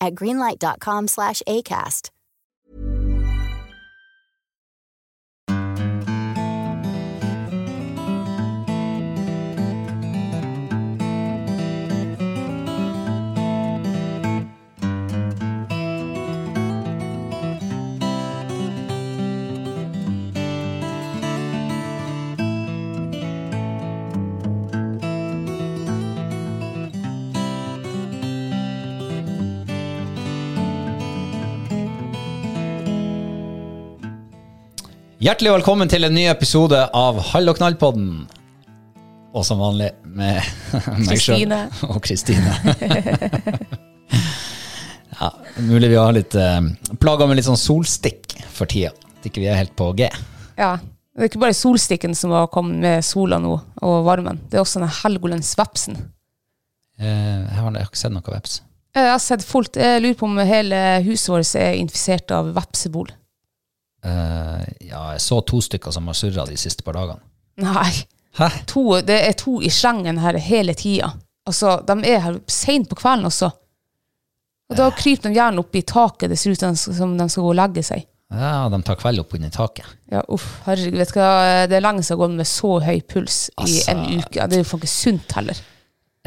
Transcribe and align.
at 0.00 0.14
greenlight.com 0.14 1.08
slash 1.08 1.42
ACAST. 1.48 2.10
Hjertelig 35.28 35.50
velkommen 35.58 35.90
til 35.92 36.06
en 36.06 36.14
ny 36.16 36.22
episode 36.30 36.78
av 36.96 37.18
Hall 37.34 37.50
og 37.50 37.58
knall-podden. 37.58 38.22
Og 39.36 39.42
som 39.44 39.58
vanlig 39.60 39.90
med 40.06 40.38
meg 41.02 41.10
Kristine. 41.10 41.58
og 41.92 41.98
Kristine. 42.00 42.54
ja, 45.18 45.28
mulig 45.66 45.90
vi 45.92 45.98
har 46.00 46.16
litt 46.16 46.32
eh, 46.32 46.70
plager 47.02 47.28
med 47.28 47.36
litt 47.36 47.48
sånn 47.50 47.60
solstikk 47.60 48.38
for 48.56 48.72
tida. 48.72 48.94
At 49.18 49.28
ikke 49.28 49.44
vi 49.44 49.52
er 49.52 49.60
helt 49.60 49.76
på 49.76 49.90
G. 50.00 50.08
Ja. 50.56 50.78
Det 50.80 51.26
er 51.26 51.32
ikke 51.34 51.44
bare 51.44 51.60
solstikken 51.60 52.16
som 52.16 52.32
har 52.32 52.48
kommet 52.54 52.80
med 52.86 53.04
sola 53.04 53.36
nå, 53.42 53.52
og 53.84 54.00
varmen. 54.08 54.40
Det 54.48 54.56
er 54.56 54.64
også 54.64 54.80
den 54.80 54.96
Helgolandsvepsen. 55.02 56.00
Eh, 57.04 57.44
jeg, 57.44 57.60
har, 57.60 57.80
ikke 57.84 58.04
sett 58.06 58.16
noe 58.16 58.32
veps. 58.32 58.62
Jeg 58.96 59.12
har 59.12 59.20
sett 59.20 59.44
fullt. 59.44 59.76
jeg 59.76 60.06
lurer 60.06 60.20
på 60.24 60.32
om 60.32 60.40
hele 60.40 60.84
huset 61.04 61.36
vårt 61.36 61.56
er 61.60 61.76
infisert 61.84 62.32
av 62.32 62.54
vepsebol. 62.56 63.12
Eh, 64.04 64.64
ja, 64.88 65.02
jeg 65.16 65.20
så 65.24 65.40
to 65.46 65.60
stykker 65.64 65.92
som 65.94 66.06
har 66.10 66.14
surra 66.18 66.44
de 66.46 66.56
siste 66.60 66.84
par 66.86 66.98
dagene. 66.98 67.20
Nei. 67.62 67.90
Hæ? 68.38 68.48
To, 68.70 69.00
det 69.02 69.16
er 69.26 69.32
to 69.38 69.56
i 69.64 69.70
slengen 69.72 70.20
her 70.22 70.38
hele 70.38 70.74
tida. 70.78 71.12
Altså, 71.48 71.78
de 71.88 71.96
er 72.06 72.20
her 72.22 72.36
seint 72.46 72.88
på 72.90 72.98
kvelden 73.00 73.26
også. 73.26 73.48
Og 74.68 74.76
da 74.76 74.90
kryper 74.92 75.30
de 75.30 75.38
gjerne 75.38 75.62
opp 75.64 75.74
i 75.74 75.82
taket. 75.82 76.28
Det 76.30 76.38
ser 76.38 76.52
ut 76.54 76.78
som 76.78 77.16
de 77.18 77.26
skal 77.32 77.42
gå 77.46 77.50
og 77.54 77.56
legge 77.58 77.82
seg. 77.86 78.04
Ja, 78.28 78.66
de 78.68 78.78
tar 78.84 78.98
kveld 79.00 79.22
opp 79.22 79.32
under 79.38 79.48
taket. 79.50 79.88
Ja, 80.12 80.20
uff, 80.28 80.44
herregud, 80.66 80.98
vet 81.00 81.14
du 81.14 81.16
hva, 81.16 81.30
det 81.70 81.78
er 81.78 81.84
lenge 81.86 82.02
siden 82.04 82.12
jeg 82.12 82.18
har 82.18 82.26
gått 82.26 82.36
med 82.36 82.50
så 82.50 82.72
høy 82.84 82.98
puls 83.08 83.38
i 83.48 83.62
Altså- 83.64 83.90
en 83.94 84.20
uke. 84.20 84.44
Det 84.44 84.58
er 84.58 84.62
jo 84.62 84.68
faen 84.68 84.82
ikke 84.82 84.92
sunt 84.92 85.32
heller. 85.38 85.62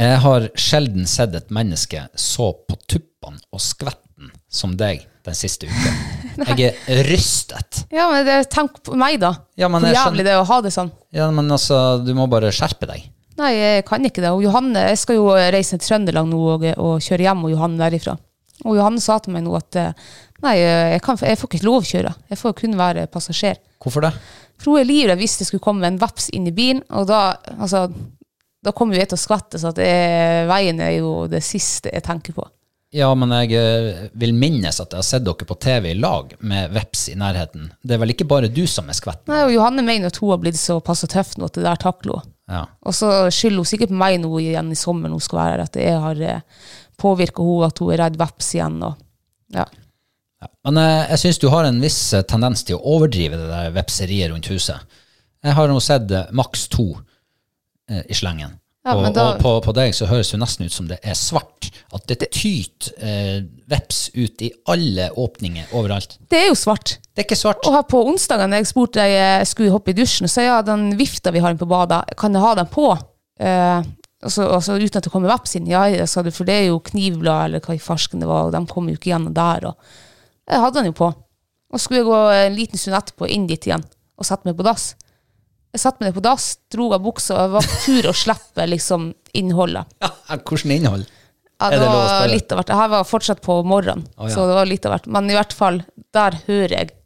Jeg 0.01 0.17
har 0.23 0.47
sjelden 0.57 1.05
sett 1.07 1.35
et 1.37 1.51
menneske 1.53 2.07
så 2.17 2.47
på 2.67 2.75
tuppene 2.89 3.37
og 3.53 3.61
skvetten 3.61 4.31
som 4.49 4.73
deg 4.75 5.05
den 5.27 5.37
siste 5.37 5.69
uka. 5.69 5.93
Jeg 6.57 6.73
er 6.89 7.01
rystet. 7.05 7.83
Ja, 7.93 8.07
men 8.11 8.25
det, 8.25 8.37
tenk 8.53 8.79
på 8.85 8.95
meg, 8.97 9.19
da. 9.21 9.35
Ja, 9.59 9.69
men 9.71 9.83
Hvor 9.85 9.93
jævlig 9.93 10.25
det 10.25 10.33
er 10.33 10.41
å 10.41 10.47
ha 10.47 10.59
det 10.63 10.71
sånn. 10.73 10.91
Ja, 11.13 11.27
men 11.33 11.51
altså, 11.51 11.99
du 12.01 12.13
må 12.17 12.25
bare 12.31 12.53
skjerpe 12.55 12.89
deg. 12.89 13.09
Nei, 13.39 13.51
jeg 13.55 13.85
kan 13.87 14.03
ikke 14.05 14.23
det. 14.23 14.31
Og 14.35 14.43
Johanne, 14.43 14.83
jeg 14.91 14.99
skal 15.01 15.17
jo 15.17 15.29
reise 15.33 15.77
til 15.77 15.87
Trøndelag 15.87 16.27
nå 16.29 16.41
og, 16.55 16.65
og 16.75 17.03
kjøre 17.03 17.25
hjem 17.25 17.45
og 17.47 17.53
Johanne 17.53 17.81
derifra. 17.81 18.15
Og 18.65 18.77
Johanne 18.77 19.01
sa 19.01 19.17
til 19.21 19.33
meg 19.33 19.45
nå 19.45 19.55
at 19.57 19.77
eh, 19.79 20.07
nei, 20.45 20.55
jeg, 20.59 21.01
kan, 21.05 21.17
jeg 21.25 21.39
får 21.39 21.49
ikke 21.49 21.65
lov 21.65 21.81
å 21.81 21.89
kjøre. 21.91 22.13
Jeg 22.31 22.41
får 22.41 22.57
kun 22.59 22.77
være 22.79 23.07
passasjer. 23.11 23.61
Hvorfor 23.81 24.05
det? 24.05 24.13
For 24.61 24.75
hun 24.75 24.83
er 24.83 24.89
livredd 24.89 25.21
hvis 25.21 25.39
det 25.39 25.49
skulle 25.49 25.63
komme 25.63 25.89
en 25.89 25.99
veps 26.01 26.29
inn 26.37 26.45
i 26.49 26.53
bilen, 26.53 26.83
og 26.93 27.07
da, 27.09 27.21
altså, 27.57 27.87
da 28.61 28.73
kommer 28.77 28.99
jeg 28.99 29.09
til 29.09 29.17
å 29.17 29.23
skvette, 29.23 29.61
så 29.61 29.71
at 29.71 29.81
jeg, 29.81 30.45
veien 30.51 30.81
er 30.85 30.99
jo 30.99 31.13
det 31.31 31.41
siste 31.45 31.89
jeg 31.89 32.05
tenker 32.05 32.37
på. 32.37 32.45
Ja, 32.91 33.07
men 33.16 33.31
jeg 33.31 33.56
eh, 33.56 34.07
vil 34.19 34.34
minnes 34.35 34.81
at 34.84 34.91
jeg 34.91 35.00
har 35.00 35.07
sett 35.07 35.24
dere 35.24 35.47
på 35.47 35.56
TV 35.63 35.94
i 35.94 35.96
lag 35.96 36.34
med 36.44 36.74
veps 36.75 37.06
i 37.13 37.16
nærheten. 37.16 37.69
Det 37.84 37.96
er 37.96 38.02
vel 38.02 38.12
ikke 38.12 38.28
bare 38.28 38.52
du 38.52 38.66
som 38.68 38.90
er 38.91 38.97
skvett? 38.97 39.24
Nei, 39.31 39.46
og 39.46 39.53
Johanne 39.56 39.85
mener 39.88 40.12
at 40.12 40.19
hun 40.19 40.34
har 40.34 40.41
blitt 40.44 40.59
såpass 40.59 41.06
tøff 41.12 41.38
nå 41.40 41.47
at 41.47 41.56
det 41.56 41.63
der 41.63 41.79
takler 41.79 42.19
hun. 42.19 42.34
Ja. 42.52 42.66
Og 42.84 42.96
så 42.97 43.12
skylder 43.31 43.63
hun 43.63 43.69
sikkert 43.69 43.94
på 43.94 44.00
meg 44.02 44.18
nå 44.19 44.31
igjen 44.41 44.74
i 44.74 44.79
sommer 44.79 45.07
når 45.07 45.22
hun 45.22 45.24
skal 45.24 45.40
være 45.40 45.53
her, 45.53 45.63
at 45.69 45.79
jeg 45.79 46.02
har 46.03 46.25
eh, 46.28 46.66
påvirka 47.00 47.46
henne, 47.47 47.72
at 47.72 47.79
hun 47.79 47.94
er 47.96 48.03
redd 48.03 48.19
veps 48.19 48.52
igjen. 48.57 48.81
Og, 48.90 49.00
ja. 49.56 49.66
Ja. 50.41 50.50
Men 50.68 50.81
jeg, 50.81 51.02
jeg 51.13 51.22
syns 51.23 51.41
du 51.41 51.47
har 51.53 51.68
en 51.68 51.81
viss 51.84 52.00
eh, 52.18 52.25
tendens 52.28 52.66
til 52.68 52.79
å 52.79 52.96
overdrive 52.97 53.40
det 53.40 53.50
der 53.52 53.75
vepseriet 53.75 54.34
rundt 54.34 54.50
huset. 54.52 55.00
Jeg 55.46 55.58
har 55.58 55.69
nå 55.69 55.79
sett 55.81 56.12
eh, 56.12 56.31
maks 56.38 56.68
to 56.73 56.90
eh, 57.90 58.03
i 58.03 58.18
slengen. 58.18 58.58
Ja, 58.81 58.95
og 58.97 59.13
da- 59.13 59.27
og 59.35 59.41
på, 59.43 59.51
på 59.61 59.73
deg 59.77 59.93
så 59.93 60.07
høres 60.09 60.31
det 60.33 60.39
nesten 60.41 60.65
ut 60.65 60.73
som 60.73 60.87
det 60.89 60.97
er 61.05 61.13
svart. 61.17 61.67
At 61.93 62.07
det 62.09 62.31
tyter 62.33 62.95
eh, 62.97 63.43
veps 63.69 64.07
ut 64.15 64.41
i 64.41 64.49
alle 64.73 65.09
åpninger 65.21 65.73
overalt. 65.77 66.15
Det 66.31 66.39
er 66.39 66.47
jo 66.49 66.55
svart. 66.57 66.95
Det 67.13 67.21
er 67.21 67.27
ikke 67.27 67.37
svart. 67.37 67.61
Og 67.67 67.75
her 67.75 67.83
på 67.85 68.01
onsdagen 68.09 68.55
jeg 68.57 68.69
spurte 68.69 69.03
deg 69.03 69.13
jeg 69.13 69.49
skulle 69.51 69.73
hoppe 69.75 69.93
i 69.93 69.97
dusjen, 69.97 70.29
så 70.31 70.47
ja, 70.47 70.59
den 70.65 70.95
vifta 70.97 71.33
vi 71.35 71.43
har 71.43 71.53
inne 71.53 71.61
på 71.61 71.69
badet, 71.69 72.15
kan 72.17 72.33
jeg 72.33 72.41
ha 72.41 72.53
den 72.57 72.71
på? 72.73 72.87
Eh, 73.41 73.83
altså, 74.23 74.47
altså 74.49 74.79
uten 74.79 74.97
at 74.97 75.05
det 75.05 75.13
kommer 75.13 75.29
veps 75.35 75.55
inn? 75.59 75.69
Ja, 75.69 75.83
sa 76.09 76.23
det, 76.25 76.33
for 76.33 76.49
det 76.49 76.57
er 76.57 76.67
jo 76.71 76.79
knivblad 76.89 77.51
eller 77.51 77.61
hva 77.61 77.77
i 77.77 77.83
farsken 77.83 78.23
det 78.23 78.31
var, 78.31 78.47
og 78.49 78.55
de 78.55 78.63
kommer 78.71 78.95
jo 78.95 79.01
ikke 79.01 79.11
gjennom 79.13 79.35
der. 79.37 79.69
Og 79.69 79.77
jeg 80.49 80.63
hadde 80.66 80.79
den 80.79 80.89
jo 80.89 80.97
på. 81.03 81.11
Og 81.72 81.79
skulle 81.79 82.01
jeg 82.01 82.09
gå 82.09 82.17
en 82.39 82.57
liten 82.57 82.81
stund 82.81 82.97
etterpå 82.97 83.29
inn 83.31 83.45
dit 83.47 83.69
igjen 83.69 83.85
og 84.17 84.25
sette 84.27 84.47
meg 84.49 84.57
på 84.57 84.66
dass. 84.66 84.95
Jeg 85.72 85.84
satte 85.85 86.03
meg 86.03 86.09
ned 86.09 86.18
på 86.18 86.23
dass, 86.26 86.46
dro 86.73 86.90
av 86.91 87.03
buksa, 87.03 87.46
og 87.46 87.53
var 87.56 87.68
tur 87.85 88.09
å 88.12 88.14
slippe 88.16 88.66
liksom 88.68 89.12
innholdet. 89.40 89.88
Ja, 90.03 90.09
hvordan 90.35 90.73
innhold? 90.76 91.06
Ja, 91.62 91.70
det 91.72 91.85
var 91.85 92.32
litt 92.32 92.52
av 92.52 92.59
hvert. 92.59 92.73
Her 92.76 92.90
var 92.91 93.06
fortsatt 93.08 93.41
på 93.46 93.59
morgenen, 93.68 94.08
oh, 94.18 94.26
ja. 94.26 94.34
så 94.34 94.47
det 94.50 94.58
var 94.58 94.68
litt 94.68 94.88
av 94.88 94.96
hvert. 94.96 95.08
Men 95.14 95.29
i 95.29 95.38
hvert 95.38 95.53
fall, 95.56 95.84
der 96.16 96.35
hører 96.47 96.73
jeg 96.79 96.97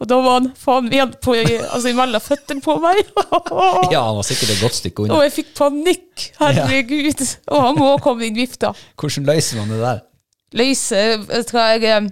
Og 0.00 0.08
da 0.10 0.16
var 0.24 0.32
han 0.40 0.48
faen 0.58 0.88
igjen 0.90 1.12
på, 1.22 1.36
altså 1.38 1.92
imellom 1.92 2.24
føttene 2.24 2.64
på 2.64 2.74
meg. 2.82 3.04
Ja, 3.94 4.02
han 4.08 4.18
var 4.18 4.26
sikkert 4.26 4.56
et 4.56 4.62
godt 4.64 4.78
stykke 4.80 5.06
Og 5.06 5.22
jeg 5.22 5.34
fikk 5.36 5.52
panikk. 5.60 6.28
Herregud. 6.40 7.22
Og 7.54 7.66
han 7.68 7.78
må 7.78 7.92
komme 8.02 8.26
inn 8.26 8.36
vifta. 8.36 8.72
Hvordan 8.98 9.28
løser 9.30 9.60
man 9.60 9.70
det 9.72 9.80
der? 9.84 10.02
Løser 10.58 10.96
jeg, 11.04 11.44
jeg, 11.52 11.84
eh, 11.92 12.08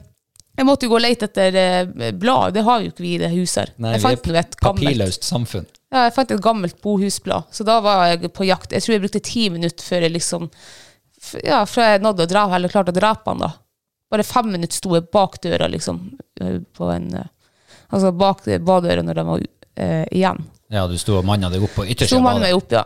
jeg 0.57 0.67
måtte 0.67 0.87
jo 0.87 0.91
gå 0.95 0.97
og 0.99 1.05
lete 1.05 1.29
etter 1.29 1.57
eh, 1.61 2.13
blad. 2.17 2.55
Det 2.57 2.63
har 2.65 2.81
jo 2.85 2.91
ikke 2.93 3.05
vi 3.05 3.15
i 3.17 3.21
det 3.21 3.31
huset 3.35 3.61
her. 3.63 3.73
Nei, 3.83 3.93
jeg 3.97 4.01
vi 4.01 4.07
fant 4.09 4.27
er 4.33 4.39
et 4.41 4.57
gammelt 4.61 4.87
papirløst 4.87 5.27
samfunn. 5.29 5.67
Ja, 5.93 6.07
jeg 6.09 6.15
fant 6.17 6.33
et 6.35 6.43
gammelt 6.43 6.81
bohusblad, 6.83 7.47
så 7.55 7.65
da 7.69 7.77
var 7.85 8.07
jeg 8.11 8.33
på 8.35 8.47
jakt. 8.49 8.73
Jeg 8.75 8.83
tror 8.85 8.97
jeg 8.97 9.05
brukte 9.05 9.23
ti 9.25 9.47
minutter 9.55 9.85
før 9.87 10.07
jeg 10.09 10.15
liksom 10.17 10.49
f- 10.51 11.39
ja, 11.47 11.61
fra 11.69 11.93
jeg 11.93 12.03
nådde 12.05 12.27
å 12.27 12.31
dra, 12.33 12.43
eller 12.57 12.73
klarte 12.73 12.93
å 12.95 12.97
drepe 12.97 13.31
han 13.33 13.45
da. 13.45 13.53
Bare 14.11 14.23
fem 14.27 14.51
minutter 14.53 14.79
sto 14.79 14.93
jeg 14.97 15.07
bak 15.15 15.39
døra, 15.43 15.69
liksom, 15.71 16.01
eh, 16.41 16.59
på 16.77 16.91
en, 16.95 17.07
eh, 17.21 17.31
altså 17.91 18.13
bak 18.15 18.45
badøra 18.67 19.03
når 19.07 19.21
de 19.21 19.25
var 19.31 19.41
eh, 19.77 20.05
igjen. 20.15 20.43
Ja, 20.75 20.87
du 20.91 20.97
sto 20.99 21.19
og 21.21 21.25
manna 21.29 21.49
deg 21.53 21.63
opp 21.63 21.75
på 21.79 21.85
Så 21.87 21.93
yttersida 21.95 22.23
man 22.23 22.41
av 22.41 22.47
meg 22.49 22.55
opp, 22.59 22.73
ja. 22.75 22.83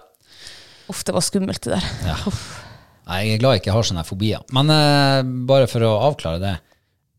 Uff, 0.90 1.04
det 1.06 1.14
var 1.16 1.22
skummelt 1.24 1.62
det 1.64 1.76
der. 1.78 2.24
Nei, 3.10 3.20
jeg 3.24 3.34
er 3.36 3.40
glad 3.42 3.56
jeg 3.56 3.62
ikke 3.64 3.74
har 3.74 3.86
sånne 3.88 4.04
fobier. 4.06 4.42
Men 4.54 4.70
eh, 4.74 5.22
bare 5.48 5.66
for 5.70 5.82
å 5.86 5.94
avklare 6.10 6.40
det. 6.42 6.54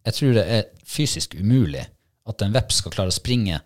Jeg 0.08 0.18
tror 0.18 0.38
det 0.38 0.46
er 0.46 0.70
fysisk 0.88 1.36
umulig 1.38 1.84
at 2.30 2.44
en 2.46 2.54
veps 2.56 2.82
skal 2.82 2.94
klare 2.94 3.14
å 3.14 3.16
springe, 3.16 3.60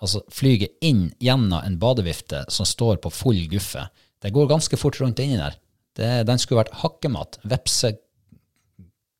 altså 0.00 0.22
flyge 0.32 0.70
inn 0.86 1.08
gjennom 1.22 1.60
en 1.62 1.78
badevifte 1.80 2.44
som 2.52 2.68
står 2.68 3.00
på 3.04 3.12
full 3.14 3.42
guffe. 3.50 3.86
Det 4.20 4.32
går 4.34 4.50
ganske 4.50 4.78
fort 4.80 4.98
rundt 5.00 5.22
inni 5.22 5.38
der. 5.40 5.56
Det, 5.96 6.10
den 6.28 6.40
skulle 6.40 6.64
vært 6.64 6.78
hakkemat. 6.82 7.40
Vepse... 7.48 7.96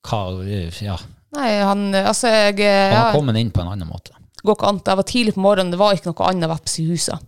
Hva, 0.06 0.20
ja, 0.80 0.94
Nei, 1.36 1.50
han, 1.62 1.90
altså, 1.94 2.30
jeg, 2.32 2.56
Han 2.56 2.64
han 2.64 2.94
ja, 2.94 3.02
har 3.04 3.14
kommet 3.14 3.36
inn 3.38 3.52
på 3.54 3.62
en 3.62 3.68
annen 3.74 3.90
måte. 3.90 4.14
går 4.42 4.56
ikke 4.56 4.70
an. 4.70 4.80
Jeg 4.86 4.98
var 5.00 5.06
tidlig 5.10 5.34
på 5.36 5.42
morgenen, 5.44 5.74
det 5.74 5.80
var 5.80 5.94
ikke 5.94 6.10
noe 6.10 6.30
annet 6.30 6.50
veps 6.50 6.78
i 6.80 6.86
huset. 6.88 7.26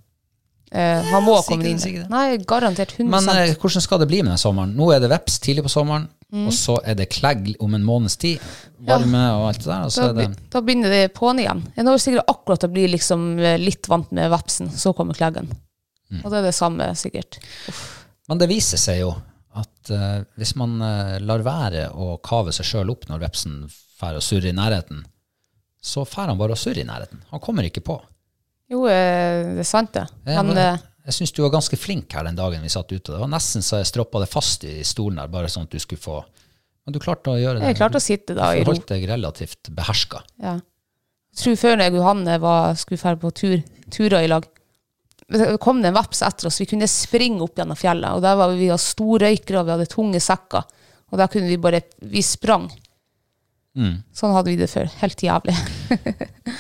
Eh, 0.73 1.03
han 1.13 1.25
må 1.27 1.35
komme 1.45 1.69
inn. 1.69 1.81
Nei, 2.09 2.39
garantert 2.49 2.95
100 2.97 3.11
Men 3.13 3.29
eh, 3.37 3.55
hvordan 3.61 3.83
skal 3.85 3.99
det 4.01 4.07
bli 4.09 4.23
med 4.25 4.33
den 4.33 4.41
sommeren? 4.41 4.71
Nå 4.79 4.87
er 4.95 5.03
det 5.05 5.11
veps 5.13 5.39
tidlig 5.45 5.67
på 5.69 5.73
sommeren, 5.73 6.09
Mm. 6.33 6.47
og 6.49 6.55
så 6.57 6.79
er 6.89 6.95
det 6.97 7.11
klegg 7.13 7.51
om 7.61 7.75
en 7.77 7.83
måneds 7.85 8.15
tid. 8.17 8.41
Varme 8.89 9.21
og 9.37 9.51
alt 9.51 9.59
det 9.59 9.67
der. 9.69 9.83
Og 9.85 9.91
så 9.93 10.01
da, 10.01 10.07
er 10.09 10.15
det 10.17 10.29
be- 10.31 10.47
da 10.55 10.63
begynner 10.65 10.89
det 10.95 11.01
på'n 11.13 11.43
igjen. 11.43 11.61
Jeg 11.77 11.85
når 11.85 11.99
sikkert 12.01 12.31
akkurat 12.33 12.65
å 12.65 12.71
bli 12.73 12.87
liksom 12.89 13.27
eh, 13.39 13.59
litt 13.61 13.85
vant 13.93 14.09
med 14.17 14.31
vepsen, 14.33 14.71
så 14.73 14.95
kommer 14.97 15.13
kleggen. 15.19 15.51
Mm. 16.09 16.23
Og 16.25 16.31
det 16.33 16.39
er 16.41 16.47
det 16.49 16.55
samme, 16.57 16.87
sikkert. 16.97 17.37
Men 18.33 18.41
det 18.41 18.49
viser 18.49 18.81
seg 18.81 19.03
jo 19.03 19.11
at 19.61 19.91
eh, 19.93 20.23
hvis 20.41 20.55
man 20.57 20.81
eh, 20.81 21.19
lar 21.21 21.45
være 21.45 21.91
å 21.93 22.15
kave 22.25 22.49
seg 22.57 22.65
sjøl 22.65 22.95
opp 22.97 23.05
når 23.13 23.27
vepsen 23.27 23.67
drar 24.01 24.17
og 24.17 24.25
surrer 24.25 24.55
i 24.55 24.57
nærheten, 24.57 25.05
så 25.85 26.07
drar 26.09 26.33
han 26.33 26.39
bare 26.41 26.57
og 26.57 26.63
surrer 26.65 26.81
i 26.81 26.89
nærheten. 26.89 27.21
Han 27.29 27.41
kommer 27.45 27.69
ikke 27.69 27.85
på. 27.85 28.01
Jo, 28.73 28.87
eh, 28.89 29.43
det 29.59 29.63
er 29.67 29.69
sant, 29.69 29.93
det. 29.93 30.07
Jeg, 30.27 30.37
Men 30.39 30.55
var- 30.55 30.63
eh, 30.75 30.79
jeg 31.07 31.15
syns 31.19 31.33
du 31.37 31.43
var 31.45 31.51
ganske 31.53 31.77
flink 31.77 32.13
her 32.17 32.25
den 32.25 32.39
dagen 32.39 32.63
vi 32.65 32.69
satt 32.73 32.89
ute. 32.93 33.13
Det 33.13 33.21
var 33.21 33.29
nesten 33.29 33.61
så 33.65 33.81
jeg 33.83 33.91
stroppa 33.91 34.23
deg 34.23 34.31
fast 34.33 34.65
i 34.65 34.81
stolen 34.87 35.17
der, 35.21 35.29
bare 35.29 35.51
sånn 35.53 35.65
at 35.69 35.71
du 35.75 35.79
skulle 35.83 36.01
få 36.01 36.23
Men 36.87 36.93
du 36.95 36.99
klarte 36.99 37.31
å 37.31 37.39
gjøre 37.39 37.61
det. 37.61 37.69
jeg 37.69 37.77
klarte 37.79 38.01
å 38.01 38.03
sitte 38.03 38.35
da 38.35 38.49
i 38.57 38.63
Du 38.65 38.71
ro. 38.71 38.73
holdt 38.75 38.89
deg 38.91 39.05
relativt 39.07 39.69
beherska. 39.71 40.23
Ja. 40.43 40.55
Jeg 41.33 41.39
tror 41.39 41.57
før 41.57 41.79
jeg 41.79 41.93
og 41.93 41.99
Johanne 42.01 42.39
var, 42.41 42.75
skulle 42.75 42.99
dra 43.01 43.15
på 43.17 43.31
tur, 43.33 43.63
turer 43.89 44.25
i 44.25 44.27
lag, 44.29 44.45
det 45.31 45.61
kom 45.61 45.81
det 45.81 45.89
en 45.93 45.95
veps 45.95 46.23
etter 46.27 46.47
oss. 46.49 46.59
Vi 46.59 46.67
kunne 46.67 46.89
springe 46.91 47.41
opp 47.41 47.55
gjennom 47.57 47.77
fjellet, 47.79 48.11
og 48.17 48.21
der 48.21 48.35
var 48.37 48.51
vi, 48.51 48.59
vi 48.65 48.69
hadde 48.69 48.83
storrøykere, 48.83 49.61
og 49.61 49.67
vi 49.67 49.73
hadde 49.77 49.87
tunge 49.89 50.21
sekker. 50.21 50.65
Og 51.13 51.19
der 51.19 51.29
kunne 51.29 51.47
vi 51.49 51.57
bare 51.57 51.83
Vi 52.03 52.21
sprang. 52.23 52.67
Mm. 53.73 53.95
Sånn 54.13 54.35
hadde 54.37 54.51
vi 54.53 54.59
det 54.61 54.69
før. 54.69 54.91
Helt 55.01 55.23
jævlig. 55.25 55.57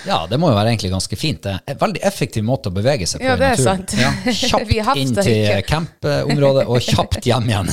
Ja, 0.06 0.25
det 0.26 0.38
må 0.41 0.49
jo 0.50 0.56
være 0.56 0.73
egentlig 0.73 0.88
ganske 0.91 1.17
fint. 1.19 1.43
Det 1.44 1.53
er 1.53 1.75
en 1.75 1.79
veldig 1.79 2.00
effektiv 2.06 2.43
måte 2.47 2.70
å 2.70 2.75
bevege 2.75 3.06
seg 3.06 3.20
på 3.20 3.26
Ja, 3.26 3.35
i 3.37 3.38
det 3.38 3.49
er 3.53 3.59
naturen. 3.61 3.82
sant. 3.82 3.93
Ja, 3.99 4.11
kjapt 4.50 4.99
inn 4.99 5.12
til 5.14 5.61
campområdet 5.69 6.64
og 6.70 6.82
kjapt 6.82 7.26
hjem 7.29 7.50
igjen. 7.50 7.70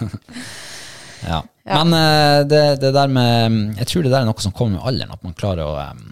ja. 1.30 1.40
Men 1.68 1.96
eh, 1.96 2.38
det, 2.48 2.62
det 2.80 2.92
der 2.96 3.12
med 3.12 3.58
Jeg 3.82 3.90
tror 3.90 4.06
det 4.06 4.12
der 4.14 4.22
er 4.22 4.28
noe 4.30 4.44
som 4.44 4.54
kommer 4.56 4.78
med 4.78 4.86
alderen, 4.92 5.12
at 5.12 5.26
man 5.26 5.36
klarer 5.36 5.66
å 5.66 5.74
um, 5.92 6.06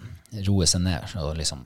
roe 0.49 0.69
seg 0.69 0.83
ned 0.85 1.15
og 1.21 1.33
liksom 1.39 1.63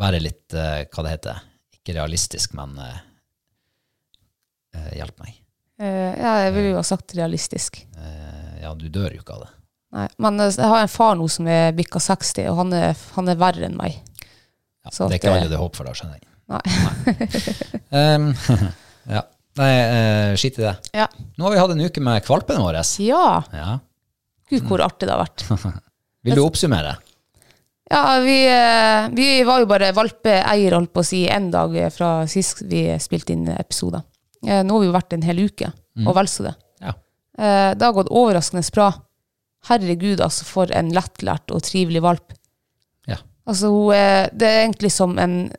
være 0.00 0.22
litt 0.24 0.56
uh, 0.56 0.80
Hva 0.88 1.04
det 1.04 1.14
heter 1.16 1.42
Ikke 1.76 1.96
realistisk, 1.98 2.54
men 2.56 2.76
uh, 2.80 2.96
uh, 4.76 4.90
Hjelp 4.96 5.20
meg. 5.24 5.36
Ja, 5.80 6.34
jeg 6.44 6.52
ville 6.56 6.74
jo 6.74 6.80
ha 6.80 6.84
sagt 6.84 7.14
realistisk. 7.16 7.78
Eh, 7.96 8.39
ja, 8.62 8.74
du 8.76 8.86
dør 8.92 9.14
jo 9.16 9.22
ikke 9.22 9.36
av 9.38 9.44
det. 9.46 9.50
Nei, 9.96 10.06
men 10.22 10.40
eh, 10.44 10.52
jeg 10.54 10.70
har 10.70 10.84
en 10.84 10.92
far 10.92 11.16
nå 11.18 11.26
som 11.32 11.48
er 11.50 11.72
bikka 11.76 12.02
60, 12.02 12.46
og 12.52 12.60
han 12.62 12.76
er, 12.78 12.94
han 13.16 13.32
er 13.32 13.40
verre 13.40 13.66
enn 13.66 13.78
meg. 13.78 13.98
Ja, 14.84 14.92
Så 14.94 15.08
det 15.10 15.18
er 15.18 15.22
ikke 15.22 15.34
alle 15.34 15.50
det 15.50 15.58
er 15.58 15.62
håp 15.64 15.76
for, 15.76 15.88
da, 15.88 15.94
skjønner 15.96 16.18
jeg. 16.18 16.26
Nei. 16.50 16.64
um, 17.90 18.30
ja. 19.16 19.22
Nei, 19.60 19.70
uh, 19.90 20.32
skitt 20.38 20.58
i 20.60 20.64
det. 20.64 20.74
Ja. 20.96 21.06
Nå 21.36 21.46
har 21.46 21.54
vi 21.54 21.60
hatt 21.62 21.74
en 21.74 21.82
uke 21.84 22.02
med 22.06 22.24
kvalpene 22.26 22.62
våre. 22.64 22.84
ja. 23.02 23.24
Ja. 23.54 23.78
Gud, 24.50 24.64
hvor 24.66 24.82
artig 24.82 25.06
det 25.06 25.14
har 25.14 25.20
vært. 25.22 25.44
Vil 26.26 26.34
du 26.34 26.42
oppsummere? 26.42 26.96
Ja, 27.90 28.18
vi, 28.22 28.34
eh, 28.46 29.08
vi 29.14 29.28
var 29.46 29.62
jo 29.62 29.68
bare 29.70 29.92
valpeeier, 29.94 30.74
holdt 30.76 30.92
på 30.94 31.02
å 31.02 31.06
si, 31.06 31.24
en 31.30 31.48
dag 31.50 31.74
fra 31.94 32.08
sist 32.30 32.62
vi 32.70 32.84
spilte 33.02 33.34
inn 33.34 33.48
episoder. 33.50 34.02
Eh, 34.46 34.60
Nå 34.66 34.74
har 34.76 34.82
vi 34.82 34.88
jo 34.90 34.94
vært 34.94 35.14
en 35.16 35.26
hel 35.26 35.42
uke, 35.46 35.70
og 36.04 36.14
vel 36.18 36.30
så 36.30 36.46
det. 36.46 36.52
Eh, 37.38 37.74
Det 37.74 37.82
har 37.86 37.92
gått 37.96 38.10
overraskende 38.10 38.64
bra. 38.74 38.90
Herregud, 39.68 40.20
altså, 40.20 40.44
for 40.48 40.70
en 40.72 40.90
lettlært 40.92 41.50
og 41.52 41.62
trivelig 41.62 42.02
valp. 42.02 42.32
Ja. 43.06 43.18
Altså, 43.46 43.68
hun 43.68 43.92
er, 43.94 44.30
det 44.32 44.48
er 44.48 44.62
egentlig 44.66 44.92
som 44.92 45.18
en 45.18 45.52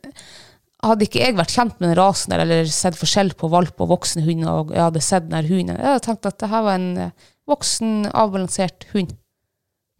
Hadde 0.82 1.06
ikke 1.06 1.20
jeg 1.22 1.36
vært 1.38 1.52
kjent 1.54 1.76
med 1.78 1.92
den 1.92 1.98
rasen 2.00 2.34
eller 2.34 2.66
sett 2.66 2.96
forskjell 2.98 3.36
på 3.38 3.46
valp 3.54 3.78
og 3.86 3.92
voksen 3.92 4.24
hund, 4.26 4.48
og 4.50 4.72
jeg 4.74 4.82
hadde 4.82 5.02
sett 5.06 5.28
den 5.28 5.36
her 5.38 5.46
hunden, 5.46 5.76
jeg 5.78 5.86
hadde 5.86 6.02
tenkt 6.08 6.26
at 6.26 6.40
det 6.42 6.50
her 6.50 6.64
var 6.66 6.80
en 6.80 6.88
eh, 6.98 7.12
voksen, 7.46 8.08
avbalansert 8.10 8.88
hund. 8.96 9.12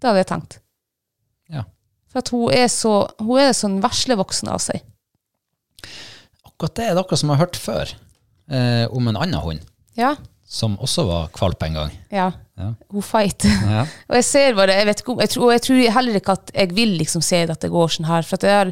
Det 0.02 0.10
hadde 0.10 0.24
jeg 0.24 0.30
tenkt. 0.32 0.58
Ja. 1.54 1.68
For 2.10 2.24
at 2.24 2.32
hun 2.34 2.50
er 2.50 2.66
så 2.74 2.96
Hun 3.22 3.38
er 3.44 3.54
sånn 3.54 3.78
veslevoksen 3.84 4.50
av 4.50 4.58
seg. 4.66 4.82
Akkurat 6.50 6.76
det 6.82 6.88
er 6.90 6.98
dere 6.98 7.18
som 7.22 7.30
har 7.34 7.44
hørt 7.44 7.62
før, 7.62 7.94
eh, 8.50 8.86
om 8.90 9.08
en 9.08 9.22
annen 9.22 9.42
hund, 9.42 9.62
Ja. 9.98 10.16
Som 10.52 10.74
også 10.84 11.06
var 11.08 11.30
kvalp 11.36 11.68
en 11.68 11.78
gang. 11.82 12.00
ja. 12.12 12.32
Ja. 12.62 12.74
Hun 12.94 13.02
fight. 13.02 13.46
Ja. 13.48 13.86
og 14.10 14.18
jeg 14.20 14.26
ser 14.28 14.58
bare 14.58 14.76
jeg 14.78 14.86
vet 14.86 15.00
ikke 15.02 15.16
jeg 15.24 15.32
tror, 15.34 15.46
og 15.48 15.54
jeg 15.56 15.64
tror 15.66 15.80
heller 15.96 16.18
ikke 16.20 16.36
at 16.38 16.52
jeg 16.54 16.76
vil 16.78 16.92
liksom 17.00 17.24
se 17.26 17.40
at 17.50 17.64
det 17.64 17.72
går 17.74 17.94
sånn 17.96 18.06
her. 18.06 18.28
For 18.28 18.46
jeg 18.46 18.58
har 18.60 18.72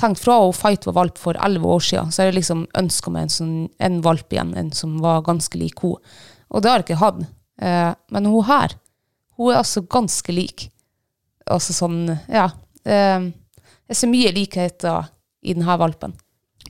tenkt 0.00 0.22
fra 0.22 0.38
hun 0.40 0.56
fight 0.56 0.86
var 0.88 0.96
valp 1.02 1.20
for 1.20 1.36
elleve 1.44 1.68
år 1.74 1.84
siden, 1.84 2.12
så 2.14 2.22
har 2.22 2.30
jeg 2.30 2.38
liksom 2.38 2.62
ønska 2.80 3.12
meg 3.12 3.26
en, 3.26 3.34
sånn, 3.34 3.56
en 3.76 3.98
valp 4.06 4.32
igjen, 4.32 4.54
en 4.56 4.70
som 4.76 4.94
var 5.04 5.24
ganske 5.26 5.60
lik 5.60 5.82
henne. 5.84 6.16
Og 6.48 6.62
det 6.62 6.70
har 6.70 6.80
jeg 6.80 6.86
ikke 6.86 7.02
hatt. 7.02 7.20
Eh, 7.60 7.90
men 8.14 8.28
hun 8.30 8.46
her, 8.46 8.76
hun 9.36 9.52
er 9.52 9.60
altså 9.60 9.82
ganske 9.84 10.32
lik. 10.32 10.68
Altså 11.50 11.74
sånn, 11.76 12.06
ja. 12.32 12.46
Eh, 12.86 13.26
jeg 13.90 13.98
ser 13.98 14.12
mye 14.14 14.32
likheter 14.36 15.10
i 15.44 15.56
denne 15.58 15.76
valpen. 15.82 16.14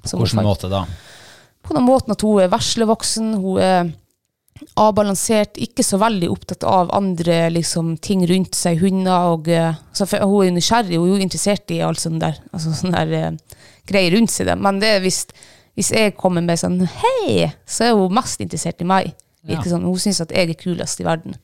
På 0.00 0.18
Hvilken 0.24 0.42
måte 0.46 0.72
da? 0.72 0.86
på 1.66 1.74
den 1.74 1.86
måten 1.86 2.14
at 2.14 2.22
hun 2.22 2.42
er 2.42 2.50
veslevoksen, 2.52 3.32
hun 3.42 3.62
er 3.62 3.88
avbalansert, 4.80 5.58
ikke 5.60 5.84
så 5.84 5.98
veldig 6.00 6.28
opptatt 6.32 6.64
av 6.68 6.90
andre 6.96 7.46
liksom, 7.52 7.94
ting 8.04 8.24
rundt 8.28 8.56
seg, 8.56 8.80
hunder 8.82 9.32
og 9.34 9.50
eh, 9.52 9.76
så 9.96 10.06
for, 10.08 10.24
Hun 10.24 10.42
er 10.42 10.50
jo 10.50 10.56
nysgjerrig, 10.56 10.98
hun 11.00 11.08
er 11.08 11.14
jo 11.14 11.26
interessert 11.26 11.74
i 11.74 11.82
alt 11.84 12.02
sånn 12.02 12.20
der, 12.22 12.38
altså, 12.52 12.74
sånn 12.76 12.96
der 12.96 13.14
eh, 13.16 13.60
greier 13.88 14.16
rundt 14.16 14.32
seg. 14.32 14.50
Det. 14.50 14.58
Men 14.60 14.80
det 14.82 14.96
er 14.96 15.04
hvis, 15.04 15.24
hvis 15.78 15.92
jeg 15.94 16.16
kommer 16.18 16.44
med 16.44 16.60
sånn 16.60 16.82
hei, 17.02 17.50
så 17.68 17.88
er 17.88 17.96
hun 17.98 18.14
mest 18.16 18.42
interessert 18.44 18.82
i 18.84 18.88
meg. 18.88 19.12
Ja. 19.46 19.56
Ikke 19.58 19.70
sånn, 19.70 19.86
hun 19.86 20.00
syns 20.02 20.22
at 20.24 20.34
jeg 20.34 20.50
er 20.50 20.58
kulest 20.58 21.02
i 21.02 21.06
verden. 21.06 21.38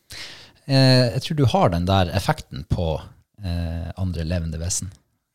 Eh, 0.67 1.13
jeg 1.15 1.25
tror 1.27 1.39
du 1.39 1.47
har 1.55 1.73
den 1.75 1.87
der 1.89 2.11
effekten 2.17 2.67
på 2.71 2.95
eh, 3.45 3.89
andre 3.97 4.27
levende 4.27 4.61
vesen. 4.63 4.93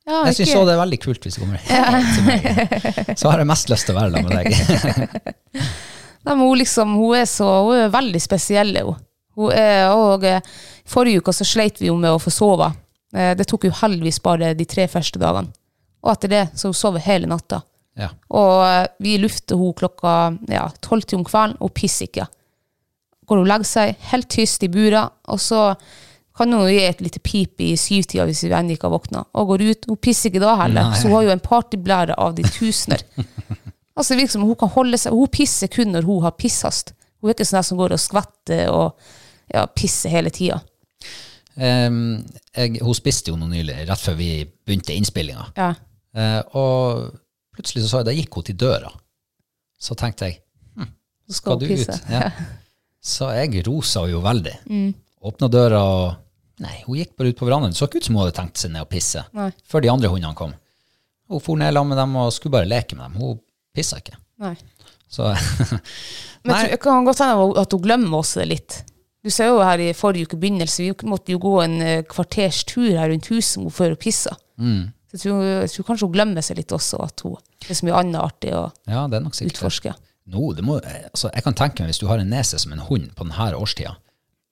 Ja, 0.07 0.21
jeg 0.29 0.37
syns 0.37 0.53
òg 0.55 0.69
det 0.69 0.77
er 0.77 0.79
veldig 0.79 0.99
kult 1.03 1.25
hvis 1.25 1.35
du 1.35 1.41
kommer 1.43 1.59
ja. 1.67 1.99
til 2.15 2.27
meg. 2.27 3.15
Så 3.19 3.27
har 3.27 3.43
jeg 3.43 3.49
mest 3.49 3.71
lyst 3.73 3.89
til 3.89 3.97
å 3.97 3.99
være 3.99 4.15
sammen 4.15 4.31
med 4.31 4.39
deg. 4.39 5.67
Nei, 6.25 6.35
hun, 6.35 6.57
liksom, 6.57 6.95
hun, 6.97 7.15
er 7.19 7.27
så, 7.29 7.47
hun 7.67 7.75
er 7.85 7.93
veldig 7.93 8.21
spesiell. 8.21 8.73
Hun. 8.83 8.97
Hun 9.37 9.53
er, 9.53 9.91
og, 9.93 10.23
eh, 10.25 10.41
forrige 10.87 11.21
uke 11.21 11.33
så 11.35 11.45
sleit 11.45 11.81
vi 11.81 11.91
jo 11.91 11.97
med 11.99 12.15
å 12.15 12.21
få 12.21 12.33
sove. 12.33 12.71
Eh, 13.13 13.33
Det 13.37 13.47
tok 13.47 13.67
jo 13.69 13.75
heldigvis 13.83 14.19
bare 14.23 14.53
de 14.57 14.65
tre 14.65 14.87
første 14.91 15.19
dagene. 15.21 15.53
Og 16.03 16.11
etter 16.13 16.31
det 16.31 16.43
så 16.55 16.71
hun 16.71 16.97
hun 16.97 17.01
hele 17.01 17.27
natta. 17.27 17.61
Ja. 17.97 18.09
Og 18.29 18.63
eh, 18.65 18.87
vi 18.99 19.17
lufter 19.17 19.57
hun 19.57 19.73
klokka 19.73 20.37
ja, 20.49 20.67
tolv 20.81 21.05
til 21.05 21.19
om 21.19 21.25
kvelden, 21.25 21.57
og 21.61 21.73
pisser 21.73 22.07
ikke. 22.09 22.27
Går 23.27 23.37
hun 23.41 23.45
og 23.45 23.51
legger 23.51 23.65
seg 23.67 23.95
helt 24.11 24.29
tyst 24.29 24.63
i 24.63 24.69
bura, 24.71 25.09
og 25.27 25.39
så 25.39 25.75
kan 26.37 26.53
hun 26.53 26.67
gi 26.69 26.83
et 26.85 27.01
lite 27.01 27.19
pip 27.19 27.59
i 27.65 27.71
syvtida 27.79 28.27
hvis 28.29 28.43
vi 28.45 28.53
ennå 28.53 28.75
ikke 28.75 28.85
har 28.87 28.93
våkna, 28.93 29.23
og 29.33 29.47
går 29.53 29.63
ut. 29.71 29.87
Hun 29.89 29.97
pisser 29.97 30.29
ikke 30.29 30.43
da 30.43 30.53
heller, 30.61 30.91
Nei. 30.91 30.99
så 30.99 31.09
hun 31.09 31.17
har 31.17 31.23
jo 31.27 31.33
en 31.33 31.41
partyblære 31.43 32.17
av 32.17 32.35
de 32.37 32.45
tusener. 32.45 33.01
Altså 33.97 34.13
det 34.13 34.21
virker 34.21 34.35
som 34.37 34.45
hun 34.45 34.57
kan 34.59 34.69
holde 34.75 34.99
seg, 35.01 35.15
hun 35.17 35.31
pisser 35.33 35.71
kun 35.73 35.91
når 35.95 36.05
hun 36.05 36.21
har 36.25 36.35
pisshast. 36.37 36.93
Hun 37.17 37.31
er 37.31 37.35
ikke 37.37 37.47
sånn 37.49 37.65
som 37.65 37.79
går 37.79 37.95
og 37.95 38.01
skvetter 38.01 38.67
og 38.69 39.07
ja, 39.49 39.63
pisser 39.73 40.13
hele 40.13 40.29
tida. 40.33 40.59
Um, 41.57 42.19
jeg, 42.53 42.77
hun 42.85 42.93
spiste 42.97 43.31
jo 43.33 43.39
noe 43.39 43.49
nylig, 43.49 43.79
rett 43.89 44.03
før 44.03 44.19
vi 44.19 44.29
begynte 44.45 44.93
innspillinga. 44.93 45.47
Ja. 45.57 45.71
Uh, 46.13 46.41
og 46.59 47.57
plutselig 47.57 47.83
så 47.85 47.89
sa 47.89 48.03
jeg, 48.03 48.09
da 48.11 48.15
gikk 48.19 48.37
hun 48.37 48.45
til 48.45 48.59
døra. 48.61 48.93
Så 49.81 49.97
tenkte 49.97 50.29
jeg, 50.29 50.43
Så 51.27 51.39
skal 51.41 51.57
skal 51.57 51.59
du 51.59 51.67
pisse. 51.73 51.97
ut? 51.97 52.13
Ja. 52.13 52.29
Så 53.07 53.27
jeg 53.33 53.61
rosa 53.65 54.05
jo 54.09 54.19
veldig. 54.23 54.53
Mm. 54.67 54.87
Åpna 55.29 55.47
døra 55.51 55.81
og 55.87 56.07
Nei, 56.57 56.79
hun 56.87 56.97
gikk 56.97 57.11
bare 57.13 57.29
ut 57.29 57.37
på 57.37 57.45
verandaen. 57.45 57.75
Så 57.77 57.85
ikke 57.85 57.99
ut 58.01 58.07
som 58.07 58.15
hun 58.17 58.23
hadde 58.23 58.33
tenkt 58.39 58.57
seg 58.57 58.71
ned 58.73 58.81
og 58.81 58.89
pisse. 58.89 59.21
Nei. 59.37 59.51
Før 59.69 59.83
de 59.85 59.91
andre 59.93 60.09
hundene 60.09 60.33
kom. 60.37 60.55
Hun 61.29 61.43
for 61.43 61.59
ned 61.59 61.69
sammen 61.75 61.93
med 61.93 61.99
dem 62.01 62.15
og 62.17 62.31
skulle 62.33 62.55
bare 62.55 62.69
leke 62.69 62.97
med 62.97 63.05
dem. 63.05 63.19
Hun 63.21 63.35
pissa 63.77 64.01
ikke. 64.01 64.17
Nei. 64.43 64.55
Så 65.07 65.29
Men 66.47 66.53
Nei. 66.53 66.67
det 66.73 66.81
kan 66.83 67.07
godt 67.07 67.23
hende 67.23 67.47
at 67.61 67.73
hun 67.73 67.83
glemmer 67.83 68.27
det 68.37 68.47
litt. 68.49 68.81
Du 69.25 69.31
ser 69.33 69.49
jo 69.51 69.63
her 69.65 69.81
i 69.83 69.93
forrige 69.97 70.29
uke 70.29 70.37
begynnelse, 70.39 70.85
vi 70.85 71.09
måtte 71.09 71.33
jo 71.33 71.41
gå 71.43 71.55
en 71.63 71.81
eh, 71.83 72.03
kvarters 72.07 72.61
tur 72.69 72.93
her 72.93 73.09
rundt 73.11 73.27
huset 73.33 73.65
før 73.75 73.95
hun 73.95 73.99
pissa. 73.99 74.35
Mm. 74.55 74.93
Så 75.07 75.17
jeg 75.17 75.23
tror, 75.23 75.43
jeg 75.47 75.71
tror 75.73 75.87
kanskje 75.89 76.07
hun 76.07 76.13
glemmer 76.13 76.45
seg 76.45 76.59
litt 76.59 76.73
også, 76.75 76.99
at 77.03 77.23
hun, 77.25 77.35
det 77.63 77.71
er 77.73 77.79
så 77.79 77.87
mye 77.87 77.99
annet 77.99 78.21
artig 78.21 78.53
å 78.55 78.63
ja, 78.87 79.03
utforske. 79.07 79.95
No, 80.31 80.49
det 80.55 80.63
må, 80.67 80.77
altså, 80.83 81.31
jeg 81.31 81.43
kan 81.45 81.55
tenke 81.55 81.83
meg 81.83 81.93
hvis 81.93 82.01
du 82.03 82.07
har 82.09 82.19
en 82.19 82.31
nese 82.31 82.59
som 82.59 82.73
en 82.75 82.83
hund 82.87 83.13
på 83.15 83.27
denne 83.27 83.49
årstida, 83.55 83.95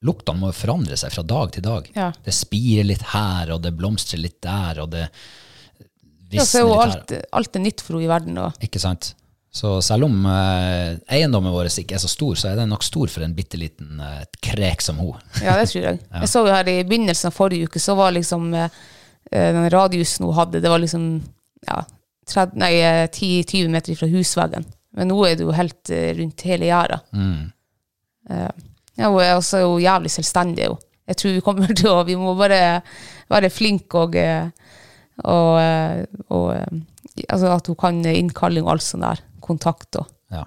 luktene 0.07 0.43
må 0.43 0.51
forandre 0.55 0.97
seg 0.99 1.11
fra 1.15 1.23
dag 1.27 1.51
til 1.55 1.65
dag. 1.65 1.89
Ja. 1.95 2.11
Det 2.23 2.35
spirer 2.35 2.87
litt 2.87 3.03
her, 3.11 3.51
og 3.55 3.63
det 3.63 3.75
blomstrer 3.75 4.21
litt 4.23 4.39
der, 4.43 4.83
og 4.83 4.91
det 4.95 5.09
Ja, 6.37 6.45
så 6.47 6.61
er 6.61 6.65
jo 6.65 6.79
alt, 6.79 7.13
alt 7.31 7.55
er 7.55 7.63
nytt 7.63 7.83
for 7.83 7.97
henne 7.97 8.07
i 8.07 8.11
verden. 8.11 8.41
Og, 8.41 8.57
Ikke 8.65 8.81
sant? 8.81 9.13
Så 9.55 9.77
selv 9.85 10.09
om 10.09 10.25
eh, 10.27 10.97
eiendommen 11.15 11.53
vår 11.53 11.69
ikke 11.71 11.95
er 11.95 12.01
så 12.03 12.09
stor, 12.11 12.35
så 12.35 12.49
er 12.49 12.57
den 12.59 12.73
nok 12.73 12.83
stor 12.83 13.07
for 13.11 13.23
en 13.23 13.35
bitte 13.37 13.55
liten 13.59 14.01
eh, 14.03 14.25
krek 14.43 14.83
som 14.83 14.99
hun. 14.99 15.15
ja, 15.39 15.55
det 15.55 15.69
tror 15.71 15.85
jeg. 15.87 16.01
Jeg 16.25 16.31
så 16.33 16.43
jo 16.43 16.51
her 16.51 16.67
i 16.67 16.81
begynnelsen 16.83 17.31
av 17.31 17.37
forrige 17.37 17.69
uke, 17.69 17.79
så 17.79 17.95
var 17.95 18.11
liksom 18.17 18.49
eh, 18.51 18.79
eh, 19.31 19.51
den 19.55 19.69
radiusen 19.71 20.27
hun 20.27 20.35
hadde, 20.35 20.59
det 20.59 20.71
var 20.73 20.83
liksom 20.83 21.07
ja, 21.69 21.85
30 22.33 22.59
nei, 22.59 22.73
eh, 22.83 23.05
10-20 23.07 23.71
meter 23.71 23.95
fra 24.01 24.11
husveggen. 24.11 24.67
Men 24.95 25.11
nå 25.11 25.21
er 25.27 25.39
det 25.39 25.47
jo 25.47 25.55
helt 25.55 25.91
eh, 25.93 26.11
rundt 26.19 26.45
hele 26.47 26.67
gjerdet. 26.69 27.15
Eh, 27.15 28.51
ja, 28.95 29.07
hun 29.11 29.21
er 29.23 29.35
også 29.35 29.63
jo 29.63 29.73
jævlig 29.83 30.11
selvstendig. 30.11 30.67
Jo. 30.67 30.77
Jeg 31.05 31.19
tror 31.21 31.35
vi 31.35 31.43
kommer 31.45 31.71
til 31.77 31.91
å 31.91 32.03
Vi 32.07 32.15
må 32.17 32.33
bare 32.37 32.81
være 33.31 33.51
flinke 33.53 34.03
og, 34.03 34.15
eh, 34.19 34.47
og, 35.23 35.51
eh, 35.61 36.05
og 36.33 36.51
eh, 36.57 36.81
Altså 37.31 37.47
at 37.55 37.67
hun 37.71 37.77
kan 37.79 38.01
innkalling 38.03 38.65
og 38.65 38.73
alt 38.73 38.83
sånt 38.83 39.05
der. 39.05 39.21
Kontakt 39.39 39.95
og 39.95 40.09
Ja. 40.33 40.41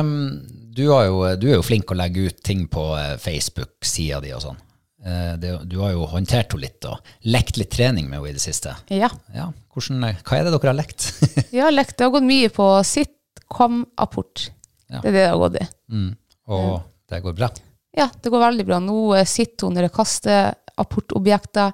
um, 0.00 0.40
du, 0.74 0.88
har 0.90 1.04
jo, 1.06 1.20
du 1.38 1.46
er 1.48 1.54
jo 1.60 1.62
flink 1.62 1.92
å 1.92 1.96
legge 1.96 2.26
ut 2.26 2.40
ting 2.42 2.64
på 2.72 2.82
eh, 2.98 3.12
Facebook-sida 3.22 4.18
di 4.24 4.32
og 4.34 4.42
sånn. 4.42 4.58
Uh, 5.06 5.36
du 5.38 5.76
har 5.84 5.92
jo 5.94 6.08
håndtert 6.10 6.50
henne 6.56 6.64
litt 6.66 6.88
og 6.90 6.98
lekt 7.30 7.60
litt 7.60 7.70
trening 7.76 8.08
med 8.10 8.18
henne 8.18 8.32
i 8.32 8.34
det 8.34 8.42
siste. 8.42 8.74
Ja. 8.90 9.06
Ja, 9.36 9.52
hvordan, 9.76 10.02
Hva 10.26 10.40
er 10.40 10.48
det 10.48 10.56
dere 10.56 10.72
har 10.72 10.78
lekt? 10.80 11.06
Har 11.54 11.70
lekt. 11.76 11.94
Det 11.94 12.08
har 12.08 12.14
gått 12.16 12.26
mye 12.26 12.50
på 12.50 12.66
sitt, 12.88 13.14
kom, 13.46 13.84
apport. 14.02 14.48
Ja. 14.90 14.98
Det 15.04 15.12
er 15.12 15.14
det 15.14 15.22
det 15.22 15.30
har 15.30 15.38
gått 15.44 15.60
i. 15.62 15.68
mm. 15.94 16.10
Og 16.50 16.80
det 17.10 17.22
går 17.22 17.38
bra? 17.38 17.48
Ja, 17.96 18.08
det 18.22 18.30
går 18.34 18.42
veldig 18.48 18.66
bra. 18.66 18.82
Nå 18.82 18.98
sitter 19.26 19.66
hun 19.68 19.74
når 19.78 19.86
jeg 19.88 19.94
kaster 19.94 20.50
apportobjekter. 20.78 21.72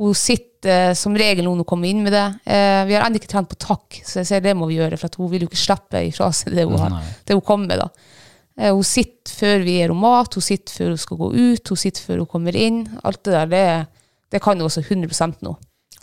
Hun 0.00 0.14
sitter 0.16 0.53
eh, 0.68 0.92
som 0.98 1.14
regel 1.16 1.44
noen 1.46 1.62
å 1.62 1.66
kommer 1.68 1.88
inn 1.90 2.02
med 2.04 2.12
det. 2.14 2.24
Eh, 2.46 2.82
vi 2.88 2.94
har 2.96 3.06
ennå 3.06 3.20
ikke 3.20 3.30
trent 3.32 3.48
på 3.50 3.58
takk, 3.60 4.00
så 4.06 4.20
jeg 4.22 4.28
sier 4.30 4.44
det 4.44 4.54
må 4.56 4.68
vi 4.70 4.78
gjøre, 4.80 4.98
for 5.00 5.20
hun 5.22 5.30
vil 5.32 5.44
jo 5.44 5.50
ikke 5.50 5.60
slippe 5.60 6.02
ifra 6.08 6.30
seg 6.34 6.54
det 6.56 6.64
hun, 6.68 6.78
har, 6.80 6.96
det 7.26 7.36
hun 7.36 7.44
kommer 7.44 7.70
med. 7.72 7.82
da. 7.84 7.88
Eh, 8.56 8.70
hun 8.72 8.86
sitter 8.86 9.34
før 9.34 9.64
vi 9.66 9.76
gir 9.78 9.88
henne 9.88 9.98
mat, 10.00 10.34
hun 10.38 10.46
sitter 10.46 10.76
før 10.78 10.92
hun 10.94 11.02
skal 11.04 11.20
gå 11.20 11.28
ut, 11.34 11.68
hun 11.74 11.80
sitter 11.84 12.06
før 12.08 12.22
hun 12.24 12.30
kommer 12.36 12.56
inn. 12.56 12.82
Alt 13.04 13.22
det 13.26 13.34
der, 13.36 13.52
det, 13.52 13.64
det 14.34 14.42
kan 14.44 14.58
hun 14.60 14.68
også 14.68 14.84
100 14.86 15.38
nå. 15.44 15.54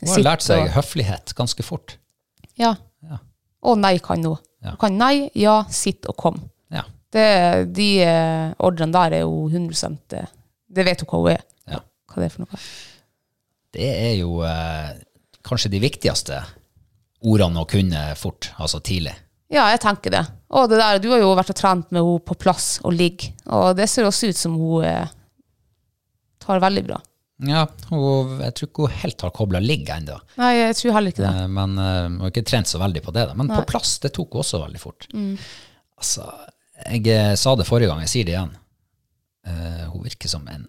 Hun 0.01 0.09
har 0.15 0.25
lært 0.25 0.45
seg 0.45 0.63
og- 0.65 0.73
høflighet 0.75 1.35
ganske 1.37 1.63
fort. 1.63 1.97
Ja. 2.57 2.75
Ja. 3.05 3.19
Og 3.63 3.77
nei 3.77 3.97
kan 4.03 4.23
hun. 4.25 4.37
Ja. 4.61 4.73
Hun 4.73 4.77
kan 4.81 4.97
nei, 4.97 5.29
ja, 5.37 5.63
sitt 5.69 6.05
og 6.09 6.17
kom. 6.17 6.39
Ja. 6.73 6.83
Det, 7.11 7.27
de 7.75 7.89
eh, 8.05 8.53
ordrene 8.59 8.93
der 8.95 9.17
er 9.19 9.25
jo 9.25 9.47
100 9.49 9.97
det, 10.09 10.25
det 10.71 10.85
vet 10.87 11.01
hun 11.03 11.09
hva 11.11 11.19
hun 11.21 11.31
er. 11.35 11.43
Ja. 11.69 11.79
Hva 12.11 12.21
det 12.23 12.27
er 12.29 12.33
for 12.35 12.45
noe. 12.45 12.59
Det 13.71 13.87
er 13.87 14.15
jo 14.19 14.41
eh, 14.47 14.97
kanskje 15.47 15.71
de 15.73 15.81
viktigste 15.83 16.41
ordene 17.21 17.61
å 17.61 17.69
kunne 17.69 18.09
fort, 18.19 18.51
altså 18.57 18.81
tidlig. 18.83 19.13
Ja, 19.51 19.67
jeg 19.73 19.81
tenker 19.83 20.13
det. 20.13 20.23
Og 20.55 20.67
det 20.71 20.79
der, 20.79 20.99
du 21.03 21.09
har 21.11 21.21
jo 21.21 21.31
vært 21.35 21.51
og 21.53 21.59
trent 21.59 21.89
med 21.91 22.01
henne 22.01 22.23
på 22.27 22.37
plass 22.39 22.77
og 22.87 22.95
ligge, 22.95 23.33
og 23.51 23.75
det 23.79 23.87
ser 23.91 24.07
også 24.07 24.31
ut 24.31 24.39
som 24.39 24.55
hun 24.59 24.85
eh, 24.87 25.11
tar 26.43 26.63
veldig 26.63 26.85
bra. 26.89 26.99
Ja, 27.41 27.65
hun, 27.89 28.37
jeg 28.43 28.53
tror 28.57 28.69
ikke 28.69 28.85
hun 28.85 28.97
helt 29.01 29.23
har 29.25 29.33
kobla 29.33 29.61
ligg 29.63 29.89
ennå. 29.89 30.19
Nei, 30.37 30.51
jeg 30.59 30.77
tror 30.77 30.97
heller 30.97 31.13
ikke 31.13 31.23
det. 31.23 31.31
Eh, 31.41 31.51
Men 31.57 31.77
uh, 31.79 32.05
hun 32.05 32.19
har 32.25 32.33
ikke 32.33 32.45
trent 32.47 32.69
så 32.69 32.81
veldig 32.81 33.01
på 33.05 33.13
det. 33.15 33.27
Da. 33.31 33.37
Men 33.37 33.49
på 33.49 33.63
plass, 33.69 33.95
det 34.03 34.13
tok 34.17 34.35
hun 34.35 34.43
også 34.43 34.61
veldig 34.61 34.81
fort. 34.81 35.07
Mm. 35.15 35.33
Altså, 36.01 36.27
jeg 36.85 37.07
eh, 37.13 37.33
sa 37.39 37.55
det 37.57 37.65
forrige 37.69 37.89
gang, 37.89 38.03
jeg 38.05 38.13
sier 38.13 38.29
det 38.29 38.35
igjen. 38.35 38.53
Uh, 39.47 39.89
hun 39.95 40.05
virker 40.05 40.29
som 40.29 40.45
en 40.53 40.67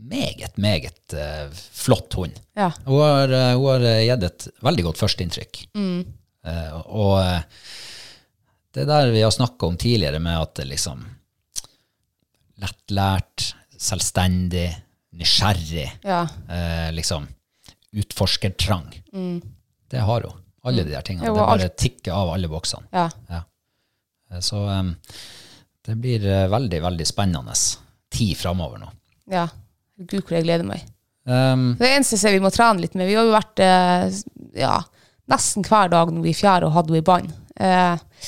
meget, 0.00 0.56
meget 0.56 1.14
uh, 1.14 1.50
flott 1.52 2.14
hund. 2.16 2.38
Ja. 2.56 2.70
Hun 2.86 3.00
har, 3.02 3.28
uh, 3.34 3.52
hun 3.58 3.66
har 3.74 3.84
eh, 3.90 4.02
gitt 4.08 4.24
et 4.26 4.46
veldig 4.64 4.84
godt 4.88 5.00
førsteinntrykk. 5.00 5.60
Mm. 5.76 6.00
Uh, 6.46 6.76
og 6.86 7.16
det 8.74 8.86
der 8.88 9.10
vi 9.12 9.20
har 9.24 9.32
snakka 9.34 9.66
om 9.68 9.76
tidligere, 9.80 10.18
med 10.22 10.38
at 10.40 10.54
det 10.60 10.68
liksom 10.70 11.04
Lettlært, 12.60 13.54
selvstendig, 13.80 14.66
nysgjerrig, 15.16 15.86
Ja. 16.04 16.26
liksom 16.92 17.24
utforskertrang. 17.96 18.90
Det 19.88 20.02
har 20.04 20.26
hun. 20.28 20.42
Alle 20.68 20.84
de 20.84 20.92
der 20.92 21.00
tingene. 21.00 21.24
Jo, 21.30 21.34
det 21.38 21.40
bare 21.40 21.64
alt. 21.64 21.76
tikker 21.80 22.12
av 22.12 22.34
alle 22.34 22.48
boksene. 22.52 22.84
ja. 22.92 23.06
Ja. 23.30 23.40
Så 24.44 24.60
um, 24.68 24.92
det 25.88 25.96
blir 25.98 26.20
veldig, 26.52 26.82
veldig 26.84 27.06
spennende 27.08 27.56
tid 28.12 28.36
framover 28.36 28.78
nå. 28.84 28.92
ja. 29.32 29.48
Gud, 30.06 30.22
hvor 30.22 30.36
jeg 30.38 30.46
gleder 30.46 30.66
meg. 30.66 30.86
Um, 31.28 31.74
Det 31.78 31.90
eneste 31.90 32.16
jeg 32.16 32.22
ser 32.22 32.32
vi 32.34 32.42
må 32.42 32.50
trene 32.54 32.80
litt 32.80 32.94
med, 32.96 33.06
vi 33.10 33.18
har 33.18 33.26
jo 33.28 33.34
vært 33.34 33.60
eh, 33.62 34.20
ja, 34.58 34.78
nesten 35.30 35.66
hver 35.66 35.90
dag 35.92 36.10
når 36.14 36.30
i 36.30 36.36
fjerde 36.36 36.70
og 36.70 36.74
hadde 36.78 36.94
henne 36.94 37.02
i 37.02 37.06
bånd. 37.10 37.34
Eh, 37.60 38.24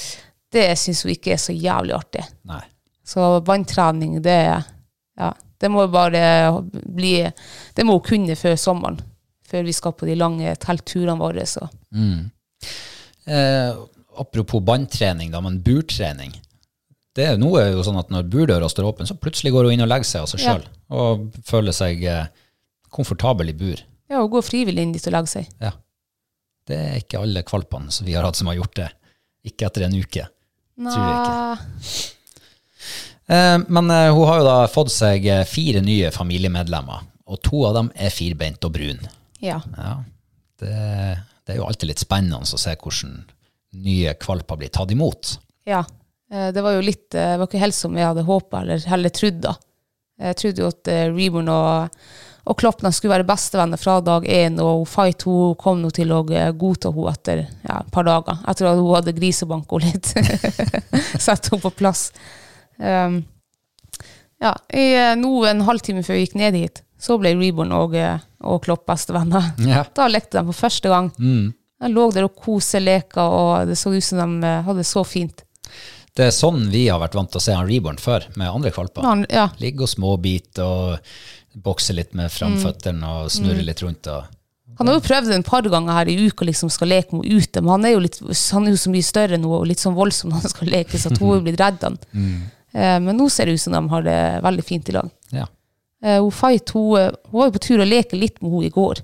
det 0.53 0.67
syns 0.79 1.01
hun 1.07 1.15
ikke 1.15 1.33
er 1.35 1.41
så 1.41 1.55
jævlig 1.57 1.97
artig. 1.97 2.27
nei. 2.49 2.61
Så 3.13 3.41
båndtrening, 3.43 4.21
det, 4.23 4.37
ja, 5.19 5.31
det 5.61 5.71
må 5.73 5.89
bare 5.91 6.21
bli 6.71 7.17
Det 7.75 7.85
må 7.85 7.97
hun 7.97 8.05
kunne 8.07 8.37
før 8.39 8.55
sommeren. 8.61 9.01
Før 9.49 9.65
vi 9.67 9.75
skal 9.75 9.93
på 9.99 10.07
de 10.07 10.15
lange 10.17 10.55
teltturene 10.63 11.19
våre. 11.19 11.43
Så. 11.51 11.67
Eh, 13.27 13.75
apropos 14.23 14.63
bandtrening, 14.65 15.33
da, 15.35 15.41
men 15.45 15.59
burtrening. 15.65 16.33
Det 17.13 17.25
er, 17.29 17.37
nå 17.41 17.51
er 17.61 17.75
jo 17.75 17.83
sånn 17.85 17.99
at 18.01 18.09
når 18.13 18.29
burdøra 18.33 18.69
står 18.73 18.87
åpen, 18.89 19.09
så 19.09 19.17
plutselig 19.21 19.53
går 19.53 19.67
hun 19.69 19.75
inn 19.77 19.85
og 19.85 19.91
legger 19.93 20.09
seg 20.09 20.23
av 20.25 20.31
seg 20.33 20.45
Ja. 20.47 20.55
Og 20.97 21.27
føler 21.49 21.75
seg 21.77 22.01
eh, 22.09 22.27
komfortabel 22.93 23.53
i 23.53 23.57
bur. 23.57 23.83
Ja, 24.13 24.23
og 24.23 24.31
går 24.33 24.45
frivillig 24.47 24.85
inn 24.87 24.95
dit 24.97 25.07
og 25.09 25.15
legger 25.17 25.33
seg. 25.35 25.51
Ja. 25.61 25.75
Det 26.69 26.79
er 26.79 26.97
ikke 27.03 27.21
alle 27.21 27.43
kvalpene 27.45 27.93
som 27.93 28.07
vi 28.09 28.15
har 28.17 28.25
hatt 28.25 28.39
som 28.39 28.49
har 28.49 28.57
gjort 28.57 28.77
det. 28.79 28.89
Ikke 29.49 29.69
etter 29.69 29.85
en 29.89 29.97
uke. 29.99 30.25
Tror 30.79 31.05
jeg 31.05 31.21
ikke. 31.21 32.09
Eh, 33.33 33.59
men 33.69 33.91
eh, 33.93 34.09
hun 34.13 34.27
har 34.29 34.41
jo 34.41 34.49
da 34.49 34.57
fått 34.73 34.93
seg 34.95 35.29
fire 35.49 35.81
nye 35.85 36.11
familiemedlemmer, 36.15 37.05
og 37.29 37.41
to 37.45 37.63
av 37.69 37.77
dem 37.79 37.93
er 37.95 38.13
firbeint 38.15 38.65
og 38.67 38.73
brun. 38.75 39.05
Ja. 39.43 39.61
Ja, 39.77 39.95
det, 40.63 40.73
det 41.45 41.55
er 41.55 41.61
jo 41.61 41.69
alltid 41.69 41.93
litt 41.93 42.03
spennende 42.03 42.41
å 42.43 42.61
se 42.61 42.73
hvordan 42.77 43.19
nye 43.85 44.13
kvalper 44.21 44.59
blir 44.61 44.73
tatt 44.73 44.93
imot. 44.97 45.37
ja. 45.69 45.85
Eh, 46.33 46.49
Det 46.55 46.63
var 46.65 46.73
jo 46.79 46.81
litt 46.85 47.15
eh, 47.15 47.33
Det 47.35 47.39
var 47.43 47.49
ikke 47.51 47.61
helt 47.63 47.77
som 47.77 47.97
jeg 47.99 48.09
hadde 48.09 48.25
håpa 48.29 48.63
eller 48.65 48.85
heller 48.89 49.13
trodd, 49.15 49.41
da. 49.45 49.55
Jeg 50.23 50.37
trodde 50.39 50.63
jo 50.63 50.69
at 50.71 50.89
eh, 50.93 51.09
Reborn 51.13 51.49
og, 51.51 51.97
og 52.47 52.59
Kloppna 52.61 52.91
skulle 52.95 53.15
være 53.17 53.27
bestevenner 53.27 53.81
fra 53.81 53.97
dag 54.05 54.25
én, 54.31 54.59
og 54.63 54.85
Fight 54.91 55.25
hun 55.27 55.57
kom 55.59 55.81
nå 55.83 55.91
til 55.95 56.13
å 56.15 56.21
godta 56.27 56.93
henne 56.95 57.13
etter 57.15 57.43
ja, 57.47 57.81
et 57.81 57.91
par 57.95 58.07
dager. 58.07 58.39
Etter 58.51 58.69
at 58.71 58.79
hun 58.79 58.95
hadde 58.95 59.15
grisebanka 59.17 59.81
litt. 59.83 60.13
Sette 61.23 61.53
henne 61.53 61.63
på 61.65 61.73
plass. 61.79 62.09
Um, 62.79 63.21
ja, 64.43 64.53
i, 64.75 64.89
eh, 64.99 65.13
nå 65.19 65.33
en 65.47 65.63
halvtime 65.69 66.03
før 66.07 66.19
vi 66.19 66.25
gikk 66.27 66.39
ned 66.41 66.59
hit, 66.59 66.83
så 67.03 67.17
ble 67.19 67.35
Reborn 67.39 67.75
og, 67.75 67.95
og 68.43 68.63
Klopp 68.65 68.87
bestevenner. 68.91 69.53
Ja. 69.73 69.83
Da 69.95 70.07
lekte 70.11 70.39
de 70.41 70.47
for 70.53 70.65
første 70.69 70.91
gang. 70.93 71.11
De 71.83 71.91
lå 71.91 72.09
der 72.15 72.27
og 72.29 72.37
koseleka, 72.39 73.25
og 73.27 73.67
det 73.71 73.79
så 73.79 73.91
ut 73.95 74.07
som 74.07 74.39
de 74.43 74.53
hadde 74.67 74.83
det 74.85 74.87
så 74.87 75.03
fint. 75.07 75.43
Det 76.17 76.27
er 76.29 76.35
sånn 76.37 76.67
vi 76.73 76.87
har 76.93 77.01
vært 77.01 77.15
vant 77.17 77.31
til 77.33 77.41
å 77.41 77.45
se 77.45 77.55
han 77.57 77.69
Reborn 77.69 77.97
før, 78.01 78.27
med 78.37 78.51
andre 78.51 78.73
kvalper. 78.75 79.05
Han, 79.07 79.25
ja, 79.33 79.47
Ligge 79.63 79.87
og 79.87 79.89
småbite 79.93 80.67
og 80.67 81.15
bokse 81.65 81.95
litt 81.97 82.13
med 82.17 82.33
framføttene 82.33 83.09
og 83.23 83.31
snurre 83.33 83.65
litt 83.65 83.81
rundt. 83.85 84.09
Og, 84.13 84.25
Han 84.79 84.89
har 84.89 84.99
jo 84.99 85.05
prøvd 85.05 85.29
det 85.29 85.39
en 85.39 85.47
par 85.47 85.63
ganger 85.63 85.93
her 85.99 86.09
i 86.13 86.19
uka 86.29 86.45
liksom 86.49 86.71
skal 86.73 86.89
leke 86.93 87.17
med 87.17 87.27
henne 87.29 87.41
ute, 87.45 87.61
men 87.61 87.71
han 87.75 87.85
er 87.89 87.95
jo, 87.95 88.03
litt, 88.05 88.21
han 88.53 88.67
er 88.69 88.77
jo 88.77 88.81
så 88.85 88.93
mye 88.93 89.09
større 89.09 89.41
nå 89.41 89.55
og 89.61 89.67
litt 89.69 89.81
sånn 89.81 89.97
voldsom 89.97 90.33
når 90.33 90.45
han 90.45 90.53
skal 90.55 90.73
leke, 90.73 91.01
så 91.01 91.13
at 91.13 91.21
hun 91.21 91.45
blir 91.45 91.57
redd 91.61 91.81
han. 91.85 91.99
Eh, 92.13 92.99
men 93.05 93.17
nå 93.17 93.29
ser 93.33 93.49
det 93.49 93.57
ut 93.57 93.65
som 93.65 93.77
de 93.77 93.83
har 93.93 94.07
det 94.07 94.19
veldig 94.45 94.65
fint 94.65 94.89
i 94.89 94.97
lag. 94.99 95.11
ja. 95.33 95.49
Eh, 96.03 96.19
hun 96.19 96.33
Fight 96.35 96.71
hun, 96.75 96.99
eh, 96.99 97.13
hun 97.31 97.39
var 97.39 97.47
jo 97.47 97.53
på 97.55 97.61
tur 97.63 97.81
å 97.81 97.87
leke 97.87 98.19
litt 98.19 98.41
med 98.43 98.51
henne 98.51 98.67
i 98.67 98.75
går. 98.75 99.03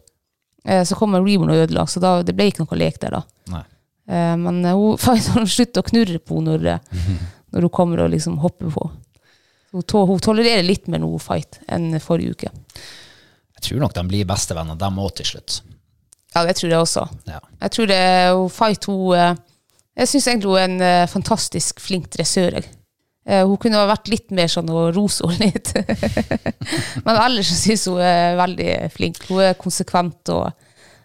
Eh, 0.64 0.84
så 0.84 0.96
kom 0.98 1.14
Reborn 1.14 1.52
og 1.54 1.60
ødela, 1.64 1.86
så 1.86 2.00
da, 2.02 2.22
det 2.26 2.34
ble 2.34 2.48
ikke 2.50 2.64
noe 2.64 2.78
lek 2.80 2.98
der 3.00 3.14
da. 3.14 3.20
Nei. 3.52 3.62
Eh, 4.08 4.36
men 4.36 4.64
hun 4.64 4.96
har 5.06 5.50
sluttet 5.50 5.82
å 5.82 5.86
knurre 5.86 6.20
på 6.22 6.40
henne 6.40 6.56
når, 6.56 7.02
når 7.52 7.68
hun 7.68 7.74
kommer 7.74 8.04
og 8.04 8.14
liksom 8.14 8.40
hopper 8.44 8.72
på. 8.74 8.86
Hun, 9.74 9.84
to, 9.84 10.04
hun 10.08 10.22
tolererer 10.24 10.64
litt 10.64 10.88
mer 10.88 11.02
noe 11.02 11.20
Fight 11.20 11.60
enn 11.68 11.92
forrige 12.00 12.36
uke. 12.36 12.52
Jeg 13.58 13.66
tror 13.66 13.82
nok 13.84 13.96
de 13.96 14.06
blir 14.08 14.28
bestevenner, 14.28 14.78
dem 14.80 15.00
òg, 15.02 15.12
til 15.18 15.28
slutt. 15.34 15.58
Ja, 16.32 16.44
det 16.46 16.54
tror 16.56 16.70
jeg 16.70 16.80
også. 16.80 17.04
Ja. 17.28 17.40
Jeg 17.64 17.74
tror 17.74 17.88
det 17.90 18.00
hun 18.32 18.50
Fight 18.54 18.88
hun, 18.88 19.04
eh, 19.18 19.36
Jeg 19.98 20.12
syns 20.12 20.28
egentlig 20.30 20.52
hun 20.52 20.60
er 20.60 20.68
en 20.68 20.84
eh, 20.88 21.10
fantastisk 21.10 21.82
flink 21.84 22.10
dressør. 22.14 22.60
Hun 23.28 23.58
kunne 23.60 23.76
ha 23.76 23.84
vært 23.90 24.06
litt 24.08 24.30
mer 24.32 24.48
sånn 24.48 24.70
og 24.72 24.94
rose 24.96 25.26
henne 25.28 25.50
litt. 25.50 25.74
Men 27.04 27.18
ellers 27.26 27.50
så 27.50 27.58
syns 27.58 27.82
hun 27.90 27.98
er 28.00 28.38
veldig 28.38 28.70
flink. 28.94 29.20
Hun 29.28 29.42
er 29.44 29.58
konsekvent 29.60 30.32
og 30.32 30.46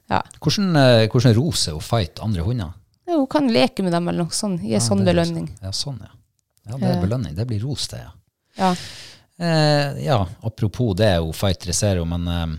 ja. 0.07 0.22
Hvordan, 0.39 0.77
hvordan 1.12 1.36
roser 1.36 1.75
hun 1.75 1.83
fight 1.83 2.22
andre 2.24 2.45
hunder? 2.48 2.72
Ja, 3.05 3.13
Hun 3.17 3.27
kan 3.27 3.48
leke 3.51 3.83
med 3.83 3.91
dem 3.93 4.07
eller 4.07 4.24
noe 4.24 4.31
sånt. 4.36 4.62
Gi 4.63 4.79
sånn 4.79 5.03
det 5.03 5.10
er 5.12 5.13
belønning. 5.13 5.48
liksom- 5.48 5.63
Ja, 5.65 5.72
sånn, 5.72 6.00
ja. 6.01 6.12
Ja, 6.69 6.77
det 6.77 6.89
er 6.95 7.01
belønning. 7.01 7.36
Det 7.36 7.45
blir 7.48 7.60
ros, 7.62 7.88
det, 7.91 8.00
ja. 8.00 8.12
Ja. 8.57 8.75
Eh, 9.39 10.03
ja, 10.05 10.25
apropos 10.43 10.95
det, 10.95 11.17
hun 11.19 11.33
fight 11.33 11.60
dresserer, 11.60 12.05
men 12.05 12.27
eh, 12.27 12.57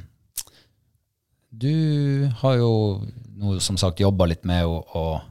du 1.54 2.28
har 2.40 2.56
jo 2.58 2.72
nå 3.38 3.58
som 3.62 3.76
sagt 3.80 4.00
jobba 4.02 4.26
litt 4.30 4.44
med 4.44 4.62
henne, 4.62 4.82
og 4.94 5.22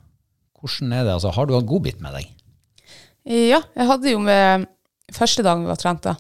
hvordan 0.64 0.94
er 0.96 1.04
det? 1.08 1.14
Altså, 1.18 1.32
har 1.36 1.46
du 1.50 1.54
hatt 1.58 1.68
godbit 1.68 2.00
med 2.04 2.14
deg? 2.16 2.30
Ja, 3.26 3.62
jeg 3.76 3.88
hadde 3.88 4.12
jo 4.12 4.20
med 4.24 4.68
første 5.14 5.44
dagen 5.46 5.64
vi 5.66 5.72
var 5.72 5.80
trente. 5.80 6.16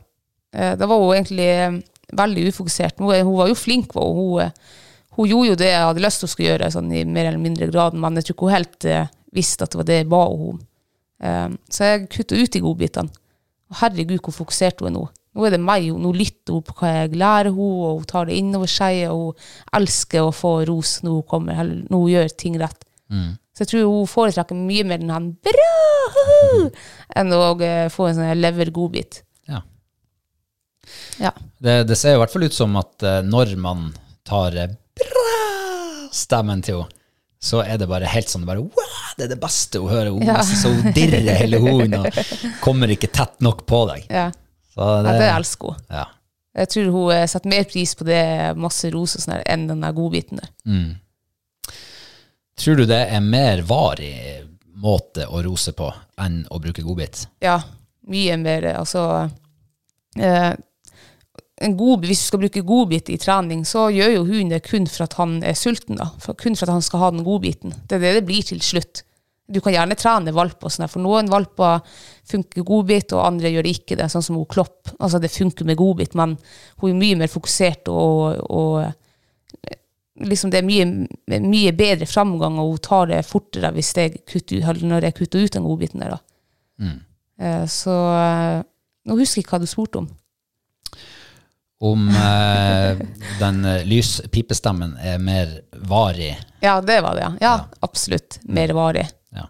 Eh, 0.53 0.75
Da 0.75 0.85
var 0.88 1.00
hun 1.00 1.15
egentlig 1.15 1.47
eh, 1.50 1.79
veldig 2.13 2.47
ufokusert. 2.51 3.00
Hun, 3.00 3.13
hun 3.25 3.38
var 3.38 3.47
jo 3.51 3.55
flink, 3.55 3.93
var 3.95 4.12
hun. 4.13 4.51
Hun, 5.15 5.29
gjorde 5.29 5.50
jo 5.51 5.58
det 5.62 5.72
jeg 5.72 5.88
hadde 5.88 6.03
lyst 6.03 6.22
til 6.22 6.29
å 6.29 6.32
skulle 6.34 6.51
gjøre, 6.51 6.70
sånn 6.74 6.93
i 6.93 7.03
mer 7.05 7.29
eller 7.29 7.41
mindre 7.41 7.70
grad, 7.72 7.98
men 7.98 8.20
jeg 8.20 8.27
tror 8.27 8.38
ikke 8.38 8.48
hun 8.48 8.55
helt 8.55 8.88
eh, 8.89 9.12
visste 9.34 9.65
at 9.65 9.74
det 9.74 9.82
var 9.82 9.89
det 9.89 10.00
jeg 10.00 10.12
ba 10.13 10.22
henne 10.27 10.53
om. 10.53 10.62
Eh, 11.24 11.50
så 11.70 11.89
jeg 11.89 12.08
kutta 12.13 12.39
ut 12.39 12.55
de 12.55 12.63
godbitene. 12.63 13.20
Og 13.74 13.82
herregud, 13.82 14.22
hvor 14.22 14.38
fokusert 14.43 14.82
hun 14.82 14.91
er 14.91 14.96
nå. 14.98 15.03
Nå 15.34 15.46
er 15.48 15.55
det 15.55 15.63
meg, 15.65 15.86
nå 15.98 16.12
lytter 16.13 16.58
hun 16.58 16.65
på 16.65 16.75
hva 16.77 16.91
jeg 16.93 17.17
lærer 17.17 17.53
henne, 17.53 17.89
og 17.89 18.01
hun 18.01 18.10
tar 18.10 18.29
det 18.29 18.38
innover 18.38 18.70
seg, 18.70 19.03
og 19.10 19.34
hun 19.34 19.77
elsker 19.82 20.25
å 20.27 20.34
få 20.36 20.55
ros 20.70 21.00
når 21.05 21.20
hun 21.20 21.29
kommer, 21.29 21.62
eller 21.62 21.86
når 21.88 22.03
hun 22.03 22.13
gjør 22.13 22.36
ting 22.43 22.58
rett. 22.62 22.89
Så 23.53 23.63
jeg 23.63 23.70
tror 23.70 23.89
hun 23.89 24.10
foretrekker 24.10 24.58
mye 24.58 24.86
mer 24.88 25.01
den 25.01 25.13
her 25.13 25.25
bra 25.46 25.74
enn 27.20 27.36
å 27.36 27.43
eh, 27.62 27.89
få 27.93 28.10
en 28.10 28.17
sånn 28.17 28.41
levergodbit. 28.41 29.22
Ja. 29.50 29.62
Ja. 31.22 31.34
Det, 31.62 31.84
det 31.89 31.98
ser 32.00 32.17
i 32.17 32.22
hvert 32.22 32.34
fall 32.34 32.48
ut 32.48 32.58
som 32.58 32.74
at 32.82 33.05
eh, 33.05 33.22
når 33.25 33.53
man 33.62 33.91
tar 34.25 34.58
eh, 35.00 35.07
bra-stemmen 35.09 36.62
til 36.65 36.81
henne, 36.83 37.00
så 37.43 37.59
er 37.65 37.75
det 37.81 37.89
bare 37.91 38.07
helt 38.07 38.29
sånn 38.31 38.45
bare, 38.47 38.62
wow, 38.63 39.00
det 39.17 39.25
er 39.25 39.31
det 39.33 39.39
beste 39.41 39.79
hun 39.83 39.89
hører. 39.91 40.12
Hun 40.15 40.23
Ja. 40.23 40.38
så 40.47 40.69
hun 40.71 40.93
dirrer 40.95 41.35
hele 41.35 41.59
hunden 41.59 41.97
og 42.00 42.07
kommer 42.63 42.88
ikke 42.93 43.09
tett 43.12 43.41
nok 43.43 43.65
på 43.67 43.81
deg. 43.91 44.05
Ja. 44.09 44.29
Så 44.73 44.79
Ja, 44.79 45.01
det, 45.03 45.17
det 45.19 45.31
elsker 45.35 45.73
hun. 45.73 45.81
ja. 45.91 46.05
Jeg 46.55 46.69
tror 46.69 46.91
hun 46.93 47.12
eh, 47.15 47.25
setter 47.27 47.50
mer 47.50 47.63
pris 47.65 47.95
på 47.97 48.05
det, 48.05 48.21
masse 48.62 48.89
ros 48.93 49.15
og 49.17 49.21
sånn 49.25 49.41
enn 49.50 49.63
den 49.67 49.81
der 49.81 49.91
godbiten 49.97 50.38
der. 50.39 50.51
Tror 52.62 52.75
du 52.77 52.85
det 52.85 53.00
er 53.09 53.19
mer 53.25 53.63
varig 53.65 54.45
måte 54.77 55.25
å 55.27 55.41
rose 55.43 55.73
på 55.73 55.88
enn 56.21 56.43
å 56.53 56.59
bruke 56.62 56.83
godbit? 56.85 57.23
Ja, 57.41 57.57
mye 58.07 58.38
mer, 58.38 58.63
eh, 58.69 58.77
altså 58.79 59.29
eh, 60.19 60.53
god, 61.77 62.05
Hvis 62.05 62.20
du 62.20 62.25
skal 62.27 62.39
bruke 62.43 62.62
godbit 62.62 63.10
i 63.10 63.17
trening, 63.17 63.63
så 63.65 63.88
gjør 63.93 64.13
jo 64.17 64.25
hunden 64.27 64.51
det 64.51 64.63
kun 64.67 64.88
for 64.88 65.05
at 65.05 65.13
han 65.20 65.41
er 65.43 65.53
sulten. 65.53 65.96
da, 65.96 66.10
for, 66.20 66.34
Kun 66.34 66.55
for 66.55 66.67
at 66.67 66.74
han 66.74 66.82
skal 66.82 67.00
ha 67.00 67.12
den 67.12 67.24
godbiten. 67.24 67.74
Det 67.88 67.96
er 67.96 68.00
det 68.00 68.13
det 68.20 68.25
blir 68.25 68.43
til 68.43 68.62
slutt. 68.62 69.03
Du 69.48 69.60
kan 69.62 69.74
gjerne 69.74 69.96
trene 70.00 70.32
valper, 70.32 70.72
sånn, 70.72 70.88
for 70.88 71.03
noen 71.03 71.29
valper 71.29 71.82
funker 72.29 72.63
godbit, 72.63 73.13
og 73.13 73.25
andre 73.27 73.51
gjør 73.51 73.63
det 73.63 73.75
ikke. 73.77 73.98
det, 74.00 74.10
Sånn 74.12 74.24
som 74.24 74.36
hun 74.39 74.50
Klopp. 74.50 74.93
Altså 75.00 75.20
Det 75.20 75.32
funker 75.32 75.65
med 75.65 75.77
godbit, 75.77 76.15
men 76.15 76.38
hun 76.82 76.89
er 76.91 77.00
mye 77.00 77.22
mer 77.24 77.32
fokusert 77.32 77.88
og, 77.91 78.39
og 78.50 78.91
liksom 80.24 80.51
det 80.53 80.62
er 80.62 80.67
mye, 80.67 80.86
mye 81.41 81.74
bedre 81.75 82.05
framgang, 82.05 82.60
og 82.60 82.75
hun 82.75 82.84
tar 82.84 83.10
det 83.12 83.24
fortere 83.25 83.72
hvis 83.75 83.93
jeg 83.98 84.22
kutter, 84.29 84.62
når 84.84 85.10
jeg 85.10 85.17
kutter 85.17 85.43
ut 85.43 85.53
den 85.58 85.67
godbiten 85.67 86.03
der. 86.03 86.15
da. 86.15 86.20
Mm. 86.84 87.00
Så 87.67 87.93
eh, 87.93 88.60
nå 89.10 89.17
husker 89.20 89.41
jeg 89.41 89.46
ikke 89.46 89.58
hva 89.58 89.63
du 89.63 89.70
spurte 89.70 90.03
om. 90.03 90.10
Om 91.83 92.05
eh, 92.15 93.01
den 93.41 93.57
eh, 93.67 93.81
lyspipestemmen 93.89 94.93
er 95.03 95.17
mer 95.19 95.49
varig 95.84 96.29
Ja, 96.63 96.77
det 96.81 97.01
var 97.03 97.17
det, 97.17 97.25
ja. 97.25 97.31
Ja, 97.43 97.53
absolutt. 97.84 98.38
Mer 98.43 98.71
varig. 98.77 99.03
Ja. 99.36 99.49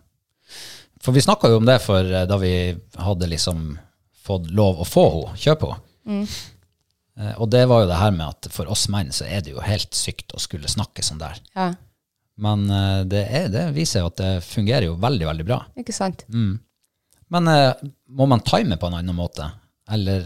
For 1.04 1.14
vi 1.14 1.22
snakka 1.22 1.52
jo 1.52 1.60
om 1.62 1.68
det 1.70 1.78
for 1.84 2.02
eh, 2.10 2.26
da 2.30 2.40
vi 2.42 2.54
hadde 2.98 3.30
liksom 3.30 3.78
fått 4.24 4.50
lov 4.56 4.82
å 4.82 4.88
få 4.88 5.06
henne, 5.14 5.38
kjøpe 5.46 5.74
henne. 5.76 6.26
Eh, 7.20 7.34
Og 7.38 7.50
det 7.54 7.66
var 7.70 7.84
jo 7.84 7.90
det 7.92 8.02
her 8.02 8.14
med 8.16 8.26
at 8.32 8.50
for 8.56 8.72
oss 8.74 8.88
menn 8.90 9.12
så 9.14 9.28
er 9.30 9.44
det 9.46 9.54
jo 9.54 9.62
helt 9.62 9.94
sykt 9.94 10.34
å 10.34 10.42
skulle 10.42 10.72
snakke 10.72 11.04
sånn 11.06 11.22
der. 11.22 11.38
Ja, 11.54 11.70
Men 12.42 12.66
eh, 12.74 13.02
det, 13.06 13.28
er, 13.30 13.50
det 13.54 13.68
viser 13.76 14.02
jo 14.02 14.10
at 14.10 14.18
det 14.24 14.32
fungerer 14.48 14.88
jo 14.90 14.96
veldig, 14.98 15.28
veldig 15.30 15.46
bra. 15.52 15.60
ikke 15.78 15.94
sant? 15.94 16.26
Men 16.34 17.48
eh, 17.52 17.74
må 18.10 18.26
man 18.30 18.42
time 18.46 18.80
på 18.82 18.90
en 18.90 18.98
annen 19.04 19.16
måte? 19.22 19.52
Eller 19.94 20.26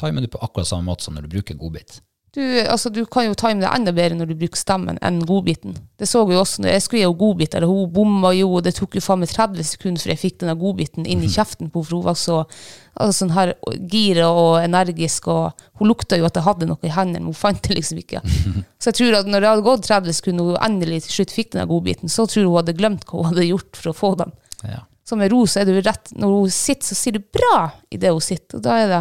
timer 0.00 0.24
du 0.24 0.30
på 0.32 0.40
akkurat 0.44 0.70
samme 0.70 0.88
måte 0.88 1.06
som 1.06 1.16
når 1.16 1.26
du 1.26 1.36
bruker 1.36 1.58
godbit? 1.58 2.00
Du, 2.34 2.42
altså, 2.60 2.90
du 2.92 3.00
kan 3.08 3.24
jo 3.24 3.36
time 3.38 3.62
det 3.62 3.70
enda 3.72 3.92
bedre 3.96 4.18
når 4.18 4.28
du 4.28 4.34
bruker 4.36 4.60
stemmen 4.60 4.98
enn 5.04 5.22
godbiten. 5.26 5.78
Det 5.98 6.06
så 6.06 6.20
vi 6.28 6.36
jo 6.36 6.42
også 6.42 6.60
når 6.60 6.74
jeg 6.74 6.82
skulle 6.84 7.00
gi 7.00 7.06
henne 7.06 7.20
godbit, 7.22 7.56
og 7.56 7.70
Hun 7.72 7.94
bomma 7.94 8.34
jo, 8.36 8.50
og 8.58 8.66
det 8.66 8.74
tok 8.76 8.98
jo 8.98 9.02
faen 9.02 9.22
meg 9.22 9.32
30 9.32 9.64
sekunder 9.64 10.04
før 10.04 10.12
jeg 10.12 10.20
fikk 10.20 10.36
denne 10.42 10.56
godbiten 10.60 11.08
inn 11.08 11.24
i 11.24 11.30
kjeften 11.36 11.72
på 11.72 11.80
henne, 11.80 11.88
for 11.88 11.96
hun 11.96 12.04
var 12.04 12.18
så 12.20 12.36
altså, 12.44 13.16
sånn 13.22 13.34
her 13.34 13.54
gira 13.90 14.28
og 14.28 14.58
energisk, 14.60 15.30
og 15.32 15.64
hun 15.80 15.90
lukta 15.90 16.20
jo 16.20 16.28
at 16.28 16.36
jeg 16.36 16.46
hadde 16.46 16.68
noe 16.68 16.84
i 16.84 16.92
hendene, 16.92 17.24
men 17.24 17.32
hun 17.32 17.40
fant 17.40 17.64
det 17.64 17.80
liksom 17.80 18.04
ikke. 18.04 18.22
Så 18.78 18.92
jeg 18.92 18.98
tror 19.00 19.18
at 19.18 19.32
når 19.32 19.42
det 19.42 19.48
hadde 19.50 19.66
gått 19.66 19.88
30 19.88 20.18
sekunder, 20.20 20.44
og 20.44 20.54
hun 20.54 20.64
endelig 20.68 21.02
til 21.06 21.16
slutt 21.16 21.34
fikk 21.34 21.54
denne 21.56 21.66
godbiten, 21.70 22.12
så 22.12 22.28
tror 22.28 22.42
jeg 22.44 22.50
hun 22.50 22.60
hadde 22.60 22.76
glemt 22.78 23.08
hva 23.08 23.22
hun 23.22 23.32
hadde 23.32 23.48
gjort 23.48 23.80
for 23.80 23.90
å 23.90 23.96
få 23.96 24.12
den. 24.20 24.36
Ja. 24.68 24.84
Så 25.08 25.16
med 25.16 25.32
ro 25.32 25.46
så 25.48 25.62
er 25.62 25.70
jo 25.72 25.80
rett 25.80 26.10
Når 26.12 26.32
hun 26.34 26.50
sitter, 26.52 26.84
så 26.90 26.96
sier 26.98 27.16
du 27.16 27.22
'bra' 27.24 27.70
i 27.90 27.96
det 27.96 28.10
hun 28.12 28.20
sitter, 28.20 28.58
og 28.58 28.66
da 28.66 28.76
er 28.76 28.90
det 28.92 29.00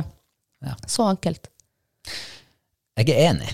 Ja. 0.66 0.74
så 0.90 1.06
enkelt. 1.12 1.50
Jeg 2.98 3.14
er 3.14 3.32
enig. 3.32 3.50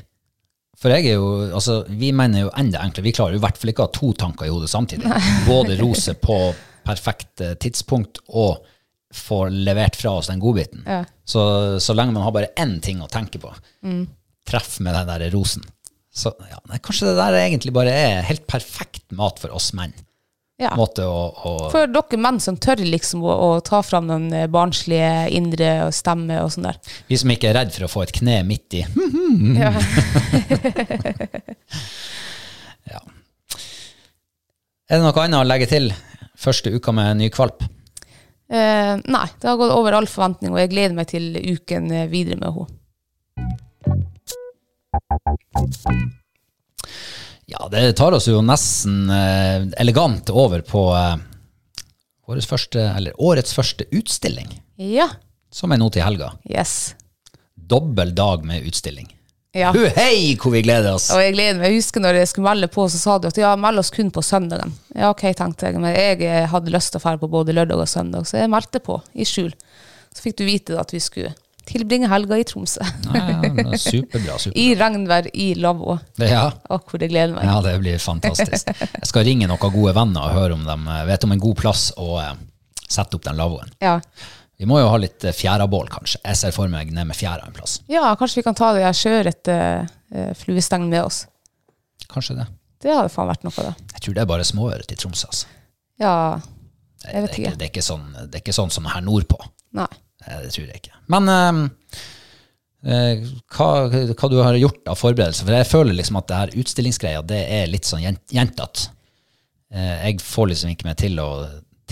For 0.79 0.91
jeg 0.91 1.13
er 1.13 1.19
jo, 1.19 1.27
altså, 1.55 1.81
vi 1.87 2.11
menn 2.15 2.35
er 2.35 2.45
jo 2.45 2.53
enda 2.59 2.81
enklere. 2.83 3.07
Vi 3.07 3.15
klarer 3.15 3.35
jo 3.35 3.41
i 3.41 3.43
hvert 3.43 3.59
fall 3.59 3.71
ikke 3.71 3.85
å 3.85 3.87
ha 3.87 3.95
to 3.95 4.11
tanker 4.19 4.47
i 4.47 4.51
hodet 4.51 4.71
samtidig. 4.71 5.11
Både 5.51 5.77
rose 5.79 6.15
på 6.19 6.37
perfekt 6.83 7.43
eh, 7.43 7.53
tidspunkt 7.59 8.19
og 8.27 8.65
få 9.13 9.45
levert 9.53 9.95
fra 9.99 10.17
oss 10.19 10.31
den 10.31 10.41
godbiten. 10.43 10.83
Ja. 10.87 11.03
Så, 11.23 11.43
så 11.79 11.95
lenge 11.95 12.15
man 12.15 12.25
har 12.25 12.33
bare 12.35 12.49
én 12.59 12.79
ting 12.83 12.99
å 13.03 13.07
tenke 13.11 13.39
på, 13.39 13.51
treff 14.49 14.79
med 14.83 14.95
den 14.97 15.11
der 15.11 15.27
rosen. 15.35 15.63
Så 16.13 16.33
ja, 16.49 16.57
kanskje 16.81 17.11
det 17.11 17.19
der 17.19 17.37
egentlig 17.39 17.73
bare 17.73 17.93
er 17.93 18.25
helt 18.27 18.47
perfekt 18.49 19.05
mat 19.17 19.39
for 19.41 19.53
oss 19.55 19.71
menn. 19.77 19.93
Ja. 20.63 20.71
Måte 20.79 21.03
å, 21.09 21.19
å 21.33 21.53
For 21.73 21.89
dere 21.91 22.19
menn 22.21 22.39
som 22.43 22.55
tør 22.61 22.79
liksom 22.85 23.23
å, 23.25 23.33
å 23.33 23.49
ta 23.65 23.81
fram 23.83 24.07
den 24.11 24.29
eh, 24.31 24.47
barnslige 24.51 25.27
indre 25.35 25.91
stemme 25.95 26.39
og 26.43 26.53
sånn 26.53 26.69
der. 26.69 26.79
Vi 27.09 27.19
som 27.19 27.33
ikke 27.33 27.51
er 27.51 27.57
redd 27.59 27.73
for 27.75 27.87
å 27.87 27.91
få 27.91 28.05
et 28.05 28.15
kne 28.15 28.41
midt 28.47 28.79
i. 28.79 28.85
Ja. 29.63 29.73
Ja. 32.83 32.99
Er 34.91 34.99
det 34.99 35.05
noe 35.05 35.21
annet 35.23 35.39
å 35.39 35.47
legge 35.47 35.69
til 35.71 35.85
første 36.37 36.73
uka 36.75 36.91
med 36.95 37.21
ny 37.21 37.29
kvalp? 37.33 37.63
Eh, 38.53 38.99
nei, 38.99 39.27
det 39.39 39.47
har 39.47 39.57
gått 39.57 39.71
over 39.73 39.95
all 39.97 40.07
forventning, 40.09 40.51
og 40.53 40.59
jeg 40.61 40.73
gleder 40.73 40.97
meg 40.97 41.07
til 41.09 41.31
uken 41.39 41.91
eh, 41.95 42.09
videre 42.11 42.37
med 42.41 42.51
henne. 42.57 42.67
Ja, 47.51 47.67
det 47.71 47.93
tar 47.99 48.15
oss 48.15 48.27
jo 48.29 48.39
nesten 48.45 49.09
eh, 49.11 49.65
elegant 49.81 50.29
over 50.31 50.61
på 50.65 50.85
eh, 50.95 51.17
årets 52.31 52.47
første, 52.47 52.85
eller 52.97 53.17
årets 53.19 53.53
første 53.55 53.87
utstilling, 53.91 54.47
Ja. 54.79 55.09
som 55.51 55.71
er 55.75 55.81
nå 55.81 55.89
til 55.93 56.05
helga. 56.05 56.31
Yes. 56.49 56.93
Dobbel 57.55 58.13
dag 58.15 58.45
med 58.47 58.63
utstilling. 58.67 59.09
Ja. 59.53 59.69
Hu, 59.75 59.83
hei, 59.93 60.33
hvor 60.41 60.49
vi 60.55 60.63
gleder 60.65 60.95
oss! 60.95 61.11
Og 61.13 61.19
jeg 61.21 61.35
gleder 61.35 61.59
meg. 61.59 61.67
Jeg 61.69 61.83
husker 61.83 62.01
når 62.01 62.17
jeg 62.17 62.29
skulle 62.31 62.47
melde 62.47 62.71
på, 62.73 62.87
så 62.89 62.97
sa 62.97 63.19
du 63.21 63.27
at 63.29 63.37
ja, 63.37 63.51
meld 63.59 63.83
oss 63.83 63.91
kun 63.93 64.09
på 64.09 64.23
søndagen. 64.25 64.71
Ja, 64.95 65.11
ok, 65.13 65.27
tenkte 65.37 65.67
jeg. 65.69 65.77
Men 65.83 65.93
jeg 65.93 66.23
eh, 66.25 66.47
hadde 66.49 66.73
lyst 66.73 66.95
til 66.95 66.97
å 66.97 67.03
dra 67.05 67.19
på 67.21 67.29
både 67.29 67.53
lørdag 67.53 67.83
og 67.83 67.91
søndag, 67.91 68.25
så 68.25 68.39
jeg 68.41 68.49
meldte 68.49 68.81
på 68.81 68.97
i 69.13 69.27
skjul. 69.29 69.51
Så 70.15 70.25
fikk 70.25 70.39
du 70.41 70.47
vite 70.47 70.79
at 70.81 70.95
vi 70.95 71.03
skulle 71.03 71.35
tilbringe 71.69 72.09
helga 72.11 72.37
i 72.39 72.43
Tromsø. 72.47 72.83
Ja, 73.13 73.23
ja, 73.31 73.77
superbra, 73.79 74.37
superbra. 74.41 74.59
I 74.59 74.65
regnvær, 74.79 75.29
i 75.33 75.47
lavvo. 75.59 75.97
Ja, 76.21 76.45
Å, 76.69 76.79
hvor 76.83 77.01
jeg 77.01 77.11
gleder 77.13 77.33
meg. 77.37 77.45
ja, 77.47 77.57
det 77.65 77.73
blir 77.81 77.99
fantastisk. 78.03 78.71
Jeg 78.79 79.09
skal 79.09 79.25
ringe 79.27 79.47
noen 79.49 79.73
gode 79.73 79.93
venner 79.97 80.27
og 80.29 80.37
høre 80.37 80.57
om 80.57 80.63
de 80.67 80.77
eh, 80.97 81.03
vet 81.09 81.27
om 81.27 81.35
en 81.35 81.43
god 81.43 81.59
plass 81.63 81.89
å 81.97 82.15
eh, 82.21 82.33
sette 82.87 83.17
opp 83.19 83.25
den 83.25 83.39
lavvoen. 83.39 83.71
Ja. 83.83 83.97
Vi 84.59 84.67
må 84.69 84.77
jo 84.79 84.89
ha 84.91 84.97
litt 85.01 85.23
eh, 85.25 85.33
fjærabål, 85.35 85.87
kanskje. 85.91 86.19
Jeg 86.23 86.39
ser 86.39 86.53
for 86.55 86.69
meg 86.71 86.91
ned 86.93 87.09
med 87.09 87.17
fjæra 87.17 87.47
en 87.47 87.55
plass. 87.55 87.79
ja, 87.91 88.05
kanskje 88.19 88.41
vi 88.41 88.47
kan 88.49 88.57
ta 88.59 88.73
det 88.75 88.83
her 88.85 88.95
sjøørrete 88.97 89.55
uh, 89.83 90.33
fluestengen 90.39 90.91
med 90.93 91.07
oss. 91.07 91.23
Kanskje 92.11 92.37
det. 92.41 92.45
Det 92.83 92.91
hadde 92.93 93.09
faen 93.13 93.29
vært 93.31 93.45
noe, 93.47 93.55
da. 93.71 93.73
Jeg 93.95 94.03
tror 94.05 94.15
det 94.17 94.21
er 94.25 94.29
bare 94.29 94.45
småøret 94.45 94.91
i 94.91 94.97
Tromsø, 94.99 95.29
altså. 95.31 95.47
Ja, 96.03 96.13
Jeg 97.07 97.23
vet 97.23 97.31
det, 97.31 97.37
ikke, 97.37 97.41
ikke. 97.49 97.57
det, 97.59 97.65
er 97.65 97.71
ikke 97.71 97.85
sånn, 97.85 98.05
det 98.27 98.37
er 98.37 98.41
ikke 98.43 98.55
sånn 98.55 98.71
som 98.75 98.87
her 98.91 99.03
nordpå. 99.05 99.39
nei. 99.79 99.87
Eh, 100.27 100.41
Det 100.45 100.51
tror 100.55 100.67
jeg 100.69 100.81
ikke. 100.83 100.95
Men 101.13 101.29
eh, 101.33 101.61
eh, 102.93 103.25
hva, 103.55 103.69
hva 104.13 104.29
du 104.31 104.39
har 104.43 104.57
gjort 104.59 104.87
av 104.91 104.99
forberedelser? 104.99 105.47
For 105.47 105.57
jeg 105.57 105.69
føler 105.71 105.97
liksom 105.99 106.19
at 106.21 106.29
det 106.31 106.39
her 106.41 106.55
utstillingsgreia, 106.63 107.21
det 107.27 107.43
er 107.59 107.69
litt 107.71 107.87
sånn 107.89 108.03
gjentatt. 108.31 108.87
Eh, 109.73 110.09
jeg 110.09 110.21
får 110.23 110.51
liksom 110.53 110.73
ikke 110.73 110.89
meg 110.89 110.99
til 111.01 111.19
å 111.23 111.29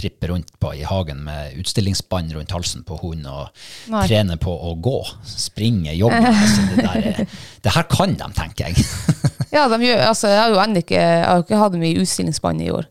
trippe 0.02 0.30
rundt 0.32 0.54
på 0.62 0.70
i 0.80 0.86
hagen 0.88 1.20
med 1.28 1.58
utstillingsbånd 1.60 2.32
rundt 2.34 2.54
halsen 2.56 2.82
på 2.88 2.96
hund 3.02 3.26
og 3.28 3.50
Nei. 3.92 4.06
trene 4.08 4.38
på 4.42 4.50
å 4.50 4.72
gå, 4.82 4.96
springe, 5.28 5.94
jogge. 5.98 6.22
Altså, 6.32 6.64
det, 6.72 6.86
er- 6.88 7.28
det 7.68 7.74
her 7.76 7.86
kan 7.92 8.16
de, 8.18 8.30
tenker 8.38 8.72
jeg. 8.72 8.86
Ja, 9.52 9.66
de 9.68 9.82
gjør, 9.84 10.00
altså, 10.08 10.30
jeg 10.32 10.40
har 10.40 10.54
jo 10.54 10.60
ennå 10.64 10.80
ikke, 10.80 11.02
ikke 11.44 11.58
hatt 11.60 11.74
mye 11.76 11.98
utstillingsspann 12.00 12.62
utstillingsbånd 12.62 12.62
i 12.64 12.70
år. 12.72 12.86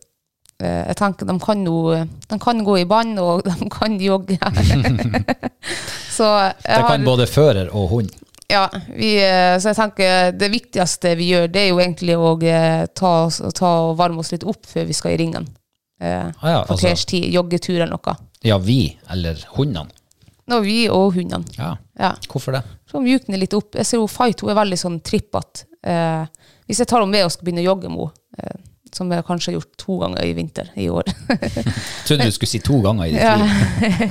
Eh, 0.60 0.86
Jeg 0.90 0.96
tenker 1.00 1.26
de 1.26 1.38
kan 1.40 1.64
jo 1.66 1.94
de 2.28 2.38
kan 2.38 2.64
gå 2.64 2.78
i 2.80 2.84
bånd, 2.84 3.18
og 3.18 3.42
de 3.48 3.68
kan 3.72 3.98
jogge. 4.00 4.36
så 6.16 6.26
jeg 6.40 6.54
Det 6.64 6.82
kan 6.84 6.90
har, 6.90 7.04
både 7.06 7.26
fører 7.30 7.70
og 7.74 7.88
hund. 7.94 8.10
ja, 8.50 8.66
vi, 8.96 9.14
eh, 9.22 9.56
så 9.62 9.70
jeg 9.70 9.76
tenker 9.78 10.32
det 10.36 10.50
viktigste 10.52 11.14
vi 11.18 11.30
gjør, 11.32 11.46
det 11.52 11.60
er 11.64 11.68
jo 11.70 11.78
egentlig 11.80 12.16
å 12.18 12.32
eh, 12.42 12.86
ta, 12.98 13.12
ta 13.54 13.70
og 13.86 13.96
varme 14.00 14.20
oss 14.24 14.32
litt 14.34 14.44
opp 14.44 14.66
før 14.66 14.88
vi 14.88 14.96
skal 14.96 15.14
i 15.14 15.20
ringen. 15.22 15.46
Eh, 16.00 16.30
Ah, 16.40 16.48
ja, 16.50 16.58
altså, 16.64 16.80
Kvarters 16.80 17.04
tid, 17.06 17.28
joggetur 17.34 17.76
eller 17.80 17.92
noe. 17.94 18.16
ja, 18.42 18.58
vi 18.58 18.96
eller 19.12 19.36
hundene. 19.56 19.90
Nå, 20.50 20.60
vi 20.64 20.88
og 20.90 21.12
hundene. 21.14 21.44
Ja, 21.58 21.76
Ja. 22.00 22.14
hvorfor 22.28 22.52
det? 22.56 22.62
Så 22.90 22.98
mjukner 23.04 23.38
litt 23.38 23.52
opp. 23.54 23.74
Jeg 23.76 23.86
ser 23.86 23.98
jo 24.00 24.06
Fight 24.10 24.40
hun 24.40 24.50
er 24.50 24.56
veldig 24.58 24.78
sånn 24.80 24.96
trippete. 25.04 25.66
Eh, 25.84 26.24
hvis 26.66 26.78
jeg 26.80 26.88
tar 26.90 27.00
henne 27.04 27.12
med 27.12 27.24
og 27.24 27.30
skal 27.30 27.44
begynne 27.46 27.62
å 27.62 27.68
jogge 27.70 27.88
med 27.92 28.00
henne, 28.00 28.10
eh, 28.42 28.58
som 28.96 29.10
jeg 29.12 29.26
kanskje 29.26 29.50
har 29.50 29.58
gjort 29.58 29.76
to 29.80 29.98
ganger 30.00 30.24
i 30.26 30.32
vinter 30.34 30.70
i 30.80 30.88
år 30.90 31.06
trodde 32.06 32.26
du 32.26 32.34
skulle 32.34 32.50
si 32.50 32.62
to 32.64 32.80
ganger 32.84 33.06
i 33.06 33.14
ditt 33.14 33.22
Ja. 33.22 33.36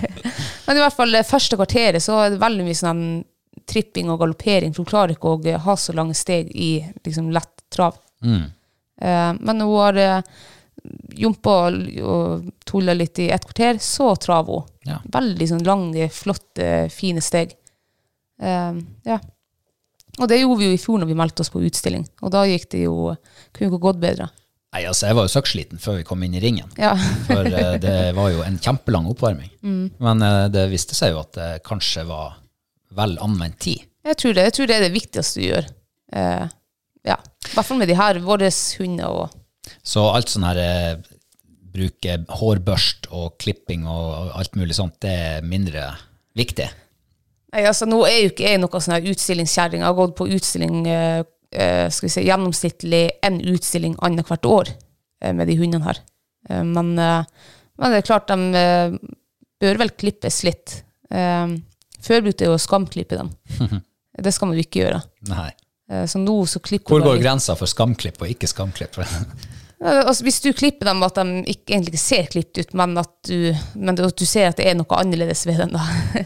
Men 0.67 0.77
i 0.77 0.83
hvert 0.83 0.95
fall 0.95 1.11
det 1.15 1.25
første 1.27 1.57
kvarteret 1.59 2.03
så 2.03 2.19
er 2.23 2.33
det 2.33 2.41
veldig 2.43 2.67
mye 2.67 2.77
sånn 2.77 3.03
tripping 3.69 4.09
og 4.11 4.21
galoppering, 4.21 4.73
for 4.73 4.83
hun 4.83 4.89
klarer 4.89 5.15
ikke 5.15 5.33
å 5.33 5.57
ha 5.65 5.75
så 5.77 5.95
lange 5.97 6.15
steg 6.17 6.51
i 6.53 6.71
liksom 7.05 7.31
lett 7.33 7.65
trav. 7.73 7.97
Mm. 8.25 8.45
Eh, 9.01 9.31
men 9.39 9.61
hun 9.61 9.75
har 9.75 9.99
eh, 9.99 10.21
jumpa 11.19 11.55
og, 11.69 12.49
tulla 12.65 12.95
litt 12.97 13.21
i 13.23 13.29
et 13.33 13.45
kvarter, 13.45 13.81
så 13.83 14.13
trav 14.21 14.49
hun. 14.51 14.69
Ja. 14.89 14.99
Veldig 15.11 15.49
sånn 15.51 15.67
lange, 15.67 16.09
flotte, 16.13 16.87
fine 16.93 17.23
steg. 17.25 17.55
Eh, 18.41 18.81
ja. 19.09 19.19
Og 20.19 20.27
det 20.27 20.41
gjorde 20.41 20.59
vi 20.59 20.71
jo 20.71 20.75
i 20.75 20.81
fjor 20.81 20.99
når 20.99 21.11
vi 21.11 21.19
meldte 21.19 21.45
oss 21.45 21.53
på 21.53 21.61
utstilling, 21.63 22.03
og 22.25 22.33
da 22.33 22.43
gikk 22.49 22.67
det 22.73 22.83
jo 22.87 23.13
kunne 23.55 23.69
ikke 23.69 23.85
gått 23.85 24.01
bedre. 24.01 24.27
Nei, 24.69 24.83
altså, 24.85 25.07
jeg 25.09 25.17
var 25.17 25.25
jo 25.25 25.33
søkksliten 25.33 25.81
før 25.81 25.97
vi 25.97 26.05
kom 26.05 26.21
inn 26.25 26.35
i 26.37 26.41
ringen. 26.43 26.69
Ja. 26.77 26.93
For 27.27 27.47
uh, 27.47 27.75
det 27.81 27.97
var 28.17 28.29
jo 28.29 28.43
en 28.45 28.59
kjempelang 28.61 29.07
oppvarming. 29.09 29.49
Mm. 29.65 29.85
Men 29.97 30.25
uh, 30.25 30.45
det 30.53 30.67
viste 30.69 30.97
seg 30.97 31.15
jo 31.15 31.23
at 31.23 31.33
det 31.37 31.49
kanskje 31.65 32.05
var 32.09 32.37
vel 32.97 33.17
anvendt 33.23 33.57
tid. 33.65 33.87
Jeg 34.05 34.17
tror 34.21 34.35
det, 34.37 34.45
jeg 34.47 34.55
tror 34.57 34.69
det 34.69 34.75
er 34.77 34.85
det 34.85 34.93
viktigste 34.93 35.41
du 35.41 35.47
gjør. 35.47 35.69
Uh, 36.13 36.45
ja. 37.07 37.17
I 37.17 37.55
hvert 37.55 37.65
fall 37.65 37.81
med 37.81 37.89
de 37.89 37.97
her, 37.97 38.21
våre 38.21 38.51
hunder 38.77 39.23
og 39.23 39.73
Så 39.85 40.03
alt 40.11 40.29
sånn 40.29 40.45
her 40.45 41.01
bruke 41.69 42.15
hårbørst 42.37 43.09
og 43.13 43.37
klipping 43.41 43.85
og 43.89 44.31
alt 44.37 44.57
mulig 44.57 44.77
sånt, 44.77 44.97
det 45.01 45.13
er 45.13 45.45
mindre 45.45 45.87
viktig. 46.37 46.65
Nei, 47.53 47.65
altså 47.65 47.87
Nå 47.89 48.03
er 48.05 48.23
jo 48.23 48.31
ikke 48.33 48.45
jeg 48.45 48.61
noe 48.61 48.81
sånn 48.81 48.97
her 48.97 49.09
utstillingskjerring. 49.09 49.81
Jeg 49.81 49.89
har 49.89 49.97
gått 49.97 50.17
på 50.17 50.29
utstilling 50.29 50.83
skal 51.89 52.07
vi 52.07 52.13
si, 52.13 52.25
gjennomsnittlig 52.27 53.03
en 53.25 53.39
utstilling 53.41 53.95
annethvert 54.05 54.45
år 54.45 54.69
eh, 55.23 55.33
med 55.33 55.49
de 55.49 55.57
hundene 55.59 55.87
her. 55.87 56.01
Eh, 56.49 56.63
men, 56.63 56.93
eh, 56.99 57.23
men 57.79 57.93
det 57.93 58.01
er 58.01 58.07
klart, 58.09 58.29
de 58.29 58.59
eh, 58.59 58.97
bør 59.61 59.81
vel 59.83 59.93
klippes 59.97 60.43
litt. 60.47 60.81
Eh, 61.09 61.55
før 61.99 62.25
brukte 62.27 62.45
jeg 62.45 62.53
å 62.53 62.61
skamklippe 62.61 63.19
dem. 63.19 63.31
det 64.25 64.35
skal 64.35 64.51
man 64.51 64.59
jo 64.59 64.65
ikke 64.67 64.83
gjøre. 64.83 65.01
Nei. 65.31 65.49
Eh, 65.91 66.05
så 66.09 66.21
nå 66.21 66.37
så 66.49 66.61
klipper 66.63 66.93
Hvor 66.95 67.07
går 67.07 67.23
grensa 67.23 67.57
for 67.59 67.69
skamklipp 67.69 68.21
og 68.21 68.35
ikke 68.35 68.51
skamklipp? 68.51 69.01
Altså, 69.79 70.25
hvis 70.27 70.41
du 70.43 70.49
klipper 70.51 70.89
dem 70.89 71.05
at 71.07 71.15
de 71.15 71.39
ikke, 71.53 71.69
egentlig 71.71 71.93
ikke 71.93 72.01
ser 72.01 72.25
klippet 72.27 72.65
ut, 72.65 72.73
men 72.75 72.97
at 72.99 73.13
du, 73.29 73.53
men 73.79 73.95
du 73.95 74.25
ser 74.27 74.49
at 74.49 74.57
det 74.59 74.65
er 74.67 74.73
noe 74.75 74.97
annerledes 74.99 75.45
ved 75.47 75.61
dem, 75.63 75.77
da. 75.77 75.85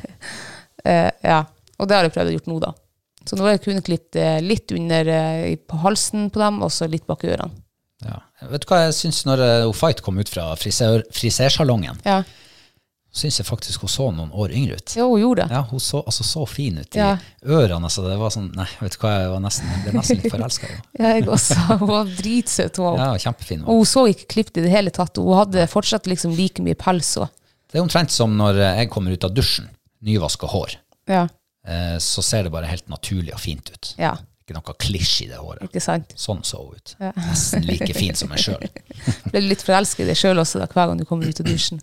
Eh, 0.84 1.08
ja. 1.24 1.38
Og 1.80 1.88
det 1.88 1.96
har 1.96 2.04
jeg 2.04 2.12
prøvd 2.12 2.28
å 2.28 2.34
gjøre 2.34 2.50
nå, 2.50 2.56
da. 2.60 2.72
Så 3.26 3.38
nå 3.40 3.46
har 3.46 3.54
jeg 3.56 3.64
kun 3.66 3.82
klippet 3.86 4.16
eh, 4.20 4.40
litt 4.44 4.72
under 4.76 5.08
eh, 5.08 5.56
på 5.56 5.78
halsen 5.84 6.30
på 6.34 6.42
dem, 6.44 6.62
og 6.66 6.72
så 6.76 6.88
litt 6.92 7.06
bak 7.08 7.24
i 7.24 7.34
ørene. 7.36 7.52
ja. 8.04 8.20
Vet 8.52 8.66
du 8.66 8.68
hva 8.68 8.82
jeg 8.84 8.96
syns 8.98 9.22
når 9.26 9.40
eh, 9.46 9.68
Fight 9.72 10.02
kom 10.04 10.18
ut 10.20 10.28
fra 10.28 10.50
frisør, 10.60 11.06
frisersalongen? 11.16 12.02
Ja. 12.04 12.24
Syns 13.14 13.36
jeg 13.38 13.46
faktisk 13.46 13.84
hun 13.86 13.92
så 13.94 14.08
noen 14.10 14.32
år 14.34 14.50
yngre 14.58 14.80
ut. 14.82 14.96
Jo, 14.98 15.06
hun 15.12 15.22
gjorde 15.22 15.44
det. 15.46 15.54
Ja, 15.54 15.60
hun 15.70 15.80
så 15.80 16.00
altså, 16.02 16.24
så 16.26 16.48
fin 16.50 16.80
ut 16.82 16.96
i 16.98 17.00
Ja. 17.00 17.12
ørene. 17.46 17.86
Altså, 17.86 18.02
det 18.08 18.16
var 18.18 18.32
sånn, 18.34 18.48
nei, 18.58 18.66
vet 18.82 18.96
du 18.96 19.04
hva, 19.04 19.12
jeg, 19.22 19.28
var 19.30 19.44
nesten, 19.44 19.70
jeg 19.70 19.84
ble 19.86 19.94
nesten 20.00 20.18
litt 20.20 20.34
forelska 20.34 20.66
i 20.66 20.72
henne. 20.74 20.88
Jeg 21.14 21.28
også. 21.30 21.58
Hun 21.78 21.88
var 21.92 22.10
dritsøt. 22.18 22.80
Hun. 22.82 22.98
Ja, 23.04 23.12
kjempefin. 23.22 23.62
Og 23.70 23.84
hun 23.84 23.86
så 23.92 24.04
ikke 24.10 24.28
klippet 24.34 24.58
i 24.58 24.66
det 24.66 24.74
hele 24.74 24.90
tatt. 24.98 25.22
Hun 25.22 25.38
hadde 25.38 25.68
fortsatt 25.70 26.10
liksom 26.10 26.34
like 26.36 26.66
mye 26.66 26.74
pels. 26.82 27.12
Og, 27.22 27.30
Det 27.70 27.78
er 27.80 27.86
omtrent 27.86 28.12
som 28.12 28.34
når 28.40 28.60
jeg 28.64 28.90
kommer 28.98 29.14
ut 29.14 29.30
av 29.30 29.32
dusjen, 29.38 29.70
nyvaska 30.02 30.50
hår. 30.50 30.76
ja, 31.14 31.28
Eh, 31.68 31.98
så 32.04 32.22
ser 32.26 32.44
det 32.44 32.52
bare 32.52 32.68
helt 32.68 32.88
naturlig 32.92 33.34
og 33.34 33.40
fint 33.40 33.70
ut. 33.72 33.94
ja, 33.98 34.16
Ikke 34.44 34.58
noe 34.58 34.74
klisj 34.76 35.22
i 35.24 35.28
det 35.32 35.38
håret. 35.40 35.64
ikke 35.64 35.80
sant? 35.82 36.12
Sånn 36.20 36.42
så 36.44 36.60
hun 36.60 36.76
ut. 36.76 36.96
Nesten 37.16 37.64
like 37.64 37.94
fin 37.96 38.16
som 38.20 38.28
meg 38.34 38.40
sjøl. 38.44 38.60
Ble 39.32 39.40
du 39.40 39.48
litt 39.48 39.64
forelsket 39.64 40.04
i 40.04 40.10
deg 40.12 40.20
sjøl 40.20 40.42
også 40.44 40.60
da, 40.60 40.68
hver 40.68 40.90
gang 40.92 41.00
du 41.00 41.06
kommer 41.08 41.30
ut 41.30 41.40
av 41.40 41.48
dusjen? 41.48 41.80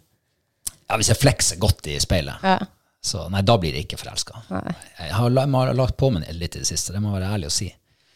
Ja, 0.90 0.98
hvis 1.00 1.08
jeg 1.08 1.16
flekser 1.22 1.56
godt 1.62 1.86
i 1.88 1.96
speilet, 2.02 2.42
Ja. 2.44 2.58
så 3.00 3.28
nei, 3.32 3.40
da 3.46 3.54
blir 3.56 3.72
jeg 3.72 3.86
ikke 3.86 3.96
forelska. 4.02 4.42
Jeg 4.50 5.12
har, 5.16 5.30
har 5.30 5.74
lagt 5.78 5.96
på 5.96 6.10
meg 6.12 6.28
litt 6.36 6.56
i 6.56 6.64
det 6.64 6.66
siste, 6.68 6.92
det 6.92 7.00
må 7.00 7.14
jeg 7.14 7.20
være 7.22 7.32
ærlig 7.38 7.48
å 7.48 7.54
si. 7.56 7.70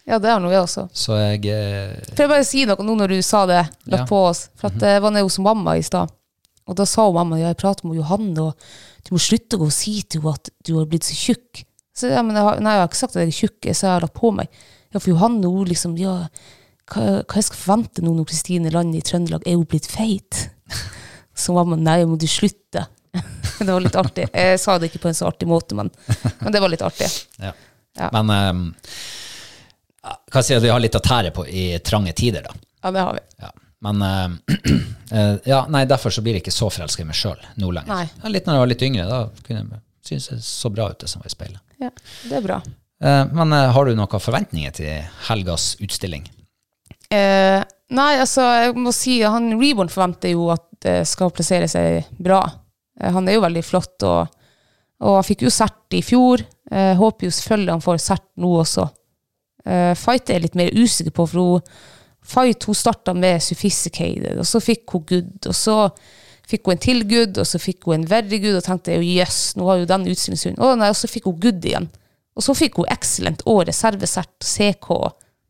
ja, 0.06 0.18
det 0.20 0.28
har 0.34 0.40
nå 0.44 0.50
jeg 0.52 0.60
også. 0.66 0.88
Så 0.92 1.16
jeg 1.16 1.46
eh, 1.48 1.94
For 2.12 2.26
jeg 2.26 2.32
bare 2.34 2.44
si 2.44 2.66
noe 2.68 2.84
nå 2.84 2.98
når 3.00 3.14
du 3.14 3.22
sa 3.24 3.46
det, 3.48 3.62
lagt 3.86 4.02
Ja. 4.04 4.10
på 4.10 4.18
oss. 4.28 4.50
For 4.60 4.68
at 4.68 4.82
jeg 4.84 5.00
var 5.00 5.10
nede 5.14 5.24
hos 5.24 5.38
mamma 5.40 5.78
i 5.78 5.86
stad, 5.86 6.12
og 6.68 6.76
da 6.76 6.84
sa 6.84 7.06
hun 7.08 7.14
mamma 7.16 7.38
ja, 7.40 7.54
jeg 7.54 7.56
prater 7.62 7.86
med 7.88 7.96
Johanne, 8.02 8.50
og 8.50 8.54
du 9.04 9.14
må 9.14 9.20
slutte 9.22 9.60
å 9.60 9.70
si 9.72 9.98
til 10.02 10.24
henne 10.24 10.38
at 10.38 10.50
du 10.66 10.74
har 10.78 10.88
blitt 10.90 11.06
så 11.06 11.16
tjukk. 11.18 11.64
Så 11.94 12.10
ja, 12.10 12.22
men 12.26 12.36
jeg 12.38 12.46
har, 12.46 12.60
nei, 12.64 12.74
jeg 12.74 12.82
har 12.82 12.90
ikke 12.90 13.00
sagt 13.02 13.16
at 13.16 13.22
jeg 13.22 13.30
er 13.30 13.38
tjukk, 13.38 13.58
jeg 13.68 13.78
sa 13.78 13.86
jeg 13.86 13.94
har 13.94 14.06
lagt 14.06 14.18
på 14.18 14.32
meg. 14.34 14.62
Ja, 14.94 15.00
for 15.00 15.12
Johanne, 15.12 15.50
hun 15.50 15.68
liksom, 15.70 15.94
ja, 16.00 16.14
hva, 16.90 17.04
hva 17.22 17.38
jeg 17.38 17.46
skal 17.48 17.60
forvente 17.60 18.04
nå 18.04 18.14
når 18.16 18.28
Kristine 18.30 18.72
lander 18.74 18.98
i 18.98 19.06
Trøndelag, 19.06 19.46
er 19.46 19.58
hun 19.58 19.68
blitt 19.70 19.86
feit? 19.90 20.46
Så 21.44 21.54
mamma, 21.54 21.78
nei, 21.78 22.00
må 22.08 22.18
du 22.18 22.26
slutte? 22.30 22.86
det 23.58 23.70
var 23.70 23.82
litt 23.82 23.98
artig. 23.98 24.26
Jeg 24.32 24.58
sa 24.62 24.78
det 24.78 24.90
ikke 24.90 25.04
på 25.04 25.10
en 25.10 25.16
så 25.18 25.28
artig 25.28 25.46
måte, 25.50 25.76
men, 25.78 25.90
men 26.40 26.54
det 26.54 26.62
var 26.62 26.70
litt 26.72 26.82
artig. 26.82 27.10
ja. 27.44 27.52
Ja. 27.94 28.08
Men 28.10 28.30
um, 28.34 28.62
hva 30.02 30.42
sier 30.42 30.58
du, 30.58 30.66
vi 30.66 30.72
har 30.72 30.82
litt 30.82 30.96
å 30.98 31.02
tære 31.02 31.30
på 31.34 31.44
i 31.46 31.66
trange 31.84 32.14
tider, 32.16 32.42
da. 32.46 32.54
Ja, 32.82 32.90
det 32.90 33.04
har 33.06 33.14
vi. 33.14 33.22
Ja. 33.44 33.52
Men 33.84 34.02
uh, 34.02 35.34
ja, 35.52 35.64
nei, 35.68 35.84
derfor 35.88 36.14
så 36.14 36.22
blir 36.24 36.38
jeg 36.38 36.44
ikke 36.44 36.54
så 36.54 36.70
forelska 36.72 37.04
i 37.04 37.08
meg 37.08 37.18
sjøl 37.18 37.40
nå 37.60 37.72
lenger. 37.76 38.08
Ja, 38.22 38.30
litt 38.32 38.48
når 38.48 38.56
jeg 38.56 38.64
var 38.64 38.70
litt 38.72 38.86
yngre, 38.86 39.04
da 39.10 39.18
kunne 39.44 39.60
jeg 39.60 39.82
synes 40.04 40.30
jeg 40.30 40.44
så 40.44 40.70
bra 40.72 40.88
ut 40.92 41.00
det 41.00 41.10
som 41.10 41.22
var 41.22 41.30
i 41.30 41.34
speilet. 41.34 41.60
Ja, 41.80 41.90
det 42.28 42.38
er 42.40 42.44
bra. 42.44 42.58
Uh, 43.04 43.24
men 43.36 43.52
uh, 43.52 43.68
har 43.76 43.88
du 43.88 43.96
noen 43.96 44.22
forventninger 44.22 44.74
til 44.80 45.20
helgas 45.28 45.74
utstilling? 45.84 46.30
Nei, 47.14 48.12
altså, 48.18 48.42
jeg 48.58 48.72
må 48.80 48.90
si 48.96 49.20
han 49.22 49.52
Reborn 49.60 49.90
forventer 49.92 50.32
jo 50.32 50.48
at 50.50 50.64
det 50.82 50.96
skal 51.06 51.30
plassere 51.30 51.68
seg 51.70 52.08
bra. 52.18 52.40
Han 52.98 53.28
er 53.28 53.36
jo 53.36 53.44
veldig 53.44 53.62
flott, 53.62 54.02
og, 54.08 54.32
og 55.04 55.18
han 55.20 55.26
fikk 55.28 55.44
jo 55.46 55.52
sert 55.52 55.94
i 55.94 56.00
fjor. 56.02 56.42
Håper 56.72 57.28
jo 57.28 57.34
selvfølgelig 57.36 57.74
han 57.76 57.84
får 57.84 58.00
sert 58.02 58.26
nå 58.42 58.50
også. 58.64 58.88
Fight 60.00 60.32
er 60.32 60.40
jeg 60.40 60.46
litt 60.48 60.58
mer 60.58 60.74
usikker 60.74 61.14
på, 61.14 61.28
for 61.30 61.44
hun, 61.44 61.76
Fight 62.24 62.64
hun 62.64 62.74
starta 62.78 63.12
med 63.14 63.42
Sophisticated, 63.44 64.38
og 64.40 64.46
så 64.48 64.60
fikk 64.64 64.94
hun 64.96 65.02
Good, 65.10 65.46
og 65.50 65.54
så 65.58 65.74
fikk 66.48 66.64
hun 66.68 66.74
en 66.76 66.80
til 66.84 67.02
Good, 67.08 67.36
og 67.42 67.46
så 67.48 67.60
fikk 67.60 67.84
hun 67.88 67.98
en 68.00 68.06
Very 68.08 68.38
Good, 68.40 68.56
og 68.60 68.64
tenkte 68.64 68.96
jøss, 69.04 69.42
nå 69.60 69.66
har 69.68 69.82
jo 69.82 69.88
den 69.90 70.06
utstillingshunden. 70.12 70.62
Og 70.64 70.78
nei, 70.80 70.88
og 70.92 70.96
så 70.96 71.10
fikk 71.10 71.28
hun 71.28 71.38
Good 71.42 71.64
igjen. 71.68 71.90
Og 72.34 72.42
så 72.42 72.54
fikk 72.58 72.80
hun 72.80 72.88
Excellent 72.90 73.44
og 73.46 73.62
reservesert 73.68 74.32
CK. 74.42 74.88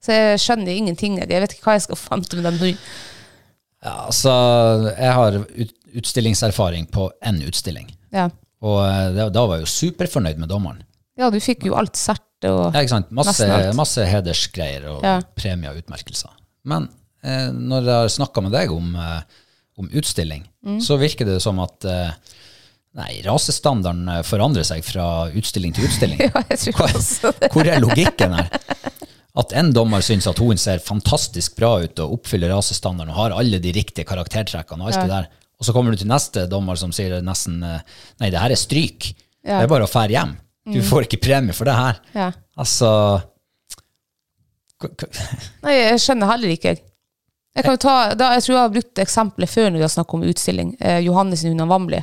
Så 0.05 0.13
jeg 0.13 0.41
skjønner 0.43 0.75
ingenting. 0.77 1.15
Jeg 1.23 1.41
vet 1.41 1.55
ikke 1.57 1.65
hva 1.71 1.79
jeg 1.79 1.87
skal 1.87 1.97
fante 1.97 2.37
med 2.37 2.45
den 2.51 2.59
hunden. 2.61 2.81
Ja, 3.85 3.95
altså, 4.09 4.33
jeg 4.99 5.13
har 5.17 5.39
ut, 5.41 5.73
utstillingserfaring 6.01 6.87
på 6.93 7.07
én 7.25 7.41
utstilling. 7.49 7.89
Ja. 8.13 8.27
Og 8.65 8.79
eh, 8.85 9.09
da, 9.17 9.31
da 9.33 9.47
var 9.49 9.59
jeg 9.61 9.67
jo 9.67 9.73
superfornøyd 9.73 10.39
med 10.43 10.49
dommeren. 10.53 10.83
ja, 11.21 11.31
du 11.31 11.39
fikk 11.41 11.67
jo 11.69 11.77
alt 11.79 11.97
sert 11.97 12.21
og 12.45 12.75
Ja, 12.75 12.81
ikke 12.83 12.93
sant? 12.99 13.11
Masse, 13.17 13.47
masse 13.79 14.05
hedersgreier 14.09 14.85
og 14.93 15.05
Ja. 15.07 15.19
premier 15.39 15.73
og 15.73 15.81
utmerkelser. 15.85 16.33
Men 16.65 16.89
eh, 17.25 17.51
når 17.53 17.85
jeg 17.89 17.95
har 18.05 18.13
snakka 18.19 18.43
med 18.47 18.53
deg 18.57 18.73
om, 18.73 18.95
eh, 18.97 19.21
om 19.79 19.91
utstilling, 19.93 20.47
Mm. 20.65 20.79
så 20.81 20.97
virker 20.97 21.27
det 21.29 21.43
som 21.45 21.59
at 21.61 21.85
eh, 21.85 22.11
Nei, 22.95 23.19
rasestandarden 23.27 24.07
eh, 24.09 24.21
forandrer 24.25 24.63
seg 24.65 24.85
fra 24.87 25.27
utstilling 25.35 25.73
til 25.75 25.85
utstilling. 25.89 26.21
Ja, 26.31 26.41
jeg 26.49 26.61
tror 26.63 26.85
også 26.95 27.33
det. 27.41 27.51
hvor 27.53 27.67
er 27.69 27.83
logikken 27.83 28.33
her? 28.39 28.49
At 29.37 29.53
en 29.59 29.73
dommer 29.75 30.01
syns 30.07 30.29
at 30.31 30.39
hun 30.39 30.57
ser 30.63 30.79
fantastisk 30.79 31.57
bra 31.59 31.73
ut 31.83 31.99
og 32.05 32.13
oppfyller 32.21 32.53
rasestandarden 32.55 33.11
og 33.13 33.19
har 33.19 33.35
alle 33.35 33.59
de 33.59 33.73
riktige 33.75 34.07
karaktertrekkene 34.07 34.87
og 34.87 34.93
alt 34.93 35.03
det 35.03 35.11
der, 35.11 35.27
og 35.59 35.67
så 35.67 35.75
kommer 35.75 35.91
du 35.91 35.99
til 36.01 36.09
neste 36.09 36.47
dommer 36.49 36.79
som 36.81 36.95
sier 36.95 37.19
nesten 37.27 37.59
eh, 37.67 37.83
Nei, 38.23 38.31
det 38.31 38.39
her 38.41 38.55
er 38.55 38.63
stryk. 38.63 39.11
Ja. 39.45 39.59
Det 39.59 39.67
er 39.67 39.73
bare 39.75 39.85
å 39.89 39.91
fære 39.91 40.15
hjem. 40.15 40.37
Du 40.73 40.81
får 40.87 41.05
ikke 41.09 41.21
premie 41.27 41.53
for 41.53 41.69
det 41.69 41.75
her. 41.77 41.99
Ja. 42.15 42.31
Altså 42.57 42.89
Nei, 45.65 45.75
jeg 45.79 46.03
skjønner 46.03 46.31
heller 46.31 46.55
ikke, 46.55 46.75
jeg. 46.75 46.85
Jeg, 47.55 47.63
kan 47.63 47.77
jo 47.77 47.83
ta, 47.85 47.97
da, 48.19 48.33
jeg 48.35 48.45
tror 48.45 48.55
jeg 48.55 48.63
har 48.63 48.73
brukt 48.75 49.01
eksempelet 49.05 49.51
før 49.51 49.69
når 49.69 49.79
vi 49.79 49.87
har 49.87 49.93
snakket 49.95 50.17
om 50.19 50.25
utstilling. 50.31 50.73
Eh, 50.83 51.01
Johannes 51.07 51.45
Hunan 51.47 51.71
Vamli. 51.71 52.01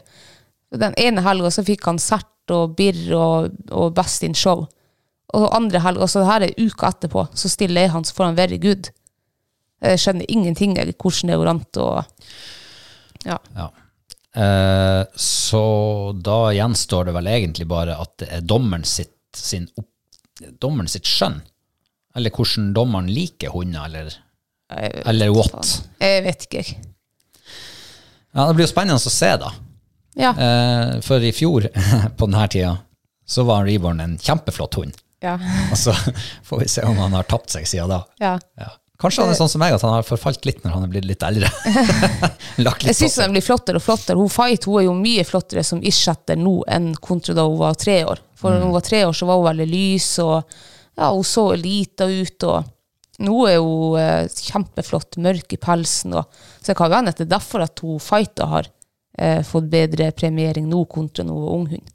Den 0.80 0.96
ene 1.00 1.24
helga 1.26 1.52
så 1.52 1.66
fikk 1.68 1.84
han 1.90 2.00
Sert 2.00 2.54
og 2.56 2.78
Birr 2.78 3.02
og, 3.18 3.58
og 3.76 3.92
Best 3.98 4.24
in 4.24 4.38
Show. 4.38 4.64
Og 5.36 5.50
andre 5.56 5.82
helga, 5.84 6.08
så 6.08 6.24
her 6.28 6.46
er 6.48 6.56
uka 6.60 6.92
etterpå, 6.92 7.26
så 7.36 7.52
stiller 7.52 7.86
jeg 7.86 7.94
han 7.94 8.08
så 8.08 8.16
får 8.16 8.30
han 8.30 8.40
Very 8.40 8.60
Good. 8.64 8.92
Jeg 9.82 10.00
skjønner 10.00 10.32
ingenting 10.32 10.78
eller 10.78 10.96
hvordan 10.96 11.32
det 11.32 11.40
går 11.42 11.52
an 11.52 11.64
å 11.82 11.92
Ja. 13.26 13.38
Ja. 13.58 13.70
Eh, 14.32 15.06
så 15.16 15.64
da 16.16 16.54
gjenstår 16.56 17.10
det 17.10 17.16
vel 17.18 17.28
egentlig 17.28 17.68
bare 17.68 17.98
at 18.00 18.14
det 18.22 18.30
er 18.32 18.46
dommeren 18.48 18.86
sitt, 18.88 19.18
sin 19.36 19.68
opp, 19.76 19.90
dommeren 20.64 20.88
sitt 20.92 21.10
skjønn. 21.10 21.42
Eller 22.16 22.34
hvordan 22.36 22.72
dommeren 22.76 23.08
liker 23.12 23.54
hunder, 23.54 23.86
eller, 23.88 24.16
eller 25.08 25.32
what. 25.36 25.70
Jeg 26.02 26.24
vet 26.26 26.48
ikke. 26.48 26.64
Ja, 28.32 28.48
det 28.48 28.56
blir 28.56 28.66
jo 28.66 28.72
spennende 28.72 29.00
å 29.00 29.14
se, 29.14 29.32
da. 29.40 29.52
Ja. 30.20 30.32
Eh, 30.36 30.98
for 31.06 31.24
i 31.24 31.32
fjor 31.36 31.68
på 32.18 32.28
denne 32.28 32.48
tida 32.52 32.76
så 33.32 33.46
var 33.48 33.64
Reborn 33.68 34.04
en 34.04 34.18
kjempeflott 34.20 34.76
hund. 34.80 34.98
Ja. 35.24 35.38
Og 35.72 35.78
så 35.80 35.94
får 36.48 36.64
vi 36.64 36.68
se 36.74 36.84
om 36.88 36.98
han 37.00 37.14
har 37.16 37.28
tapt 37.30 37.54
seg 37.54 37.68
siden 37.70 37.92
da. 37.94 38.04
ja. 38.20 38.38
Ja. 38.60 38.74
Kanskje 39.02 39.24
han 39.24 39.32
er 39.34 39.38
sånn 39.40 39.50
som 39.50 39.62
meg, 39.64 39.74
at 39.74 39.82
han 39.82 39.96
har 39.96 40.04
forfalt 40.06 40.44
litt 40.46 40.60
når 40.62 40.76
han 40.76 40.84
er 40.86 40.90
blitt 40.94 41.08
litt 41.10 41.24
eldre. 41.26 41.48
Litt 42.62 42.84
Jeg 42.86 42.98
syns 43.00 43.16
han 43.24 43.32
blir 43.34 43.42
flottere 43.42 43.80
og 43.80 43.82
flottere. 43.82 44.20
Hun 44.20 44.30
Fight 44.30 44.68
hun 44.70 44.78
er 44.78 44.86
jo 44.86 44.94
mye 44.94 45.24
flottere 45.26 45.64
som 45.66 45.82
ishatter 45.82 46.38
nå 46.38 46.60
enn 46.70 46.92
kontra 47.02 47.34
da 47.34 47.48
hun 47.48 47.58
var 47.58 47.80
tre 47.82 47.96
år. 48.06 48.22
For 48.38 48.54
da 48.54 48.62
hun 48.62 48.76
var 48.76 48.86
tre 48.86 49.00
år, 49.08 49.16
så 49.18 49.26
var 49.26 49.40
hun 49.40 49.48
veldig 49.48 49.68
lys, 49.72 50.10
og 50.22 50.54
ja, 51.02 51.10
hun 51.12 51.26
så 51.26 51.48
lita 51.58 52.06
ut. 52.06 52.46
og 52.46 53.22
Nå 53.26 53.40
er 53.50 53.58
hun 53.62 53.98
eh, 54.02 54.28
kjempeflott, 54.52 55.18
mørk 55.22 55.58
i 55.58 55.60
pelsen. 55.62 56.14
Og, 56.20 56.44
så 56.60 56.72
det 56.72 56.78
kan 56.78 56.94
være 56.94 57.14
at 57.14 57.24
det 57.24 57.28
er 57.28 57.34
derfor 57.36 57.66
at 57.66 57.82
hun 57.84 58.02
Fighta 58.02 58.48
har 58.54 58.70
eh, 59.18 59.42
fått 59.48 59.70
bedre 59.72 60.12
premiering 60.16 60.70
nå 60.70 60.86
kontra 60.92 61.26
når 61.26 61.40
hun 61.40 61.48
var 61.48 61.58
unghund. 61.58 61.92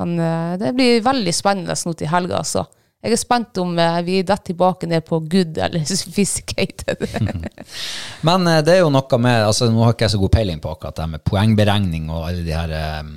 Men 0.00 0.18
eh, 0.18 0.52
det 0.60 0.74
blir 0.76 1.02
veldig 1.06 1.34
spennende 1.36 1.78
nå 1.86 1.96
til 1.96 2.10
helga. 2.10 2.42
altså. 2.42 2.66
Jeg 3.00 3.16
er 3.16 3.20
spent 3.20 3.58
om 3.62 3.78
eh, 3.80 3.98
vi 4.04 4.18
detter 4.20 4.50
tilbake 4.50 4.88
ned 4.88 5.06
på 5.08 5.22
good 5.24 5.58
eller 5.58 5.84
sophisticated. 6.02 7.00
Men 8.28 8.46
eh, 8.46 8.62
det 8.64 8.76
er 8.76 8.82
jo 8.82 8.92
noe 8.92 9.20
med 9.22 9.46
altså 9.48 9.70
Nå 9.72 9.84
har 9.86 9.94
ikke 9.96 10.08
jeg 10.08 10.16
så 10.16 10.20
god 10.20 10.34
peiling 10.34 10.60
på 10.60 10.72
akkurat 10.74 11.00
det 11.00 11.08
med 11.14 11.24
poengberegning 11.24 12.10
og 12.12 12.26
alle 12.28 12.44
de 12.44 12.56
her 12.56 12.74
um, 13.00 13.14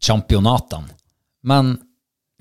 championatene. 0.00 0.96
Men 1.44 1.74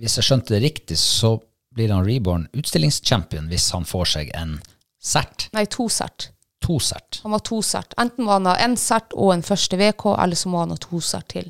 hvis 0.02 0.18
jeg 0.20 0.28
skjønte 0.28 0.56
det 0.56 0.64
riktig, 0.64 0.98
så 1.00 1.36
blir 1.74 1.94
han 1.94 2.06
Reborn 2.06 2.48
utstillingschampion 2.54 3.50
hvis 3.50 3.72
han 3.74 3.86
får 3.88 4.10
seg 4.18 4.32
en 4.38 4.58
sert. 5.04 5.50
Nei, 5.54 5.66
to 5.72 5.88
sert. 5.92 6.30
To 6.64 6.78
sert. 6.80 7.20
Han 7.26 7.34
var 7.36 7.44
to 7.44 7.60
sert. 7.66 7.96
Enten 8.00 8.26
må 8.26 8.36
han 8.38 8.48
ha 8.48 8.56
en 8.64 8.78
sert 8.80 9.14
og 9.20 9.34
en 9.34 9.44
første 9.44 9.78
VK, 9.80 10.06
eller 10.24 10.40
så 10.40 10.52
må 10.52 10.62
han 10.64 10.72
ha 10.72 10.80
to 10.80 11.02
sert 11.04 11.28
til. 11.34 11.50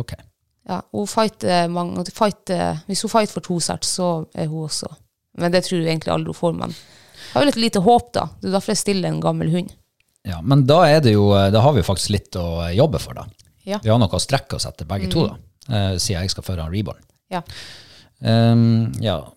Ok. 0.00 0.16
Ja, 0.68 0.80
hun 0.92 1.06
fighter 1.08 1.68
mange, 1.72 2.04
fighter, 2.12 2.82
hvis 2.88 3.04
hun 3.06 3.12
fighter 3.12 3.38
for 3.38 3.46
to 3.46 3.58
sert, 3.62 3.86
så 3.88 4.26
er 4.34 4.50
hun 4.50 4.66
også. 4.66 4.90
Men 5.38 5.54
det 5.54 5.62
tror 5.64 5.78
jeg 5.78 5.92
egentlig 5.92 6.12
aldri 6.12 6.34
hun 6.34 6.40
får. 6.40 6.56
Men 6.58 6.74
jeg 6.74 7.34
har 7.34 7.44
jo 7.44 7.50
litt 7.52 7.62
lite 7.62 7.84
håp, 7.84 8.10
da. 8.16 8.26
Det 8.40 8.50
er 8.50 8.56
derfor 8.58 8.74
jeg 8.74 8.82
stiller 8.82 9.12
en 9.12 9.22
gammel 9.22 9.52
hund. 9.54 9.70
Ja, 10.26 10.40
men 10.42 10.66
da 10.68 10.82
er 10.90 10.98
det 11.00 11.12
jo 11.14 11.28
Da 11.30 11.60
har 11.62 11.72
vi 11.72 11.80
jo 11.80 11.86
faktisk 11.86 12.10
litt 12.12 12.36
å 12.36 12.66
jobbe 12.74 12.98
for, 13.00 13.16
da. 13.16 13.24
Ja. 13.68 13.78
Vi 13.84 13.90
har 13.92 14.00
noe 14.00 14.10
å 14.12 14.20
strekke 14.20 14.58
oss 14.58 14.66
etter, 14.68 14.88
begge 14.88 15.08
to, 15.12 15.28
da. 15.28 15.38
Eh, 15.68 15.94
siden 16.00 16.24
jeg 16.24 16.32
skal 16.32 16.44
føre 16.46 16.64
han 16.64 16.72
Reborn. 16.74 17.00
Ja, 17.28 17.42
Um, 18.20 18.92
ja. 19.00 19.32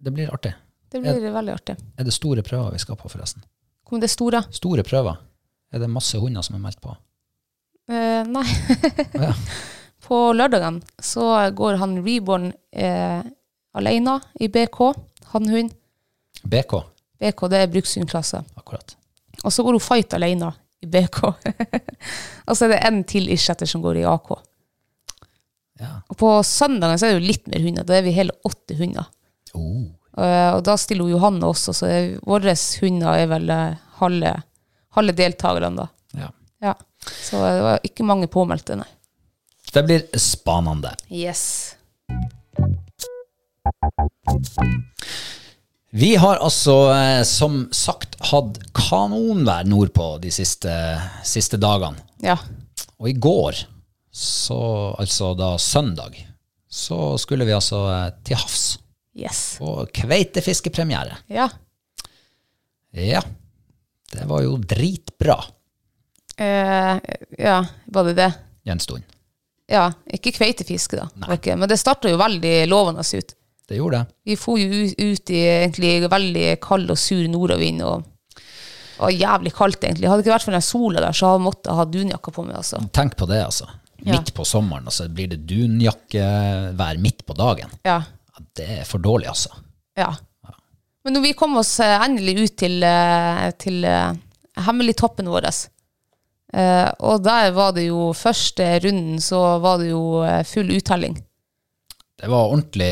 Det 0.00 0.10
blir 0.10 0.34
artig. 0.34 0.54
det 0.90 1.00
blir 1.00 1.30
veldig 1.30 1.52
artig. 1.52 1.76
Er 1.98 2.04
det 2.04 2.14
store 2.14 2.42
prøver 2.42 2.72
vi 2.72 2.78
skal 2.78 2.96
på, 2.96 3.08
forresten? 3.08 3.42
Kommer 3.84 4.00
det 4.00 4.10
store? 4.10 4.42
Store 4.54 4.82
prøver. 4.86 5.16
Er 5.72 5.82
det 5.82 5.90
masse 5.90 6.18
hunder 6.18 6.42
som 6.46 6.54
er 6.58 6.62
meldt 6.62 6.80
på? 6.80 6.94
Uh, 7.90 8.22
nei. 8.30 8.46
Ja. 9.14 9.32
På 10.06 10.30
lørdagen 10.32 10.76
så 11.02 11.24
går 11.50 11.80
han 11.80 11.96
Reborn 12.04 12.52
eh, 12.70 13.24
alene 13.74 14.12
i 14.38 14.46
BK, 14.46 14.76
hannhund. 15.32 15.72
BK, 16.46 16.76
BK 17.18 17.42
det 17.50 17.58
er 17.58 17.72
brukshundklasse. 17.72 18.38
akkurat. 18.54 18.94
Og 19.42 19.50
så 19.50 19.64
går 19.66 19.74
hun 19.74 19.82
fight 19.82 20.14
alene 20.14 20.52
i 20.78 20.86
BK. 20.86 21.18
og 22.46 22.54
så 22.54 22.68
er 22.68 22.76
det 22.76 22.78
en 22.86 23.02
til 23.02 23.26
isjetter 23.34 23.66
som 23.66 23.82
går 23.82 24.04
i 24.04 24.06
AK. 24.06 24.30
Ja. 25.80 25.92
Og 26.08 26.18
på 26.20 26.32
søndagen 26.46 26.98
så 26.98 27.08
er 27.08 27.14
det 27.14 27.20
jo 27.20 27.30
litt 27.30 27.46
mer 27.52 27.64
hunder. 27.66 27.86
Da 27.86 27.98
er 27.98 28.04
vi 28.06 28.16
hele 28.16 28.36
åtte 28.48 28.76
hunder. 28.78 29.08
Oh. 29.56 29.84
Eh, 30.16 30.50
og 30.56 30.62
da 30.64 30.76
stiller 30.80 31.10
Johanne 31.12 31.44
også, 31.44 31.74
så 31.76 31.92
våre 32.24 32.54
hunder 32.80 33.20
er 33.20 33.30
vel 33.30 33.50
eh, 33.52 33.78
halve, 34.00 34.32
halve 34.96 35.16
deltakerne 35.16 35.84
da. 35.84 35.88
Ja. 36.16 36.30
Ja. 36.64 36.74
Så 37.04 37.40
det 37.42 37.64
var 37.66 37.84
ikke 37.86 38.06
mange 38.08 38.28
påmeldte, 38.32 38.78
nei. 38.80 38.88
Det 39.72 39.82
blir 39.84 40.06
spanende. 40.16 40.94
Yes. 41.12 41.74
Vi 45.96 46.14
har 46.16 46.40
altså, 46.44 46.74
eh, 46.94 47.22
som 47.28 47.66
sagt, 47.72 48.16
hatt 48.30 48.58
kanonvær 48.76 49.68
nordpå 49.68 50.16
de 50.22 50.32
siste, 50.32 50.72
siste 51.24 51.60
dagene. 51.60 52.00
Ja. 52.24 52.38
Og 52.96 53.10
i 53.12 53.16
går, 53.20 53.66
så, 54.16 54.58
altså 54.98 55.34
da 55.36 55.52
søndag, 55.60 56.16
så 56.72 57.16
skulle 57.20 57.44
vi 57.48 57.52
altså 57.56 57.82
eh, 57.92 58.10
til 58.24 58.38
havs 58.40 58.66
Yes. 59.16 59.56
på 59.56 59.86
kveitefiskepremiere. 59.96 61.14
Ja. 61.32 61.46
Ja, 62.96 63.22
det 64.12 64.24
var 64.28 64.42
jo 64.44 64.56
dritbra 64.60 65.38
Eh, 66.36 66.98
ja, 67.40 67.62
var 67.88 68.04
det 68.04 68.12
det? 68.18 68.26
en 68.68 68.80
stund. 68.82 69.04
Ja, 69.72 69.86
ikke 70.12 70.34
kveitefiske 70.36 70.98
da. 70.98 71.06
Nei. 71.22 71.38
Men 71.56 71.64
det 71.70 71.78
startet 71.80 72.10
jo 72.12 72.18
veldig 72.20 72.66
lovende 72.68 73.00
ut. 73.00 73.32
Det 73.66 73.78
gjorde 73.78 74.02
det. 74.02 74.14
Vi 74.28 74.36
for 74.36 74.58
jo 74.60 74.66
ut- 74.68 75.00
ut 75.00 75.30
i 75.32 75.40
egentlig 75.64 75.94
veldig 76.12 76.44
kald 76.60 76.92
og 76.92 76.98
sur 77.00 77.24
nordavind, 77.32 77.80
og 77.88 78.04
og 79.00 79.12
jævlig 79.12 79.52
kaldt 79.56 79.80
egentlig. 79.84 80.08
Hadde 80.08 80.22
det 80.22 80.26
ikke 80.28 80.34
vært 80.36 80.44
for 80.44 80.52
den 80.56 80.62
sola 80.68 81.00
der, 81.00 81.12
så 81.16 81.26
hadde 81.30 81.40
jeg 81.40 81.46
måttet 81.48 81.74
ha 81.76 81.84
dunjakka 81.84 82.32
på 82.32 82.44
meg, 82.46 82.56
altså. 82.60 82.78
Tenk 82.92 83.16
på 83.16 83.26
det, 83.28 83.40
altså. 83.44 83.66
Ja. 84.04 84.12
Midt 84.18 84.34
på 84.36 84.44
sommeren, 84.44 84.86
og 84.86 84.92
så 84.92 85.06
blir 85.08 85.30
det 85.32 85.38
dunjakkevær 85.48 86.98
midt 87.00 87.24
på 87.26 87.34
dagen. 87.38 87.70
Ja, 87.86 88.02
det 88.58 88.66
er 88.80 88.84
for 88.88 88.98
dårlig, 89.02 89.28
altså. 89.32 89.50
ja. 89.98 90.12
Men 91.06 91.14
når 91.14 91.22
vi 91.22 91.32
kom 91.38 91.52
oss 91.60 91.76
eh, 91.80 92.00
endelig 92.02 92.32
ut 92.42 92.54
til, 92.58 92.80
eh, 92.82 93.44
til 93.62 93.84
eh, 93.86 94.16
hemmeligtoppen 94.66 95.28
vår, 95.30 95.46
eh, 95.46 96.88
og 96.98 97.22
der 97.22 97.52
var 97.54 97.70
det 97.76 97.84
jo 97.86 98.08
første 98.18 98.66
runden, 98.82 99.20
så 99.22 99.38
var 99.62 99.78
det 99.78 99.92
jo 99.92 100.02
full 100.50 100.72
uttelling. 100.74 101.14
Det 102.18 102.26
var 102.32 102.50
ordentlig, 102.50 102.90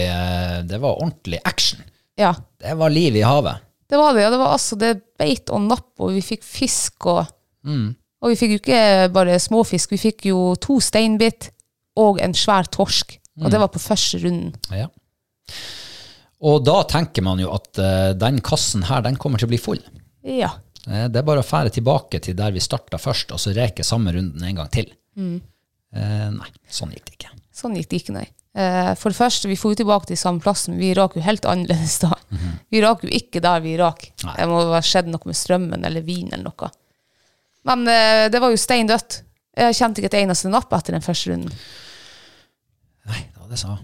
det 0.70 0.78
var 0.82 1.00
ordentlig 1.02 1.40
action. 1.44 1.82
Ja, 2.20 2.34
Det 2.60 2.76
var 2.78 2.92
liv 2.94 3.16
i 3.16 3.22
havet. 3.26 3.56
det 3.90 3.98
var 3.98 4.14
det. 4.14 4.22
Ja, 4.22 4.30
det 4.30 4.38
var 4.38 4.52
altså, 4.54 4.76
det 4.78 4.92
beit 5.18 5.50
og 5.50 5.64
napp, 5.66 5.90
og 5.98 6.12
vi 6.14 6.22
fikk 6.22 6.44
fisk, 6.46 7.06
og, 7.10 7.26
og 8.24 8.32
vi 8.32 8.38
fikk 8.40 8.54
jo 8.54 8.60
ikke 8.62 8.82
bare 9.12 9.36
småfisk, 9.42 9.92
vi 9.92 10.00
fikk 10.00 10.28
jo 10.30 10.38
to 10.56 10.78
steinbit 10.80 11.50
og 12.00 12.22
en 12.24 12.32
svær 12.34 12.66
torsk. 12.72 13.18
Og 13.42 13.50
det 13.52 13.58
var 13.60 13.68
på 13.74 13.82
første 13.82 14.20
runden. 14.22 14.54
Ja. 14.72 14.86
Og 16.44 16.62
da 16.64 16.78
tenker 16.88 17.24
man 17.26 17.40
jo 17.42 17.50
at 17.52 17.80
uh, 17.82 18.12
den 18.16 18.38
kassen 18.44 18.84
her, 18.88 19.02
den 19.04 19.18
kommer 19.20 19.40
til 19.42 19.48
å 19.48 19.52
bli 19.52 19.60
full. 19.60 19.80
Ja. 20.24 20.52
Eh, 20.86 21.06
det 21.08 21.20
er 21.20 21.26
bare 21.26 21.42
å 21.42 21.46
fære 21.46 21.72
tilbake 21.74 22.20
til 22.24 22.36
der 22.38 22.54
vi 22.54 22.62
starta 22.62 23.00
først, 23.00 23.32
og 23.34 23.40
så 23.40 23.54
reke 23.56 23.84
samme 23.86 24.12
runden 24.14 24.44
en 24.44 24.60
gang 24.60 24.70
til. 24.72 24.90
Eh, 25.16 26.28
nei, 26.34 26.50
sånn 26.68 26.92
gikk 26.94 27.08
det 27.08 27.18
ikke. 27.18 27.32
Sånn 27.54 27.76
gikk 27.78 27.90
det 27.90 28.00
ikke, 28.02 28.16
nei. 28.18 28.26
Eh, 28.54 28.92
For 28.98 29.10
det 29.10 29.18
første, 29.18 29.50
vi 29.50 29.58
får 29.58 29.74
jo 29.74 29.80
tilbake 29.82 30.10
til 30.10 30.20
samme 30.20 30.42
plass, 30.44 30.66
men 30.70 30.78
vi 30.82 30.92
rak 30.96 31.16
jo 31.18 31.24
helt 31.24 31.46
annerledes 31.48 31.98
da. 32.04 32.12
Vi 32.70 32.82
rak 32.84 33.04
jo 33.06 33.12
ikke 33.14 33.42
der 33.44 33.62
vi 33.64 33.76
rak. 33.80 34.08
Nei. 34.24 34.36
Det 34.38 34.48
må 34.50 34.62
ha 34.72 34.82
skjedd 34.84 35.10
noe 35.10 35.30
med 35.30 35.38
strømmen 35.38 35.86
eller 35.86 36.04
vin 36.06 36.32
eller 36.32 36.50
noe. 36.50 36.70
Men 37.68 37.88
eh, 37.88 38.26
det 38.32 38.40
var 38.42 38.52
jo 38.52 38.60
stein 38.60 38.88
dødt. 38.90 39.22
Jeg 39.54 39.76
kjente 39.78 40.02
ikke 40.02 40.10
et 40.12 40.20
eneste 40.24 40.50
napp 40.50 40.72
etter 40.74 40.96
den 40.96 41.04
første 41.04 41.30
runden. 41.30 41.52
Nei, 43.08 43.20
det 43.30 43.40
var 43.40 43.50
det 43.50 43.58
jeg 43.58 43.64
sa. 43.64 43.76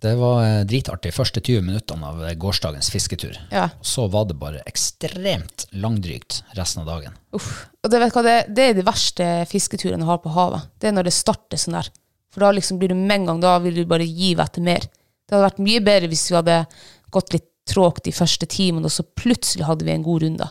Det 0.00 0.12
var 0.16 0.38
eh, 0.46 0.60
dritartig 0.68 1.12
første 1.12 1.42
20 1.44 1.64
minuttene 1.66 2.08
av 2.08 2.22
eh, 2.24 2.36
gårsdagens 2.40 2.88
fisketur. 2.92 3.34
Ja. 3.52 3.66
Og 3.80 3.88
så 3.88 4.06
var 4.12 4.28
det 4.30 4.38
bare 4.40 4.62
ekstremt 4.68 5.66
langdrygt 5.76 6.40
resten 6.56 6.84
av 6.84 6.88
dagen. 6.88 7.18
Uff. 7.36 7.50
Og 7.84 7.92
det, 7.92 8.00
vet 8.00 8.16
hva, 8.16 8.22
det, 8.24 8.36
det 8.56 8.68
er 8.68 8.78
de 8.78 8.86
verste 8.86 9.28
fisketurene 9.50 10.04
jeg 10.04 10.10
har 10.12 10.22
på 10.24 10.32
havet. 10.36 10.70
Det 10.80 10.88
er 10.88 10.96
når 10.96 11.10
det 11.10 11.16
starter 11.16 11.60
sånn 11.60 11.76
der. 11.80 11.90
For 12.30 12.46
da 12.46 12.54
liksom 12.54 12.78
blir 12.80 12.94
du 12.94 12.96
med 12.96 13.18
en 13.18 13.28
gang, 13.32 13.42
da 13.42 13.58
vil 13.60 13.82
du 13.82 13.84
bare 13.90 14.06
gi 14.06 14.32
etter 14.38 14.64
mer. 14.64 14.86
Det 15.26 15.36
hadde 15.36 15.48
vært 15.48 15.62
mye 15.66 15.82
bedre 15.84 16.08
hvis 16.12 16.28
vi 16.30 16.38
hadde 16.38 16.58
gått 17.12 17.34
litt 17.34 17.48
trågt 17.70 18.06
de 18.06 18.14
første 18.14 18.46
timene, 18.50 18.88
og 18.88 18.94
så 18.94 19.04
plutselig 19.04 19.66
hadde 19.68 19.84
vi 19.86 19.92
en 19.92 20.06
god 20.06 20.24
runde. 20.24 20.46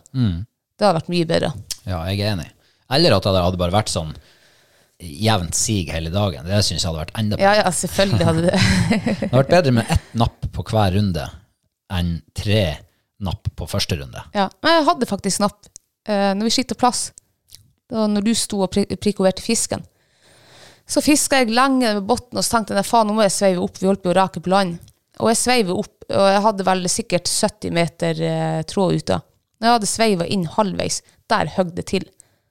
Det 0.77 0.85
hadde 0.85 0.99
vært 0.99 1.11
mye 1.11 1.27
bedre. 1.27 1.49
Ja, 1.87 2.01
jeg 2.09 2.19
er 2.23 2.33
enig. 2.33 2.49
Eller 2.89 3.15
at 3.15 3.27
det 3.27 3.43
hadde 3.45 3.61
bare 3.61 3.75
vært 3.75 3.91
sånn 3.93 4.15
jevnt 4.99 5.55
sig 5.55 5.87
hele 5.93 6.11
dagen. 6.11 6.43
Det 6.47 6.59
syns 6.65 6.83
jeg 6.83 6.89
hadde 6.89 7.03
vært 7.05 7.19
enda 7.21 7.37
bedre. 7.39 7.47
Ja, 7.47 7.63
ja, 7.63 7.71
selvfølgelig 7.71 8.27
hadde 8.27 8.41
det. 8.47 8.55
Det 8.57 9.13
hadde 9.21 9.37
vært 9.37 9.53
bedre 9.53 9.75
med 9.77 9.93
ett 9.95 10.15
napp 10.19 10.49
på 10.55 10.65
hver 10.71 10.95
runde 10.97 11.27
enn 11.95 12.15
tre 12.37 12.63
napp 13.23 13.47
på 13.55 13.67
første 13.67 13.97
runde. 13.99 14.23
Ja, 14.35 14.49
men 14.63 14.75
jeg 14.77 14.87
hadde 14.89 15.07
faktisk 15.09 15.43
napp. 15.43 15.69
Eh, 16.09 16.31
når 16.35 16.49
vi 16.49 16.53
skifta 16.57 16.77
plass, 16.79 17.09
da 17.89 18.05
når 18.09 18.27
du 18.27 18.33
sto 18.37 18.61
og 18.65 18.75
prikoverte 19.01 19.43
fisken, 19.43 19.85
så 20.89 21.03
fiska 21.05 21.43
jeg 21.43 21.53
lenge 21.53 21.91
med 21.99 22.05
bunnen 22.09 22.39
og 22.39 22.45
så 22.45 22.55
tenkte 22.57 22.77
jeg 22.77 22.87
faen, 22.87 23.09
nå 23.09 23.15
må 23.17 23.25
jeg 23.27 23.35
sveive 23.35 23.61
opp. 23.61 23.77
Vi 23.77 23.87
holdt 23.89 24.01
på 24.03 24.09
å 24.09 24.17
rake 24.17 24.41
på 24.41 24.49
land. 24.51 24.79
Og 25.19 25.29
jeg 25.29 25.37
sveiver 25.41 25.77
opp, 25.83 25.95
og 26.09 26.27
jeg 26.33 26.43
hadde 26.45 26.65
vel 26.65 26.87
sikkert 26.89 27.29
70 27.29 27.75
meter 27.75 28.21
eh, 28.25 28.61
tråd 28.69 28.97
ute. 28.97 29.19
Når 29.59 29.67
jeg 29.67 29.75
hadde 29.77 29.89
sveiva 29.91 30.27
inn 30.31 30.45
halvveis, 30.55 31.01
der 31.31 31.53
høgg 31.57 31.75
det 31.77 31.87
til. 31.93 32.05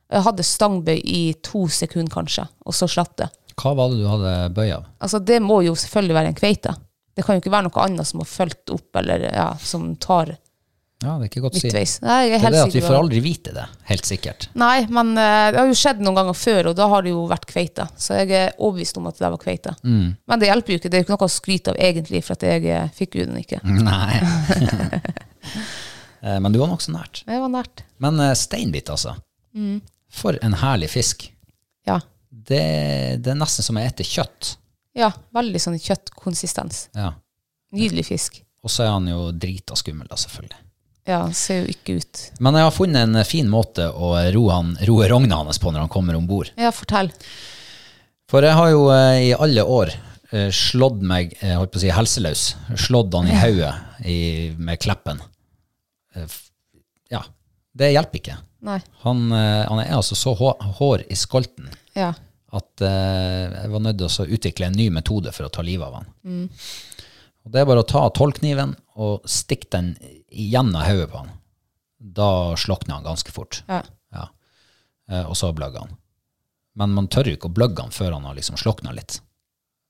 Jeg 0.09 0.25
hadde 0.25 0.47
stangbøy 0.47 0.99
i 1.05 1.23
to 1.45 1.67
sekunder 1.73 2.13
kanskje, 2.13 2.47
og 2.65 2.77
så 2.77 2.89
slapp 2.89 3.17
det. 3.21 3.29
Hva 3.59 3.75
var 3.77 3.93
det 3.93 4.01
du 4.01 4.09
hadde 4.09 4.35
bøy 4.57 4.69
av? 4.73 4.91
Altså, 5.03 5.21
det 5.21 5.41
må 5.45 5.61
jo 5.67 5.75
selvfølgelig 5.77 6.17
være 6.17 6.33
en 6.33 6.39
kveite. 6.39 6.75
Det 7.19 7.25
kan 7.27 7.35
jo 7.35 7.43
ikke 7.43 7.51
være 7.51 7.67
noe 7.67 7.83
annet 7.83 8.07
som 8.07 8.23
har 8.23 8.29
fulgt 8.31 8.71
opp, 8.71 9.01
eller 9.01 9.25
ja, 9.27 9.49
som 9.59 9.91
tar 9.99 10.37
Ja, 11.03 11.17
det 11.19 11.27
er 11.27 11.29
ikke 11.29 11.43
godt 11.45 11.59
å 11.59 11.63
si. 11.63 11.71
Nei, 12.03 12.21
er 12.29 12.39
Det 12.39 12.47
er 12.49 12.55
det 12.55 12.63
at 12.63 12.77
vi 12.77 12.83
får 12.83 12.97
aldri 12.99 13.21
vite 13.23 13.53
det, 13.55 13.65
helt 13.91 14.07
sikkert. 14.07 14.49
Nei, 14.59 14.87
men 14.91 15.13
uh, 15.19 15.51
det 15.51 15.61
har 15.61 15.69
jo 15.69 15.77
skjedd 15.79 16.01
noen 16.03 16.19
ganger 16.19 16.39
før, 16.39 16.71
og 16.71 16.79
da 16.79 16.89
har 16.91 17.05
det 17.07 17.13
jo 17.13 17.27
vært 17.31 17.47
kveite. 17.51 17.89
Så 17.99 18.17
jeg 18.19 18.33
er 18.35 18.57
overbevist 18.57 18.99
om 18.99 19.11
at 19.11 19.19
det 19.19 19.29
var 19.29 19.43
kveite. 19.43 19.75
Mm. 19.83 20.09
Men 20.31 20.43
det 20.43 20.51
hjelper 20.51 20.75
jo 20.75 20.81
ikke. 20.81 20.91
Det 20.91 20.99
er 20.99 21.05
jo 21.05 21.09
ikke 21.09 21.17
noe 21.17 21.29
å 21.29 21.37
skryte 21.37 21.75
av 21.75 21.83
egentlig, 21.91 22.23
for 22.27 22.39
at 22.39 22.49
jeg 22.49 22.67
eh, 22.71 22.91
fikk 22.99 23.19
jo 23.19 23.29
den 23.29 23.43
ikke. 23.43 23.61
Nei. 23.91 24.23
Eh, 26.23 26.39
Men 26.41 26.53
du 26.53 26.59
var 26.61 26.69
nokså 26.71 26.93
nært. 26.95 27.23
Jeg 27.27 27.41
var 27.43 27.53
nært. 27.53 27.85
Men 28.03 28.21
eh, 28.21 28.35
steinbit, 28.39 28.91
altså. 28.91 29.17
Mm. 29.55 29.81
For 30.11 30.39
en 30.43 30.57
herlig 30.61 30.91
fisk. 30.93 31.29
Ja. 31.89 32.01
Det, 32.31 32.63
det 33.25 33.33
er 33.33 33.39
nesten 33.39 33.65
som 33.67 33.77
jeg 33.81 33.93
spiser 33.95 34.23
kjøtt. 34.23 34.55
ja, 34.99 35.11
veldig 35.37 35.61
sånn 35.63 35.79
kjøttkonsistens. 35.79 36.89
Ja. 36.97 37.13
Nydelig 37.77 38.07
fisk. 38.09 38.41
Og 38.65 38.73
så 38.73 38.83
er 38.87 38.91
han 38.97 39.07
jo 39.09 39.29
drita 39.33 39.77
skummel, 39.79 40.09
da, 40.11 40.17
selvfølgelig. 40.19 40.59
Ja, 41.09 41.21
ser 41.33 41.63
jo 41.63 41.71
ikke 41.73 41.95
ut. 42.03 42.23
Men 42.45 42.57
jeg 42.59 42.67
har 42.67 42.75
funnet 42.75 43.07
en 43.07 43.25
fin 43.25 43.47
måte 43.49 43.87
å 43.93 44.11
roe, 44.35 44.51
han, 44.53 44.75
roe 44.89 45.07
rogna 45.09 45.39
hans 45.41 45.61
på 45.63 45.71
når 45.73 45.87
han 45.87 45.93
kommer 45.93 46.19
om 46.19 46.27
bord. 46.29 46.51
Ja, 46.61 46.73
fortell. 46.75 47.09
For 48.29 48.45
jeg 48.45 48.57
har 48.59 48.69
jo 48.75 48.83
eh, 48.93 49.29
i 49.31 49.33
alle 49.33 49.65
år 49.65 49.95
eh, 50.35 50.51
slått 50.53 51.01
meg, 51.01 51.33
eh, 51.41 51.55
holdt 51.57 51.73
på 51.73 51.81
å 51.81 51.85
si 51.87 51.93
helseløs, 51.95 52.43
slått 52.89 53.15
han 53.17 53.31
i 53.31 53.39
hodet 53.45 53.73
med 54.61 54.81
kleppen. 54.85 55.23
Eh, 56.19 56.37
ja, 57.15 57.23
det 57.79 57.93
hjelper 57.95 58.21
ikke. 58.21 58.37
Han, 59.05 59.21
eh, 59.33 59.65
han 59.69 59.83
er 59.83 59.93
altså 59.97 60.17
så 60.19 60.35
hå 60.39 60.53
hår 60.81 61.05
i 61.09 61.17
skolten 61.19 61.69
Ja. 61.95 62.13
at 62.53 62.83
eh, 62.83 63.45
jeg 63.55 63.71
var 63.71 63.85
nødt 63.85 64.01
til 64.03 64.09
å 64.25 64.29
utvikle 64.39 64.67
en 64.67 64.79
ny 64.79 64.89
metode 64.91 65.33
for 65.37 65.47
å 65.47 65.53
ta 65.53 65.63
livet 65.63 65.87
av 65.87 66.01
han. 66.01 66.49
Og 67.45 67.53
det 67.55 67.61
er 67.63 67.69
bare 67.71 67.85
å 67.85 67.89
ta 67.89 68.03
tollkniven 68.13 68.75
og 68.99 69.23
stikke 69.31 69.71
den 69.73 69.93
gjennom 70.33 70.83
hodet 70.85 71.09
på 71.13 71.23
han. 71.23 71.31
Da 71.99 72.31
slokner 72.61 72.99
han 72.99 73.07
ganske 73.07 73.33
fort. 73.35 73.63
Ja. 73.69 73.83
Ja. 74.13 74.27
Og 75.29 75.37
så 75.39 75.49
bløgger 75.57 75.87
han. 75.87 75.95
Men 76.79 76.93
man 76.95 77.09
tør 77.11 77.31
jo 77.31 77.39
ikke 77.39 77.49
å 77.49 77.55
bløgge 77.57 77.83
han 77.87 77.95
før 77.95 78.13
han 78.19 78.27
har 78.29 78.37
liksom 78.37 78.59
slokna 78.61 78.93
litt. 78.95 79.21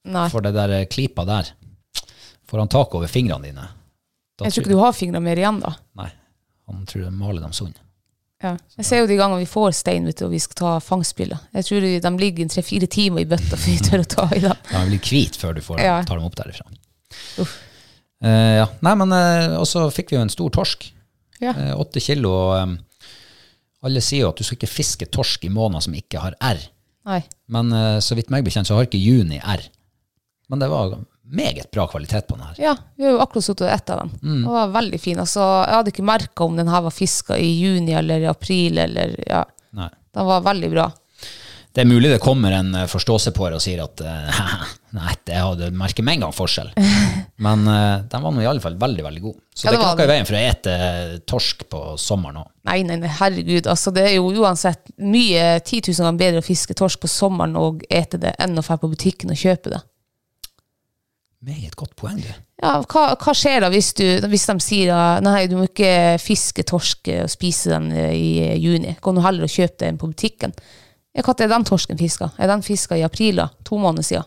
Nei. 0.09 0.29
For 0.33 0.41
det 0.45 0.55
der 0.57 0.85
klypa 0.89 1.25
der, 1.29 1.51
får 2.49 2.63
han 2.63 2.71
tak 2.73 2.95
over 2.97 3.11
fingrene 3.11 3.51
dine. 3.51 3.67
Jeg 4.39 4.55
tror 4.55 4.63
ikke 4.63 4.71
du 4.77 4.81
har 4.81 4.95
fingrene 4.97 5.21
mer 5.25 5.41
igjen, 5.41 5.59
da. 5.61 5.73
Nei, 5.99 6.09
han 6.77 6.87
tror 6.89 7.05
de 7.07 7.13
maler 7.17 7.45
dem 7.45 7.53
sånn. 7.57 7.75
Ja. 8.43 8.53
Jeg 8.79 8.87
ser 8.87 9.01
jo 9.03 9.09
de 9.11 9.17
gangene 9.19 9.43
vi 9.43 9.49
får 9.51 9.73
stein 9.75 10.05
vet 10.07 10.21
du, 10.21 10.27
og 10.29 10.35
vi 10.35 10.39
skal 10.39 10.59
ta 10.61 10.73
fangstspillet. 10.85 11.49
Jeg 11.59 11.67
tror 11.67 11.81
de, 11.83 11.95
de 12.05 12.13
ligger 12.21 12.51
tre-fire 12.53 12.87
timer 12.87 13.25
i 13.25 13.29
bøtta 13.31 13.57
før 13.59 13.73
vi 13.73 13.79
tør 13.89 14.05
å 14.05 14.11
ta 14.15 14.27
i 14.37 14.43
dem. 14.45 14.61
Ja, 14.71 14.83
de 14.85 14.93
blir 14.93 15.03
hvite 15.09 15.41
før 15.41 15.57
du 15.57 15.63
får, 15.65 15.81
Ja. 15.83 15.97
tar 16.07 16.21
dem 16.21 16.29
opp 16.29 16.37
derifra. 16.39 16.69
Uff. 17.43 17.57
Uh, 18.23 18.55
ja. 18.63 18.67
Nei, 18.83 18.93
men 18.99 19.13
uh, 19.15 19.57
Og 19.61 19.67
så 19.71 19.85
fikk 19.95 20.11
vi 20.11 20.17
jo 20.19 20.23
en 20.25 20.31
stor 20.33 20.51
torsk. 20.55 20.89
Ja. 21.43 21.53
Uh, 21.55 21.75
Åtte 21.83 22.03
kilo. 22.03 22.31
Og, 22.35 22.55
eh, 22.59 23.15
alle 23.87 24.01
sier 24.03 24.25
jo 24.25 24.31
at 24.33 24.41
du 24.41 24.43
skal 24.47 24.59
ikke 24.59 24.71
fiske 24.71 25.07
torsk 25.15 25.45
i 25.47 25.53
måneder 25.55 25.85
som 25.87 25.95
ikke 25.95 26.19
har 26.23 26.35
R. 26.43 26.63
Nei. 27.07 27.21
Men 27.55 27.71
eh, 27.73 27.99
så 28.05 28.17
vidt 28.19 28.31
meg 28.35 28.43
bekjent 28.47 28.67
så 28.69 28.75
har 28.79 28.89
ikke 28.89 28.99
juni 29.01 29.39
R. 29.39 29.63
Men 30.51 30.63
det 30.63 30.67
var 30.73 30.97
meget 31.29 31.71
bra 31.71 31.87
kvalitet 31.87 32.27
på 32.29 32.37
den 32.37 32.47
her. 32.47 32.55
Ja, 32.63 32.77
vi 32.97 33.05
har 33.05 33.17
jo 33.17 33.21
akkurat 33.25 33.45
sittet 33.45 33.67
og 33.67 33.73
ett 33.73 33.91
av 33.91 33.99
dem. 34.05 34.15
Mm. 34.23 34.39
Den 34.43 34.53
var 34.55 34.73
veldig 34.79 35.01
fin. 35.01 35.21
Altså, 35.21 35.45
jeg 35.67 35.77
hadde 35.77 35.93
ikke 35.95 36.07
merka 36.09 36.47
om 36.47 36.57
den 36.57 36.71
her 36.73 36.87
var 36.87 36.95
fiska 36.95 37.37
i 37.37 37.51
juni 37.61 37.93
eller 37.99 38.25
i 38.25 38.31
april, 38.31 38.79
eller 38.79 39.15
ja. 39.27 39.45
Nei. 39.77 39.91
Den 40.15 40.29
var 40.29 40.47
veldig 40.47 40.73
bra. 40.73 40.89
Det 41.79 41.85
er 41.85 41.87
mulig 41.87 42.09
det 42.11 42.19
kommer 42.19 42.53
en 42.57 42.73
forståelse 42.91 43.31
på 43.37 43.45
det 43.47 43.59
og 43.59 43.63
sier 43.63 43.83
at 43.85 44.01
eh, 44.03 44.39
nei, 44.99 45.13
det 45.29 45.37
hadde 45.37 45.69
merker 45.77 46.03
med 46.03 46.17
en 46.17 46.25
gang 46.27 46.33
forskjell. 46.35 46.73
Men 47.45 47.69
uh, 47.69 48.01
den 48.09 48.25
var 48.25 48.33
nå 48.35 48.43
i 48.43 48.49
alle 48.51 48.63
fall 48.65 48.79
veldig, 48.81 49.05
veldig 49.05 49.23
god. 49.23 49.37
Så 49.55 49.69
Ja, 49.69 49.71
det 49.71 49.77
det 49.77 49.85
er 49.85 49.93
ikke 49.93 50.01
noe 50.01 50.09
i 50.09 50.11
veien 50.11 50.27
for 50.27 50.39
å 50.39 50.41
ete 50.49 51.21
torsk 51.29 51.63
på 51.71 51.83
sommeren 52.01 52.41
òg. 52.41 52.49
Nei, 52.67 52.81
nei, 52.89 52.97
nei, 53.05 53.13
herregud. 53.21 53.69
Altså, 53.71 53.93
det 53.95 54.09
er 54.09 54.17
jo 54.17 54.33
uansett 54.43 54.91
mye 54.99 55.45
10 55.61 55.93
000 55.93 56.09
ganger 56.09 56.19
bedre 56.25 56.43
å 56.43 56.49
fiske 56.49 56.75
torsk 56.79 57.05
på 57.05 57.13
sommeren 57.13 57.55
og 57.61 57.85
ete 57.87 58.19
det, 58.25 58.35
enn 58.43 58.59
å 58.59 58.65
dra 58.65 58.81
på 58.81 58.91
butikken 58.91 59.31
og 59.35 59.39
kjøpe 59.39 59.77
det. 59.77 59.83
Meget 61.47 61.77
godt 61.79 61.95
poeng, 61.97 62.19
du. 62.19 62.31
Ja, 62.59 62.73
hva, 62.83 63.03
hva 63.15 63.33
skjer 63.37 63.63
da 63.63 63.69
hvis, 63.71 63.93
du, 63.95 64.05
hvis 64.27 64.49
de 64.49 64.57
sier 64.65 64.91
at 64.91 65.23
nei, 65.23 65.45
du 65.47 65.55
må 65.61 65.69
ikke 65.69 66.17
fiske 66.19 66.65
torsk 66.67 67.11
og 67.15 67.31
spise 67.31 67.71
den 67.71 67.93
eh, 67.95 68.15
i 68.17 68.31
juni? 68.59 68.97
Gå 68.99 69.13
nå 69.15 69.23
heller 69.23 69.47
og 69.47 69.53
kjøp 69.53 69.77
den 69.85 70.01
på 70.01 70.11
butikken. 70.11 70.55
Når 71.19 71.43
er 71.45 71.51
den 71.51 71.67
torsken 71.67 71.99
fiska? 71.99 72.31
Er 72.39 72.51
den 72.51 72.63
fiska 72.67 72.99
i 72.99 73.05
april? 73.07 73.39
da? 73.39 73.49
To 73.67 73.79
måneder 73.79 74.07
siden? 74.07 74.27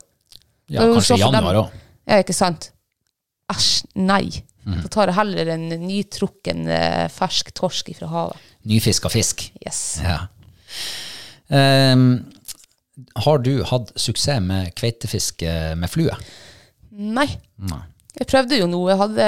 Ja, 0.71 0.87
kanskje 0.87 1.19
i 1.19 1.23
januar 1.23 1.59
òg. 1.65 1.75
Ja, 2.07 2.19
ikke 2.23 2.35
sant? 2.35 2.71
Æsj, 3.51 3.69
nei. 3.99 4.25
Mm. 4.63 4.81
Da 4.83 4.91
tar 4.93 5.09
jeg 5.09 5.17
heller 5.17 5.51
en 5.55 5.67
nytrukken 5.83 6.67
eh, 6.71 7.07
fersk 7.11 7.51
torsk 7.57 7.91
fra 7.97 8.09
havet. 8.11 8.51
Nyfiska 8.69 9.09
fisk. 9.11 9.47
Yes. 9.65 9.81
Ja. 10.03 10.19
Um, 11.51 12.23
har 13.19 13.41
du 13.43 13.65
hatt 13.67 13.91
suksess 13.99 14.43
med 14.45 14.71
kveitefiske 14.77 15.75
med 15.79 15.91
flue? 15.91 16.15
Nei. 16.91 17.27
Nei. 17.71 17.83
Jeg 18.17 18.27
prøvde 18.27 18.57
jo 18.59 18.67
noe. 18.69 18.91
Jeg 18.91 18.99
hadde 18.99 19.27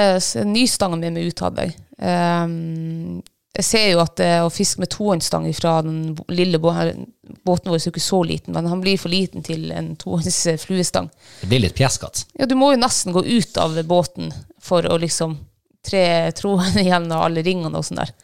nystanga 0.50 0.98
med 1.00 1.16
meg 1.16 1.30
ut, 1.32 1.44
hadde 1.46 1.64
jeg. 1.64 1.76
Ehm, 2.04 3.22
jeg 3.54 3.66
ser 3.68 3.84
jo 3.92 4.00
at 4.02 4.16
det 4.18 4.30
å 4.42 4.50
fiske 4.52 4.82
med 4.82 4.90
tohåndsstang 4.90 5.46
fra 5.54 5.76
den 5.86 6.16
lille 6.34 6.58
båten 6.58 7.06
vår 7.46 7.60
er 7.70 7.78
jo 7.78 7.92
ikke 7.92 8.02
så 8.02 8.18
liten, 8.26 8.52
men 8.56 8.66
han 8.66 8.82
blir 8.82 8.98
for 9.00 9.12
liten 9.12 9.44
til 9.46 9.70
en 9.72 9.92
tohånds 10.00 10.40
eh, 10.50 10.58
fluestang. 10.60 11.08
Det 11.40 11.48
blir 11.52 11.62
litt 11.62 11.76
pjeskete. 11.78 12.26
Ja, 12.34 12.48
du 12.50 12.56
må 12.58 12.72
jo 12.74 12.80
nesten 12.82 13.14
gå 13.14 13.22
ut 13.24 13.60
av 13.62 13.78
båten 13.88 14.32
for 14.62 14.86
å 14.90 14.98
liksom 15.00 15.38
tre 15.86 16.32
trådene 16.36 16.84
gjennom 16.88 17.22
alle 17.22 17.44
ringene 17.46 17.78
og 17.78 17.86
sånn 17.86 18.02
der. 18.02 18.14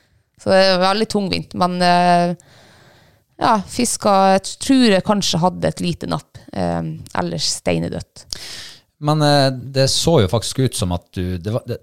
Så 0.41 0.51
det 0.51 0.61
er 0.65 0.83
veldig 0.83 1.09
tungvint. 1.13 1.55
Men 1.61 1.79
eh, 1.85 2.35
ja, 3.41 3.55
fiska 3.69 4.15
Jeg 4.35 4.59
tror 4.67 4.87
jeg 4.97 5.07
kanskje 5.07 5.41
hadde 5.45 5.71
et 5.71 5.85
lite 5.85 6.11
napp. 6.11 6.43
Eh, 6.53 6.83
ellers 7.23 7.53
steinedødt. 7.61 8.27
Men 9.01 9.23
eh, 9.25 9.51
det 9.51 9.87
så 9.91 10.19
jo 10.23 10.29
faktisk 10.29 10.59
ut 10.67 10.77
som 10.77 10.93
at 10.93 11.07
du 11.17 11.39
det 11.41 11.53
var, 11.55 11.63
det, 11.67 11.79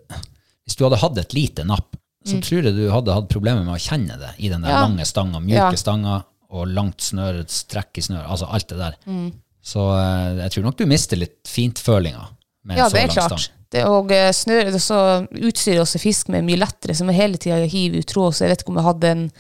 Hvis 0.68 0.76
du 0.78 0.84
hadde 0.86 1.00
hatt 1.02 1.18
et 1.18 1.34
lite 1.34 1.64
napp, 1.66 1.96
så 2.28 2.42
tror 2.44 2.66
jeg 2.68 2.76
du 2.76 2.90
hadde 2.92 3.14
hatt 3.16 3.30
problemer 3.32 3.64
med 3.64 3.78
å 3.78 3.80
kjenne 3.80 4.18
det 4.20 4.34
i 4.44 4.50
den 4.52 4.62
der 4.66 4.74
Mm. 4.74 4.76
Ja. 4.76 4.82
lange 4.84 5.06
stanga, 5.08 5.40
mjuke 5.40 5.72
Ja. 5.72 5.80
stanga 5.80 6.16
og 6.52 6.68
langt 6.68 7.00
snøre, 7.02 7.46
strekk 7.48 7.98
i 7.98 8.02
snøret, 8.04 8.28
altså 8.30 8.50
alt 8.52 8.68
det 8.68 8.78
der. 8.78 8.98
Mm. 9.08 9.32
Så 9.64 9.80
eh, 9.96 10.42
jeg 10.44 10.52
tror 10.52 10.64
nok 10.68 10.78
du 10.78 10.86
mister 10.86 11.18
litt 11.18 11.40
fintfølinga 11.48 12.28
med 12.68 12.78
Ja, 12.78 12.90
så 12.90 12.98
lang 13.00 13.12
stang. 13.12 13.48
Det, 13.70 13.84
og 13.84 14.08
snøret, 14.08 14.36
snøre, 14.36 14.72
det 14.72 14.80
så 14.84 15.28
utstyrer 15.32 15.82
også 15.84 16.00
fisk 16.00 16.30
med 16.32 16.46
mye 16.48 16.60
lettere, 16.60 16.94
så 16.96 17.04
må 17.04 17.12
hele 17.16 17.36
tida 17.38 17.66
hiver 17.68 18.00
ut 18.00 18.08
tråd, 18.08 18.36
så 18.36 18.46
jeg 18.46 18.54
vet 18.54 18.62
ikke 18.64 18.72
om 18.72 18.80
jeg 18.80 18.88
hadde 18.88 19.10
en 19.12 19.32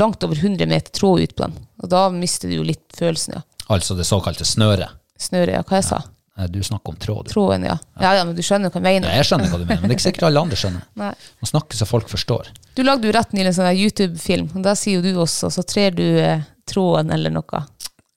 langt 0.00 0.24
over 0.24 0.36
100 0.40 0.66
meter 0.68 0.92
tråd 0.92 1.20
ut 1.24 1.34
på 1.36 1.44
den. 1.44 1.58
Og 1.82 1.90
da 1.92 2.06
mister 2.12 2.48
du 2.48 2.56
jo 2.56 2.62
litt 2.64 2.84
følelsen, 2.96 3.34
ja. 3.36 3.42
Altså 3.68 3.96
det 3.96 4.06
såkalte 4.08 4.44
snøret. 4.48 4.88
Snøret, 5.20 5.52
ja. 5.58 5.62
Hva 5.62 5.80
jeg 5.80 5.84
sa? 5.84 6.00
Du 6.50 6.62
snakker 6.66 6.90
om 6.90 6.96
tråd. 6.98 7.28
Tråden, 7.30 7.62
ja. 7.68 7.76
ja. 8.00 8.14
Ja, 8.18 8.24
men 8.26 8.34
du 8.34 8.42
skjønner 8.42 8.72
hva 8.72 8.80
jeg 8.80 8.86
mener. 8.88 9.06
Ja, 9.06 9.20
jeg 9.22 9.28
skjønner 9.28 9.52
hva 9.52 9.60
du 9.60 9.68
mener, 9.68 9.82
men 9.84 9.90
det 9.90 9.94
er 9.94 9.98
ikke 10.00 10.06
sikkert 10.08 10.26
alle 10.30 10.42
andre 10.42 10.58
skjønner. 10.58 10.82
Nei. 11.04 11.12
Man 11.44 11.50
snakker 11.52 11.78
så 11.78 11.86
folk 11.86 12.10
forstår. 12.10 12.50
Du 12.74 12.82
lagde 12.82 13.06
jo 13.06 13.14
rett 13.14 13.36
nylig 13.36 13.52
en 13.52 13.56
sånn 13.60 13.70
YouTube-film, 13.78 14.48
og 14.58 14.66
da 14.66 14.74
sier 14.78 14.98
jo 14.98 15.04
du 15.06 15.22
også, 15.22 15.52
så 15.54 15.62
trer 15.62 15.94
du 15.94 16.02
eh, 16.18 16.42
tråden 16.66 17.14
eller 17.14 17.34
noe. 17.38 17.62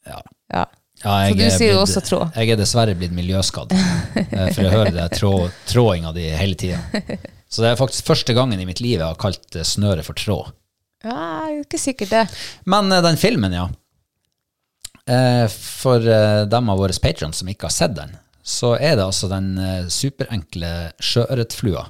Ja. 0.10 0.24
Ja. 0.54 0.66
Ja, 1.04 1.16
Så 1.30 1.38
du 1.38 1.44
er 1.46 1.54
sier 1.54 1.76
jo 1.76 1.82
også 1.84 2.02
tråd. 2.02 2.34
Jeg 2.42 2.56
er 2.56 2.58
dessverre 2.58 2.96
blitt 2.98 3.14
miljøskadd, 3.14 3.74
eh, 3.78 4.48
for 4.50 4.64
jeg 4.66 4.72
hører 4.74 4.96
det 4.96 5.10
trå, 5.14 5.34
trådinga 5.70 6.14
di 6.16 6.26
hele 6.34 6.58
tida. 6.58 6.82
Så 7.54 7.62
det 7.64 7.70
er 7.70 7.78
faktisk 7.80 8.10
første 8.10 8.34
gangen 8.36 8.60
i 8.60 8.66
mitt 8.68 8.82
liv 8.84 8.98
jeg 8.98 9.06
har 9.06 9.20
kalt 9.22 9.56
eh, 9.56 9.64
snøret 9.68 10.08
for 10.08 10.18
tråd. 10.18 10.50
Ja, 11.06 11.14
jeg 11.48 11.60
er 11.60 11.68
ikke 11.68 11.80
sikkert 11.80 12.16
det. 12.16 12.24
Men 12.66 12.90
eh, 12.92 13.04
den 13.06 13.20
filmen, 13.22 13.54
ja. 13.54 13.68
Eh, 15.08 15.46
For 15.48 16.04
eh, 16.04 16.46
dem 16.52 16.70
av 16.70 16.82
våre 16.82 16.96
patrons 17.02 17.40
som 17.42 17.52
ikke 17.52 17.70
har 17.70 17.76
sett 17.76 17.96
den, 17.96 18.16
så 18.48 18.76
er 18.76 18.98
det 18.98 19.06
altså 19.06 19.30
den 19.32 19.54
eh, 19.60 19.88
superenkle 19.92 20.72
sjøørretflua 21.04 21.86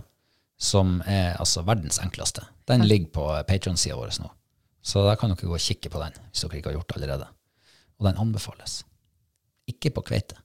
som 0.58 1.00
er 1.06 1.38
altså 1.38 1.62
verdens 1.66 2.00
enkleste. 2.02 2.44
Den 2.70 2.86
ligger 2.88 3.14
på 3.14 3.28
patronsida 3.48 3.98
vår 3.98 4.16
nå. 4.22 4.32
Så 4.82 5.04
der 5.06 5.18
kan 5.20 5.34
dere 5.34 5.50
gå 5.50 5.54
og 5.54 5.62
kikke 5.62 5.92
på 5.94 6.02
den, 6.02 6.18
hvis 6.32 6.44
dere 6.46 6.60
ikke 6.60 6.72
har 6.72 6.78
gjort 6.80 6.90
det 6.90 7.00
allerede. 7.00 7.28
Og 7.98 8.08
den 8.08 8.22
anbefales. 8.24 8.80
Ikke 9.70 9.92
på 9.94 10.04
kveite, 10.08 10.38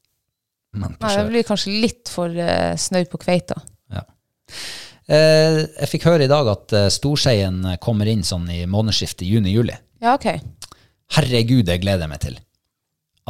men 0.75 0.97
på 0.99 1.07
Nei, 1.07 1.17
det 1.17 1.29
blir 1.31 1.47
kanskje 1.47 1.75
litt 1.85 2.11
for 2.11 2.33
uh, 2.33 2.73
snau 2.81 3.05
på 3.07 3.21
kveita. 3.23 3.55
Ja. 3.93 4.03
Eh, 5.07 5.59
jeg 5.61 5.91
fikk 5.93 6.09
høre 6.09 6.27
i 6.27 6.31
dag 6.33 6.49
at 6.51 6.75
uh, 6.75 6.89
storseien 6.91 7.61
kommer 7.83 8.11
inn 8.11 8.25
sånn 8.27 8.49
i 8.51 8.65
månedsskiftet 8.67 9.29
juni-juli. 9.29 9.77
Ja, 10.03 10.17
ok. 10.17 10.27
Herregud, 11.15 11.69
det 11.69 11.79
gleder 11.85 12.09
jeg 12.09 12.13
meg 12.13 12.25
til. 12.25 12.41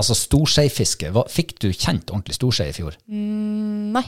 Altså 0.00 0.16
storseifiske. 0.16 1.10
Fikk 1.28 1.56
du 1.60 1.68
kjent 1.70 2.10
ordentlig 2.10 2.38
storsei 2.38 2.70
i 2.70 2.76
fjor? 2.76 2.96
Nei, 3.12 4.04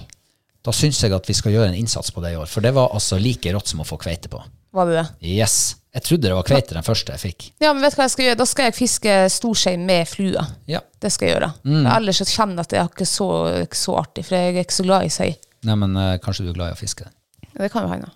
Da 0.64 0.72
syns 0.72 1.02
jeg 1.02 1.12
at 1.12 1.26
vi 1.28 1.34
skal 1.36 1.52
gjøre 1.52 1.68
en 1.68 1.76
innsats 1.76 2.08
på 2.14 2.22
det 2.24 2.30
i 2.32 2.36
år, 2.40 2.48
for 2.48 2.64
det 2.64 2.70
var 2.72 2.94
altså 2.96 3.18
like 3.20 3.52
rått 3.52 3.68
som 3.68 3.82
å 3.84 3.84
få 3.84 3.98
kveite 4.00 4.30
på. 4.32 4.40
var 4.72 4.88
det 4.88 4.94
det? 4.96 5.28
Yes. 5.28 5.76
Jeg 5.94 6.02
trodde 6.02 6.26
det 6.26 6.34
var 6.34 6.46
kveite 6.48 6.74
den 6.74 6.82
første 6.82 7.12
jeg 7.14 7.20
fikk. 7.22 7.44
Ja, 7.62 7.70
men 7.72 7.84
vet 7.84 7.94
du 7.94 7.98
hva 8.00 8.06
jeg 8.08 8.14
skal 8.16 8.26
gjøre? 8.26 8.38
Da 8.40 8.46
skal 8.50 8.66
jeg 8.66 8.74
fiske 8.74 9.12
storsei 9.30 9.76
med 9.78 10.08
flue. 10.10 10.40
Ja. 10.66 10.80
Det 10.98 11.12
skal 11.12 11.28
jeg 11.28 11.36
gjøre. 11.36 11.50
Mm. 11.68 11.84
Ellers 11.92 12.22
kjenner 12.24 12.56
jeg 12.56 12.64
at 12.64 12.72
det 12.72 12.80
er 12.80 12.88
ikke 12.90 13.06
så, 13.06 13.28
ikke 13.62 13.78
så 13.78 13.94
artig, 14.00 14.24
for 14.26 14.38
jeg 14.40 14.56
er 14.56 14.64
ikke 14.64 14.78
så 14.80 14.86
glad 14.88 15.06
i 15.06 15.12
sei. 15.14 15.30
Nei, 15.68 15.76
men 15.84 15.94
eh, 16.00 16.16
kanskje 16.24 16.48
du 16.48 16.50
er 16.50 16.58
glad 16.58 16.72
i 16.72 16.78
å 16.78 16.80
fiske 16.80 17.06
den. 17.06 17.14
Det 17.60 17.70
kan 17.70 17.86
jo 17.86 17.92
hende. 17.92 18.10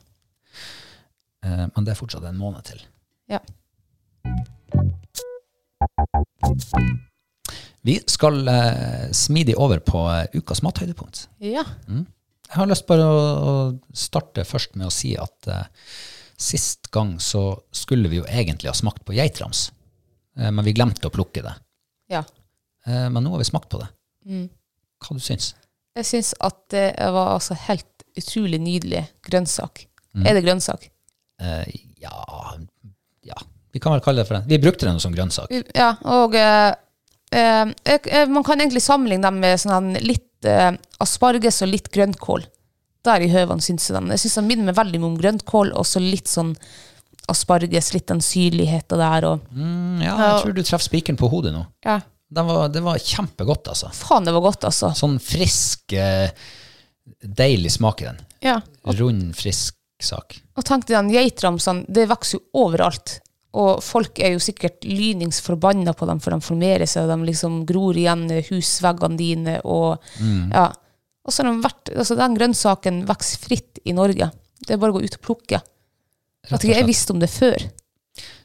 Uh, 1.47 1.69
men 1.69 1.87
det 1.87 1.93
er 1.95 2.01
fortsatt 2.01 2.27
en 2.27 2.41
måned 2.41 2.66
til. 2.66 2.83
Ja. 3.31 3.39
Vi 7.89 7.97
skal 8.11 8.43
eh, 8.53 9.09
smidig 9.16 9.55
over 9.57 9.80
på 9.80 10.03
eh, 10.12 10.26
ukas 10.36 10.61
mathøydepunkt. 10.66 11.22
Ja. 11.41 11.62
Jeg 11.89 12.57
har 12.57 12.68
lyst 12.68 12.84
bare 12.89 13.07
å, 13.09 13.20
å 13.49 13.53
starte 13.97 14.45
først 14.45 14.76
med 14.76 14.91
å 14.91 14.93
si 14.93 15.14
at 15.16 15.49
eh, 15.49 15.66
sist 16.39 16.91
gang 16.95 17.14
så 17.22 17.47
skulle 17.72 18.11
vi 18.12 18.20
jo 18.20 18.26
egentlig 18.28 18.68
ha 18.70 18.76
smakt 18.76 19.07
på 19.09 19.16
geitrams, 19.16 19.70
eh, 20.36 20.51
men 20.53 20.66
vi 20.66 20.74
glemte 20.76 21.09
å 21.09 21.14
plukke 21.14 21.45
det. 21.47 21.55
ja. 22.12 22.24
Eh, 22.86 23.09
men 23.12 23.24
nå 23.24 23.32
har 23.34 23.41
vi 23.41 23.49
smakt 23.49 23.68
på 23.72 23.80
det. 23.82 23.89
Hva 25.03 25.14
du 25.16 25.20
syns 25.22 25.51
Jeg 25.97 26.07
syns 26.09 26.30
at 26.45 26.61
det 26.72 26.86
var 27.14 27.32
altså 27.34 27.57
helt 27.66 28.05
utrolig 28.18 28.61
nydelig 28.62 29.03
grønnsak. 29.24 29.82
Er 30.24 30.36
det 30.36 30.45
grønnsak? 30.45 30.86
Eh, 31.43 31.64
ja, 32.03 32.14
ja, 33.26 33.41
vi 33.72 33.80
kan 33.82 33.93
vel 33.97 34.03
kalle 34.05 34.22
det 34.22 34.28
for 34.28 34.39
det. 34.39 34.49
Vi 34.53 34.61
brukte 34.62 34.89
den 34.89 35.01
som 35.03 35.14
grønnsak. 35.14 35.53
Ja, 35.76 35.91
og 36.09 36.36
eh, 36.39 36.70
man 37.33 38.45
kan 38.47 38.61
egentlig 38.61 38.83
sammenligne 38.83 39.26
dem 39.29 39.41
med 39.43 39.61
sånn 39.61 39.93
litt 40.01 40.45
eh, 40.49 40.72
asparges 41.03 41.62
og 41.62 41.68
litt 41.72 41.91
grønnkål. 41.93 42.47
Der 43.07 43.22
i 43.24 43.29
høvene 43.33 43.62
syns 43.62 43.89
jeg 43.91 43.97
den. 43.99 44.11
Jeg 44.14 44.22
syns 44.24 44.39
den 44.41 44.49
minner 44.49 44.68
meg 44.70 44.76
veldig 44.79 45.01
om 45.07 45.16
grønnkål, 45.20 45.72
og 45.79 45.87
så 45.87 46.01
litt 46.03 46.29
sånn 46.31 46.55
asparges, 47.29 47.93
litt 47.95 48.09
den 48.09 48.22
syrligheten 48.24 48.99
der. 49.01 49.26
Og, 49.29 49.43
Mm, 49.53 50.01
ja, 50.03 50.14
jeg 50.16 50.43
tror 50.43 50.55
du 50.57 50.62
treffer 50.62 50.87
spikeren 50.89 51.18
på 51.20 51.29
hodet 51.31 51.53
nå. 51.55 51.66
ja. 51.85 52.01
Det 52.29 52.43
var, 52.45 52.66
det 52.68 52.83
var 52.85 52.99
kjempegodt, 53.01 53.68
altså. 53.72 53.89
Faen, 53.97 54.26
det 54.26 54.35
var 54.37 54.43
godt, 54.45 54.64
altså. 54.68 54.91
Sånn 54.93 55.14
frisk, 55.18 55.95
eh, 55.97 56.29
deilig 57.24 57.70
smak 57.72 58.03
i 58.03 58.05
den. 58.05 58.18
Ja. 58.45 58.59
Rund, 58.85 59.31
frisk 59.35 59.79
sak. 59.99 60.37
Og 60.61 60.66
tenk 60.68 60.85
deg 60.87 60.99
den 60.99 61.09
geitramsene, 61.14 61.87
det 61.89 62.05
vokser 62.11 62.37
jo 62.37 62.43
overalt. 62.66 63.14
Og 63.57 63.80
folk 63.82 64.18
er 64.20 64.34
jo 64.34 64.42
sikkert 64.44 64.84
lynings 64.84 65.40
forbanna 65.40 65.94
på 65.96 66.07
dem, 66.11 66.20
for 66.20 66.34
de 66.34 66.44
formerer 66.44 66.86
seg, 66.86 67.07
og 67.09 67.14
de 67.14 67.30
liksom 67.30 67.62
gror 67.68 67.96
igjen 67.96 68.26
husveggene 68.51 69.16
dine, 69.18 69.57
og 69.64 70.05
ja. 70.53 70.68
Og 71.28 71.32
så 71.34 71.42
har 71.44 71.51
de 71.51 71.64
vært, 71.64 71.90
altså 71.92 72.16
den 72.16 72.36
grønnsaken 72.38 73.03
vokser 73.09 73.40
fritt 73.42 73.80
i 73.84 73.92
Norge. 73.96 74.30
Det 74.64 74.76
er 74.76 74.80
bare 74.80 74.94
å 74.94 74.99
gå 74.99 75.05
ut 75.05 75.16
og 75.18 75.24
plukke. 75.24 75.61
At 76.49 76.64
jeg 76.64 76.86
visste 76.88 77.12
om 77.12 77.20
det 77.20 77.28
før. 77.32 77.66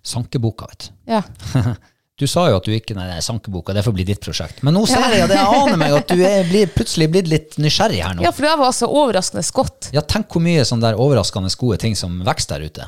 Sankeboka, 0.03 0.67
vet 0.71 0.89
du. 0.89 0.93
Ja. 1.15 1.23
Du 2.13 2.27
sa 2.29 2.43
jo 2.45 2.59
at 2.59 2.67
du 2.67 2.69
ikke 2.75 2.93
Nei, 2.93 3.07
det 3.09 3.15
er 3.17 3.23
sankeboka, 3.25 3.73
det 3.73 3.81
får 3.81 3.93
bli 3.97 4.03
ditt 4.05 4.19
prosjekt. 4.21 4.59
Men 4.65 4.75
nå 4.77 4.83
ser 4.85 5.01
jeg, 5.15 5.23
og 5.25 5.31
det 5.31 5.39
aner 5.41 5.79
meg 5.81 5.95
at 5.97 6.11
du 6.13 6.21
er 6.21 6.45
blir 6.45 6.69
plutselig 6.69 7.07
blitt 7.09 7.29
litt 7.31 7.55
nysgjerrig 7.57 8.03
her 8.05 8.13
nå. 8.13 8.21
ja, 8.21 8.31
for 8.31 8.45
det 8.45 8.51
var 8.53 8.69
altså 8.69 8.85
overraskende 8.85 9.41
godt. 9.57 9.89
Ja, 9.95 10.03
tenk 10.05 10.29
hvor 10.29 10.43
mye 10.45 10.61
sånn 10.67 10.83
der 10.83 10.99
overraskende 11.01 11.49
gode 11.57 11.79
ting 11.81 11.97
som 11.97 12.19
vokser 12.23 12.53
der 12.53 12.69
ute. 12.69 12.85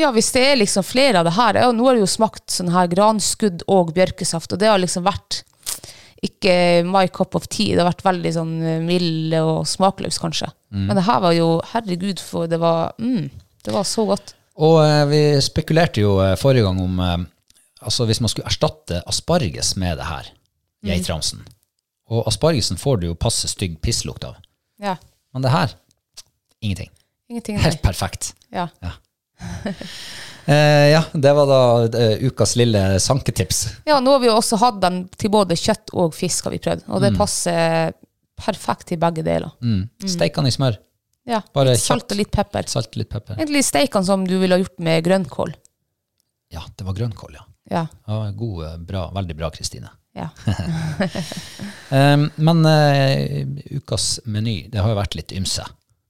Ja, 0.00 0.10
hvis 0.14 0.32
det 0.34 0.42
er 0.42 0.56
liksom 0.58 0.86
flere 0.86 1.20
av 1.20 1.28
det 1.28 1.36
her 1.36 1.54
ja, 1.54 1.66
Nå 1.70 1.84
har 1.86 1.94
det 1.94 2.02
jo 2.02 2.10
smakt 2.10 2.50
sånn 2.50 2.72
her 2.74 2.88
granskudd 2.90 3.62
og 3.70 3.92
bjørkesaft, 3.94 4.54
og 4.54 4.58
det 4.62 4.70
har 4.70 4.80
liksom 4.82 5.04
vært 5.06 5.44
ikke 6.24 6.82
my 6.88 7.04
cup 7.12 7.36
of 7.36 7.46
tea. 7.52 7.74
Det 7.74 7.82
har 7.82 7.90
vært 7.92 8.06
veldig 8.06 8.32
sånn 8.32 8.54
eh, 8.64 8.80
mild 8.82 9.34
og 9.38 9.66
smakløs, 9.68 10.18
kanskje. 10.22 10.48
Men 10.74 10.96
det 10.96 11.04
her 11.06 11.20
var 11.22 11.34
jo 11.36 11.48
Herregud, 11.70 12.18
for 12.18 12.48
det 12.50 12.58
var 12.58 12.96
mm, 12.98 13.28
Det 13.62 13.74
var 13.74 13.84
så 13.86 14.06
godt. 14.08 14.32
Og 14.64 14.78
eh, 14.82 15.04
vi 15.10 15.20
spekulerte 15.44 16.02
jo 16.02 16.16
eh, 16.22 16.34
forrige 16.38 16.66
gang 16.66 16.80
om 16.82 16.98
eh, 17.02 17.18
altså 17.84 18.06
hvis 18.08 18.22
man 18.24 18.32
skulle 18.32 18.50
erstatte 18.50 19.02
asparges 19.10 19.74
med 19.80 19.98
det 20.00 20.08
her, 20.08 20.30
geitramsen. 20.84 21.44
Og 22.12 22.26
aspargesen 22.28 22.80
får 22.80 23.00
du 23.00 23.08
jo 23.10 23.18
passe 23.18 23.48
stygg 23.50 23.78
pisslukt 23.84 24.26
av. 24.26 24.36
Ja. 24.82 24.96
Men 25.34 25.46
det 25.46 25.54
her 25.54 25.76
ingenting. 26.60 26.90
Ingenting. 27.30 27.58
Helt 27.58 27.82
perfekt. 27.82 28.34
Ja. 28.52 28.68
Eh, 30.44 30.90
ja, 30.92 30.98
det 31.16 31.30
var 31.32 31.46
da 31.48 31.58
eh, 31.98 32.18
ukas 32.28 32.50
lille 32.60 33.00
sanketips. 33.00 33.62
ja, 33.88 33.94
nå 34.04 34.10
har 34.12 34.18
vi 34.20 34.26
jo 34.28 34.34
også 34.36 34.58
hatt 34.60 34.76
den 34.82 34.98
til 35.16 35.30
både 35.32 35.56
kjøtt 35.56 35.88
og 35.96 36.12
fisk, 36.12 36.44
har 36.44 36.52
vi 36.52 36.58
prøvd. 36.60 36.82
Og 36.92 37.00
det 37.00 37.14
passer 37.16 37.94
perfekt 38.36 38.90
til 38.90 39.00
begge 39.00 39.24
deler. 39.24 39.54
Mm. 39.64 39.86
Steik 40.04 40.36
den 40.36 40.50
i 40.50 40.52
smør. 40.52 40.76
Ja. 41.24 41.38
Bare 41.56 41.72
litt 41.72 41.80
salt 41.80 42.12
og 42.12 42.20
litt 42.20 42.28
pepper. 42.34 42.68
Salt, 42.68 42.92
litt 43.00 43.08
pepper. 43.08 43.38
Egentlig 43.38 43.62
steik 43.64 43.96
den 43.96 44.04
som 44.04 44.26
du 44.28 44.34
ville 44.42 44.58
ha 44.58 44.60
gjort 44.60 44.84
med 44.84 45.00
grønnkål. 45.08 45.54
Ja, 46.52 46.60
det 46.76 46.84
var 46.90 46.98
grønnkål, 47.00 47.38
ja. 47.40 47.46
Ja. 47.72 47.86
ja 48.04 48.20
god, 48.36 48.60
eh, 48.68 48.76
bra, 48.84 49.06
veldig 49.16 49.38
bra, 49.40 49.48
Kristine. 49.56 49.94
ja. 50.12 50.28
Eh, 51.94 52.16
men 52.36 52.64
eh, 52.66 53.46
ukas 53.80 54.20
meny, 54.24 54.66
det 54.68 54.80
har 54.84 54.92
jo 54.92 54.96
vært 54.98 55.14
litt 55.16 55.32
ymse, 55.36 55.64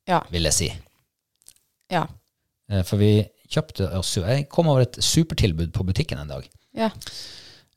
Ja. 0.09 0.21
vil 0.35 0.51
jeg 0.51 0.55
si. 0.59 0.69
Ja. 1.93 2.07
Eh, 2.71 2.83
for 2.87 3.01
vi 3.01 3.11
kjøpte 3.53 3.91
oss 3.99 4.15
jo 4.17 4.23
Jeg 4.25 4.47
kom 4.49 4.69
over 4.73 4.87
et 4.87 4.97
supertilbud 5.05 5.73
på 5.77 5.85
butikken 5.87 6.19
en 6.23 6.29
dag. 6.33 6.49
ja. 6.75 6.91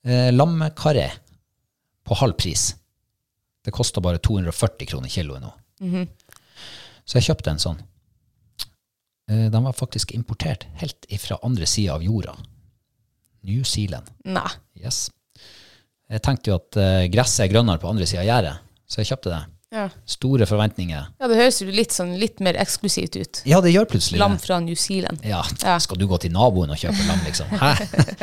Eh, 0.07 0.29
Lammekaré 0.31 1.09
på 2.07 2.15
halv 2.15 2.37
pris. 2.39 2.69
Det 3.65 3.73
kosta 3.75 3.99
bare 3.99 4.21
240 4.23 4.85
kroner 4.87 5.09
kiloet 5.11 5.41
nå. 5.43 5.49
Så 7.03 7.17
jeg 7.17 7.25
kjøpte 7.27 7.51
en 7.51 7.59
sånn. 7.59 7.81
Eh, 9.27 9.49
den 9.51 9.63
var 9.65 9.75
faktisk 9.75 10.13
importert 10.15 10.63
helt 10.79 11.05
ifra 11.11 11.39
andre 11.43 11.65
sida 11.67 11.97
av 11.97 12.05
jorda. 12.05 12.37
New 13.43 13.63
Zealand. 13.67 14.07
Nei. 14.23 14.47
Yes. 14.79 15.09
Jeg 16.07 16.21
tenkte 16.23 16.53
jo 16.53 16.55
at 16.61 16.79
gresset 17.11 17.43
er 17.49 17.51
grønnere 17.51 17.81
på 17.83 17.89
andre 17.91 18.07
sida 18.07 18.21
av 18.23 18.29
gjerdet, 18.29 18.55
så 18.87 19.01
jeg 19.01 19.09
kjøpte 19.11 19.33
det. 19.33 19.41
Ja. 19.73 19.89
Store 20.07 20.45
forventninger. 20.47 21.07
ja, 21.19 21.27
det 21.27 21.35
høres 21.35 21.57
jo 21.59 21.67
litt, 21.67 21.91
sånn, 21.91 22.13
litt 22.21 22.39
mer 22.39 22.55
eksklusivt 22.55 23.17
ut. 23.19 23.41
Ja, 23.49 23.59
det 23.59 23.73
gjør 23.73 23.89
plutselig 23.91 24.21
Lam 24.21 24.37
fra 24.39 24.61
New 24.63 24.75
Zealand. 24.79 25.19
Ja, 25.27 25.41
Ja. 25.63 25.75
skal 25.83 25.97
du 25.99 26.05
gå 26.07 26.17
til 26.23 26.31
naboen 26.31 26.71
og 26.71 26.79
kjøpe 26.79 27.03
lam, 27.07 27.19
liksom? 27.27 27.51
Hæ? 27.51 27.73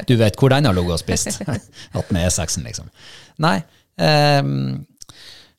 Du 0.08 0.16
vet 0.16 0.38
hvor 0.40 0.48
den 0.54 0.64
har 0.64 0.72
ligget 0.72 0.96
og 0.96 1.02
spist? 1.02 1.42
Hatt 1.96 2.10
med 2.16 2.24
E6-en, 2.30 2.64
liksom. 2.64 2.88
Nei. 3.44 3.58
Eh, 4.00 4.40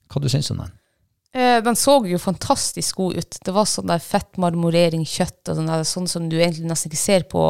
hva 0.10 0.22
du 0.24 0.28
syns 0.34 0.50
om 0.56 0.64
den? 0.64 0.74
Eh, 1.36 1.60
den 1.62 1.76
så 1.78 2.00
jo 2.10 2.18
fantastisk 2.18 2.96
god 3.04 3.18
ut. 3.22 3.38
Det 3.46 3.54
var 3.54 3.70
sånn 3.70 3.92
der 3.92 4.02
fett 4.02 4.40
marmorering, 4.42 5.06
kjøtt 5.06 5.52
og 5.52 5.60
sånn, 5.60 5.70
der, 5.70 5.86
sånn 5.86 6.10
som 6.10 6.30
du 6.32 6.38
egentlig 6.40 6.66
nesten 6.66 6.90
ikke 6.90 7.02
ser 7.04 7.28
på 7.30 7.46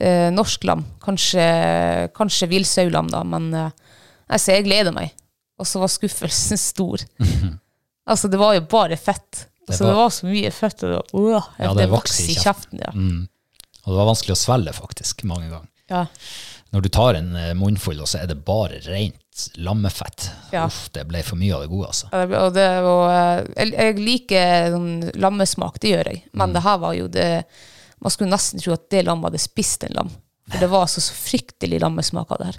eh, 0.00 0.30
norsk 0.32 0.64
lam. 0.64 0.86
Kanskje, 1.04 1.44
kanskje 2.16 2.48
villsaulam, 2.48 3.12
da, 3.12 3.24
men 3.28 3.52
eh, 3.52 3.70
altså, 4.30 4.54
jeg 4.56 4.70
gleder 4.70 4.96
meg. 4.96 5.12
Og 5.58 5.66
så 5.66 5.80
var 5.82 5.90
skuffelsen 5.90 6.58
stor. 6.60 7.02
altså, 8.10 8.28
det 8.30 8.38
var 8.40 8.54
jo 8.58 8.66
bare 8.70 8.96
fett. 8.96 9.46
Altså, 9.68 9.84
det, 9.84 9.90
var- 9.90 9.98
var, 10.04 10.12
så 10.14 10.28
mye 10.30 10.50
fett. 10.54 10.82
Og 10.84 10.92
det, 10.92 11.00
åh, 11.12 11.48
Ja, 11.58 11.72
det, 11.72 11.82
det 11.82 11.88
vokste 11.92 12.28
i 12.30 12.36
kjeften. 12.38 12.84
Ja. 12.84 12.92
Og 13.84 13.90
det 13.94 13.98
var 13.98 14.08
vanskelig 14.12 14.36
å 14.36 14.40
svelge, 14.42 14.72
faktisk, 14.76 15.24
mange 15.28 15.50
ganger. 15.50 15.68
Ja. 15.88 16.04
Når 16.70 16.84
du 16.84 16.88
tar 16.92 17.16
en 17.16 17.30
eh, 17.36 17.54
munnfull, 17.56 18.00
og 18.04 18.08
så 18.10 18.20
er 18.20 18.28
det 18.28 18.42
bare 18.44 18.78
rent 18.84 19.46
lammefett. 19.56 20.26
Ja. 20.52 20.66
Uff, 20.68 20.88
det 20.92 21.06
ble 21.08 21.22
for 21.24 21.40
mye 21.40 21.54
av 21.56 21.62
det 21.64 21.70
gode, 21.72 21.88
altså. 21.88 22.10
Ja, 22.12 22.26
det 22.28 22.40
Og 22.42 22.54
det 22.56 22.66
var, 22.84 23.04
eh, 23.14 23.50
jeg, 23.56 23.72
jeg 23.72 23.98
liker 24.04 24.70
sånn 24.74 24.90
lammesmak, 25.16 25.78
det 25.80 25.94
gjør 25.94 26.10
jeg. 26.12 26.22
Men 26.36 26.52
det 26.56 26.64
her 26.66 26.80
var 26.82 26.96
jo 26.98 27.08
det 27.12 27.28
Man 27.98 28.12
skulle 28.14 28.30
nesten 28.30 28.60
tro 28.62 28.76
at 28.76 28.84
det 28.92 29.00
lammet 29.08 29.32
hadde 29.32 29.40
spist 29.42 29.82
en 29.88 29.96
lam. 29.96 30.10
For 30.48 30.62
det 30.62 30.68
var 30.70 30.84
altså 30.86 31.02
så 31.02 31.16
fryktelig 31.18 31.80
lammesmak 31.82 32.30
av 32.30 32.38
det 32.42 32.50
her. 32.52 32.58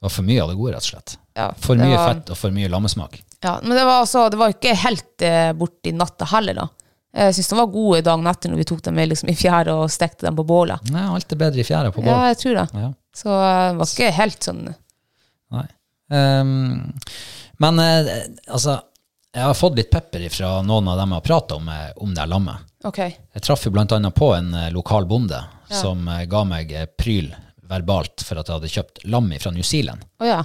Det 0.00 0.06
var 0.08 0.12
for 0.14 0.24
mye 0.24 0.42
av 0.42 0.48
det 0.48 0.56
gode, 0.56 0.72
rett 0.72 0.86
og 0.86 0.90
slett. 0.94 1.16
Ja, 1.36 1.50
For 1.60 1.76
mye 1.76 1.96
var- 1.96 2.14
fett 2.14 2.30
og 2.32 2.38
for 2.40 2.50
mye 2.56 2.68
lammesmak. 2.72 3.18
Ja, 3.44 3.58
men 3.62 3.76
det 3.76 3.84
var, 3.84 4.00
altså, 4.00 4.30
det 4.32 4.38
var 4.40 4.52
ikke 4.54 4.74
helt 4.76 5.22
eh, 5.22 5.52
borti 5.52 5.92
natta 5.92 6.24
heller, 6.24 6.54
da. 6.54 6.68
Jeg 7.12 7.34
syns 7.34 7.48
de 7.50 7.56
var 7.58 7.66
gode 7.72 8.02
dagen 8.06 8.26
etter 8.30 8.52
når 8.52 8.60
vi 8.62 8.66
tok 8.70 8.82
dem 8.86 8.94
med 8.94 9.10
liksom, 9.10 9.28
i 9.32 9.34
fjæra 9.36 9.74
og 9.82 9.90
stekte 9.90 10.28
dem 10.28 10.36
på 10.38 10.44
bålet. 10.46 10.80
Nei, 10.94 11.02
alt 11.10 11.32
er 11.32 11.40
bedre 11.40 11.60
i 11.60 11.66
fjæra 11.66 11.90
på 11.92 12.04
Ja, 12.06 12.18
jeg 12.30 12.38
tror 12.38 12.54
det. 12.60 12.66
Ja. 12.84 12.90
Så 13.16 13.32
eh, 13.34 13.64
det 13.72 13.80
var 13.80 13.90
ikke 13.92 14.10
helt 14.20 14.46
sånn 14.46 14.62
Nei. 15.50 15.66
Um, 16.10 16.92
men 17.58 17.78
eh, 17.82 18.10
altså, 18.48 18.78
jeg 19.34 19.42
har 19.42 19.54
fått 19.58 19.76
litt 19.78 19.90
pepper 19.90 20.24
fra 20.32 20.56
noen 20.66 20.88
av 20.90 20.98
dem 20.98 21.12
jeg 21.12 21.20
har 21.20 21.26
prata 21.26 21.58
om, 21.58 21.68
eh, 21.68 21.90
om 22.02 22.14
det 22.14 22.26
lammet. 22.30 22.66
Okay. 22.84 23.12
Jeg 23.34 23.42
traff 23.44 23.66
jo 23.66 23.72
annet 23.76 24.14
på 24.16 24.30
en 24.34 24.54
eh, 24.54 24.70
lokal 24.72 25.06
bonde 25.06 25.42
som 25.68 26.06
eh, 26.08 26.24
ga 26.30 26.44
meg 26.48 26.72
pryl 26.98 27.28
verbalt 27.70 28.24
for 28.26 28.40
at 28.40 28.48
jeg 28.48 28.58
hadde 28.58 28.72
kjøpt 28.74 29.04
lam 29.12 29.30
fra 29.42 29.52
New 29.54 29.66
Zealand. 29.66 30.04
Oh, 30.20 30.26
ja. 30.28 30.42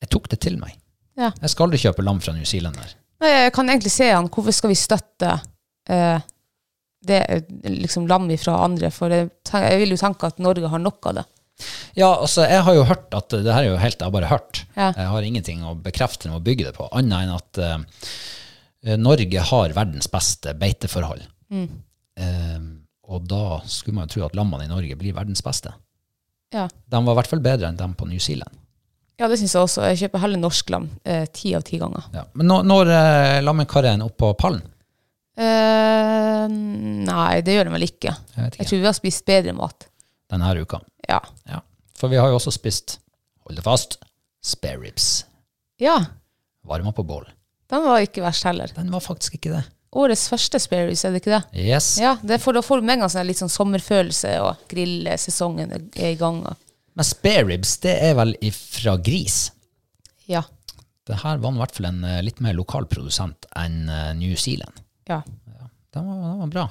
Jeg 0.00 0.12
tok 0.12 0.28
det 0.32 0.40
til 0.42 0.58
meg. 0.60 0.74
Ja. 1.20 1.30
Jeg 1.36 1.52
skal 1.52 1.68
aldri 1.68 1.80
kjøpe 1.82 2.04
lam 2.06 2.20
fra 2.24 2.34
New 2.36 2.46
Zealand 2.48 2.78
her. 2.80 2.94
Nei, 3.20 3.32
Jeg 3.44 3.54
kan 3.56 3.68
egentlig 3.68 3.92
se 3.92 4.08
han. 4.10 4.30
Hvorfor 4.32 4.56
skal 4.56 4.72
vi 4.72 4.78
støtte 4.80 5.34
eh, 5.90 6.28
det 7.06 7.20
liksom 7.64 8.08
lam 8.08 8.28
fra 8.40 8.58
andre, 8.64 8.90
for 8.92 9.12
jeg, 9.12 9.30
jeg 9.52 9.82
vil 9.82 9.94
jo 9.94 10.00
tenke 10.00 10.28
at 10.28 10.40
Norge 10.42 10.68
har 10.68 10.82
nok 10.82 11.10
av 11.10 11.20
det. 11.20 11.26
Ja, 11.96 12.08
altså, 12.14 12.46
jeg 12.48 12.64
har 12.64 12.76
jo 12.76 12.86
hørt 12.88 13.14
at 13.16 13.34
det 13.34 13.52
her 13.52 13.66
er 13.66 13.72
jo 13.74 13.80
helt, 13.80 13.98
jeg 13.98 14.06
har 14.06 14.14
bare 14.14 14.30
hørt. 14.30 14.62
Ja. 14.76 14.90
Jeg 14.96 15.08
har 15.12 15.26
ingenting 15.26 15.64
å 15.66 15.74
bekrefte 15.76 16.32
å 16.32 16.40
bygge 16.44 16.70
det 16.70 16.74
på, 16.76 16.88
annet 16.96 17.26
enn 17.26 17.34
at 17.36 17.60
eh, 17.64 18.96
Norge 19.00 19.46
har 19.50 19.76
verdens 19.76 20.08
beste 20.12 20.54
beiteforhold. 20.60 21.26
Mm. 21.52 21.66
Eh, 22.20 22.58
og 23.10 23.26
da 23.28 23.60
skulle 23.68 23.98
man 23.98 24.08
jo 24.08 24.14
tro 24.16 24.26
at 24.28 24.36
lammene 24.38 24.68
i 24.68 24.72
Norge 24.72 24.96
blir 25.00 25.16
verdens 25.16 25.44
beste. 25.44 25.72
Ja, 26.52 26.64
De 26.90 26.98
var 27.06 27.14
i 27.14 27.18
hvert 27.20 27.30
fall 27.30 27.42
bedre 27.44 27.68
enn 27.70 27.76
dem 27.78 27.92
på 27.94 28.08
New 28.10 28.18
Zealand. 28.18 28.56
ja 29.20 29.28
det 29.28 29.36
syns 29.38 29.52
jeg 29.54 29.62
også. 29.62 29.82
Jeg 29.90 29.98
kjøper 30.04 30.22
heller 30.24 30.40
norsk 30.40 30.70
lam 30.74 30.88
eh, 31.04 31.26
ti 31.32 31.52
av 31.54 31.62
ti 31.68 31.78
ganger. 31.78 32.06
Ja. 32.16 32.24
Men 32.34 32.48
når, 32.50 32.64
når 32.66 32.92
eh, 32.96 33.40
lammekarren 33.44 34.02
opp 34.02 34.16
på 34.18 34.32
pallen? 34.40 34.62
Eh, 35.40 36.46
nei, 36.50 37.40
det 37.44 37.54
gjør 37.54 37.68
den 37.68 37.76
vel 37.76 37.86
ikke. 37.86 38.14
Jeg 38.36 38.50
ikke. 38.52 38.62
Jeg 38.62 38.70
tror 38.70 38.80
vi 38.82 38.88
har 38.90 38.96
spist 38.98 39.26
bedre 39.28 39.54
mat. 39.56 39.86
Denne 40.30 40.50
uka. 40.62 40.80
Ja. 41.08 41.20
Ja. 41.48 41.60
For 41.98 42.10
vi 42.12 42.18
har 42.20 42.30
jo 42.32 42.38
også 42.38 42.52
spist, 42.54 42.98
hold 43.44 43.58
det 43.58 43.64
fast, 43.66 43.98
spare 44.42 44.80
ribs. 44.80 45.26
ja, 45.80 45.98
Varma 46.64 46.92
på 46.92 47.02
bål. 47.08 47.24
den 47.72 47.82
var 47.86 48.02
ikke 48.04 48.20
verst 48.22 48.44
heller. 48.44 48.68
Den 48.76 48.90
var 48.92 49.00
faktisk 49.00 49.34
ikke 49.38 49.54
det. 49.54 49.62
Årets 49.90 50.28
første 50.30 50.60
sparrows, 50.62 51.00
er 51.04 51.10
det 51.14 51.22
ikke 51.24 51.32
det? 51.34 51.42
Yes. 51.66 51.96
Ja, 51.98 52.12
det 52.22 52.38
får, 52.42 52.54
da 52.60 52.62
får 52.62 52.78
du 52.78 52.86
med 52.86 52.94
en 52.98 53.04
gang 53.04 53.10
sånn 53.10 53.26
litt 53.26 53.40
sånn 53.40 53.50
sommerfølelse, 53.50 54.36
og 54.44 54.60
grillsesongen 54.70 55.72
er 55.74 56.12
i 56.12 56.18
gang. 56.20 56.44
Og, 56.46 56.54
Men 56.94 57.08
spare 57.08 57.42
ribs, 57.48 57.72
det 57.82 57.96
er 58.06 58.14
vel 58.20 58.36
fra 58.54 58.96
gris? 59.02 59.48
ja. 60.30 60.44
Det 61.10 61.16
her 61.24 61.40
var 61.42 61.56
i 61.56 61.58
hvert 61.58 61.72
fall 61.74 61.86
en 61.88 62.04
eh, 62.06 62.20
litt 62.22 62.38
mer 62.44 62.54
lokal 62.54 62.84
produsent 62.86 63.46
enn 63.58 63.88
eh, 63.90 64.12
New 64.14 64.36
Zealand. 64.38 64.76
ja. 65.10 65.22
Den 65.90 66.04
var, 66.06 66.18
den 66.22 66.38
var 66.44 66.50
bra. 66.52 66.64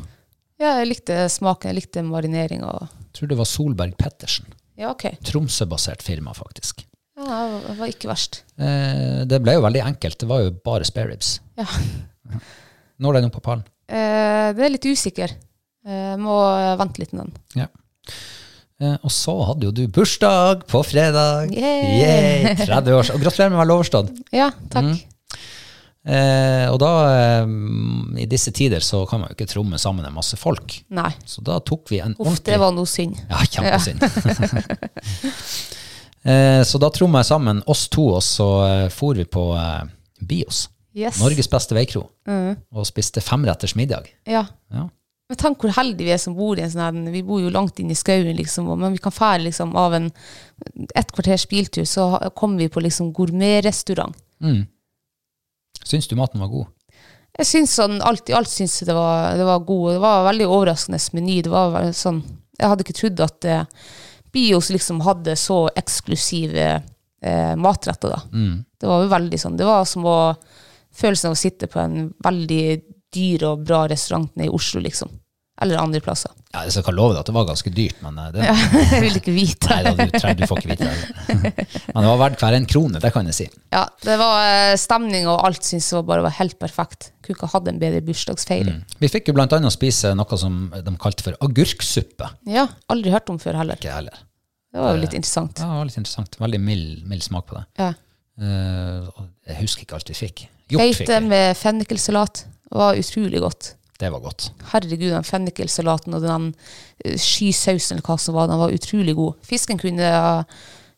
Ja, 0.61 0.69
jeg 0.79 0.87
likte 0.93 1.15
smaken, 1.27 1.73
jeg 1.73 1.75
likte 1.81 2.03
marineringa. 2.07 2.69
Tror 3.11 3.27
det 3.27 3.35
var 3.35 3.49
Solberg 3.49 3.97
Pettersen. 3.99 4.47
Ja, 4.79 4.93
OK. 4.93 5.09
Tromsø-basert 5.27 6.05
firma, 6.05 6.31
faktisk. 6.37 6.85
Ja, 7.19 7.41
det 7.65 7.75
var 7.81 7.91
ikke 7.91 8.07
verst. 8.13 8.45
Eh, 8.55 9.25
det 9.27 9.41
ble 9.43 9.57
jo 9.57 9.65
veldig 9.65 9.81
enkelt. 9.89 10.21
Det 10.23 10.29
var 10.29 10.45
jo 10.45 10.53
bare 10.63 10.87
spare 10.87 11.11
ribs. 11.11 11.33
Ja. 11.59 11.67
Når 12.99 13.17
den 13.17 13.29
opp 13.29 13.37
på 13.39 13.45
pallen? 13.45 13.67
Eh, 13.89 14.49
det 14.55 14.65
er 14.65 14.73
litt 14.75 14.87
usikker. 14.89 15.35
Eh, 15.87 16.15
må 16.19 16.35
vente 16.79 17.01
litt 17.01 17.15
med 17.15 17.27
den. 17.29 17.63
Ja. 17.63 17.69
Eh, 18.79 18.95
og 19.03 19.11
så 19.11 19.35
hadde 19.49 19.67
jo 19.67 19.75
du 19.75 19.85
bursdag 19.91 20.65
på 20.71 20.81
fredag. 20.87 21.51
Yay! 21.51 21.95
Yay, 21.99 22.57
30 22.63 22.95
år. 22.95 23.13
Og 23.15 23.23
gratulerer 23.23 23.55
med 23.55 23.59
vel 23.63 23.73
overstått. 23.75 24.13
Ja, 24.35 24.51
takk. 24.71 24.93
Eh, 26.09 26.65
og 26.71 26.79
da, 26.79 26.91
eh, 27.11 27.49
i 28.23 28.27
disse 28.29 28.53
tider, 28.55 28.79
så 28.79 29.03
kan 29.09 29.19
man 29.19 29.29
jo 29.29 29.35
ikke 29.35 29.49
tromme 29.51 29.77
sammen 29.77 30.07
en 30.07 30.15
masse 30.15 30.39
folk. 30.39 30.79
Nei. 30.95 31.11
Så 31.27 31.43
da 31.45 31.59
tok 31.59 31.91
vi 31.91 31.99
en 31.99 32.15
Uff, 32.19 32.39
det 32.47 32.57
var 32.61 32.71
noe 32.73 32.87
synd. 32.87 33.19
Ja, 33.27 33.43
kjempesynd. 33.43 33.99
eh, 36.23 36.63
så 36.63 36.79
da 36.81 36.91
tromma 36.95 37.19
jeg 37.19 37.31
sammen 37.33 37.61
oss 37.67 37.89
to, 37.91 38.13
og 38.15 38.23
så 38.23 38.49
eh, 38.69 38.87
for 38.95 39.19
vi 39.19 39.27
på 39.27 39.49
eh, 39.59 39.83
Bios. 40.23 40.69
Yes. 40.97 41.19
Norges 41.21 41.49
beste 41.51 41.75
veikro. 41.77 42.07
Og 42.25 42.87
spiste 42.87 43.21
femretters 43.21 43.75
middag. 43.77 44.09
Ja. 44.27 44.45
Ja. 44.73 44.87
Men 45.29 45.37
tenk 45.37 45.61
hvor 45.61 45.73
heldige 45.75 46.07
vi 46.07 46.13
er 46.15 46.21
som 46.21 46.33
bor 46.33 46.57
i 46.57 46.63
en 46.65 46.71
sånn 46.73 46.81
her 46.81 47.13
Vi 47.13 47.21
bor 47.25 47.37
jo 47.37 47.51
langt 47.53 47.77
inn 47.81 47.91
i 47.93 47.97
skauen, 47.97 48.31
liksom, 48.33 48.65
men 48.81 48.95
vi 48.95 49.01
kan 49.03 49.13
fære 49.13 49.43
liksom 49.45 49.75
av 49.77 49.93
en 49.93 50.09
et 50.97 51.11
kvarters 51.13 51.45
biltur, 51.49 51.85
så 51.85 52.31
kommer 52.35 52.63
vi 52.63 52.71
på 52.73 52.81
liksom 52.81 53.13
gourmetrestaurant. 53.13 54.15
Syns 55.85 56.09
du 56.09 56.15
maten 56.17 56.41
var 56.41 56.49
god? 56.51 56.67
Jeg 57.39 57.47
syns 57.47 57.75
sånn, 57.77 57.99
alt 58.03 58.29
i 58.29 58.35
alt 58.35 58.49
syns 58.51 58.81
det 58.83 58.95
var, 58.95 59.37
det 59.37 59.45
var 59.47 59.61
god. 59.63 59.91
Det 59.93 60.01
var 60.03 60.25
veldig 60.27 60.47
overraskende 60.49 60.99
meny. 61.15 61.37
Det 61.45 61.51
var 61.53 61.77
sånn, 61.95 62.23
jeg 62.57 62.71
hadde 62.71 62.83
ikke 62.83 62.97
trodd 62.97 63.21
at 63.23 63.47
eh, 63.47 63.91
Bios 64.33 64.71
liksom 64.73 64.99
hadde 65.05 65.37
så 65.39 65.59
eksklusive 65.79 66.65
eh, 66.73 67.53
matretter. 67.55 68.17
da. 68.17 68.19
Det 68.81 68.89
var 68.89 69.05
jo 69.05 69.13
veldig 69.13 69.39
sånn, 69.39 69.55
det 69.61 69.69
var 69.69 69.85
som 69.87 70.09
å 70.09 70.17
følelsen 70.99 71.31
av 71.31 71.37
å 71.37 71.39
sitte 71.39 71.69
på 71.71 71.81
en 71.81 72.11
veldig 72.25 72.63
dyr 73.15 73.47
og 73.49 73.65
bra 73.65 73.85
restaurant 73.89 74.29
nede 74.37 74.51
i 74.51 74.55
Oslo, 74.55 74.81
liksom. 74.83 75.11
Eller 75.59 75.79
andre 75.81 75.99
plasser. 75.99 76.31
Ja, 76.53 76.61
jeg 76.63 76.71
skal 76.71 76.95
love 76.95 77.13
deg 77.13 77.19
at 77.19 77.27
det 77.27 77.33
var 77.35 77.47
ganske 77.49 77.71
dyrt, 77.75 77.97
men 78.01 78.15
det, 78.15 78.27
det, 78.37 78.45
jeg 78.93 79.01
vil 79.03 79.17
ikke 79.19 79.33
vite. 79.35 79.67
nei, 79.73 79.79
da, 79.83 80.05
du, 80.07 80.29
du 80.39 80.45
får 80.47 80.61
ikke 80.61 80.71
vite 80.71 80.87
det. 80.87 81.49
men 81.91 81.99
det 81.99 82.05
var 82.07 82.21
verdt 82.21 82.43
hver 82.45 82.55
en 82.55 82.67
krone, 82.69 83.01
det 83.03 83.11
kan 83.13 83.27
jeg 83.27 83.35
si. 83.35 83.47
Ja, 83.75 83.83
det 84.05 84.15
var 84.21 84.39
eh, 84.45 84.75
stemning 84.79 85.27
og 85.27 85.43
alt 85.49 85.67
synes 85.67 85.89
jeg 85.91 86.07
bare 86.07 86.23
var 86.25 86.37
helt 86.37 86.55
perfekt. 86.63 87.11
Kunne 87.25 87.35
ikke 87.35 87.51
hatt 87.51 87.67
en 87.69 87.81
bedre 87.81 87.99
bursdagsfeiring. 88.07 88.79
Vi 89.03 89.11
fikk 89.11 89.29
jo 89.29 89.35
blant 89.35 89.55
annet 89.57 89.75
spise 89.75 90.13
noe 90.17 90.39
som 90.39 90.61
de 90.73 90.95
kalte 91.01 91.27
for 91.27 91.35
agurksuppe. 91.43 92.31
Ja, 92.49 92.69
aldri 92.93 93.11
hørt 93.13 93.29
om 93.33 93.41
før 93.41 93.59
heller. 93.59 93.81
Ikke 93.81 93.97
heller. 93.97 94.23
Det 94.69 94.79
var 94.85 94.95
jo 94.95 95.01
litt 95.01 95.17
interessant. 95.17 95.59
Ja, 95.59 95.67
det 95.67 95.81
var 95.81 95.89
litt 95.89 95.99
interessant. 95.99 96.39
Veldig 96.39 96.61
mild, 96.61 97.03
mild 97.09 97.25
smak 97.25 97.49
på 97.49 97.57
det. 97.59 97.65
Ja. 97.81 97.91
Eh, 98.39 99.27
jeg 99.51 99.59
husker 99.65 99.83
ikke 99.83 99.99
alt 99.99 100.13
vi 100.13 100.17
fikk. 100.21 100.45
Beite 100.77 101.19
med 101.25 101.57
fennikelsalat 101.57 102.45
var 102.75 102.99
utrolig 102.99 103.41
godt. 103.41 103.73
Det 103.99 104.11
var 104.13 104.21
godt. 104.23 104.51
Herregud, 104.71 105.09
den 105.11 105.27
fennikelsalaten 105.27 106.15
og 106.15 106.23
den 106.23 106.51
eh, 107.03 107.17
skysausen 107.19 107.97
eller 107.97 108.05
hva 108.05 108.19
som 108.21 108.37
var, 108.37 108.47
den 108.51 108.61
var 108.61 108.75
utrolig 108.75 109.15
god. 109.17 109.41
Fisken 109.47 109.81
kunne 109.81 110.11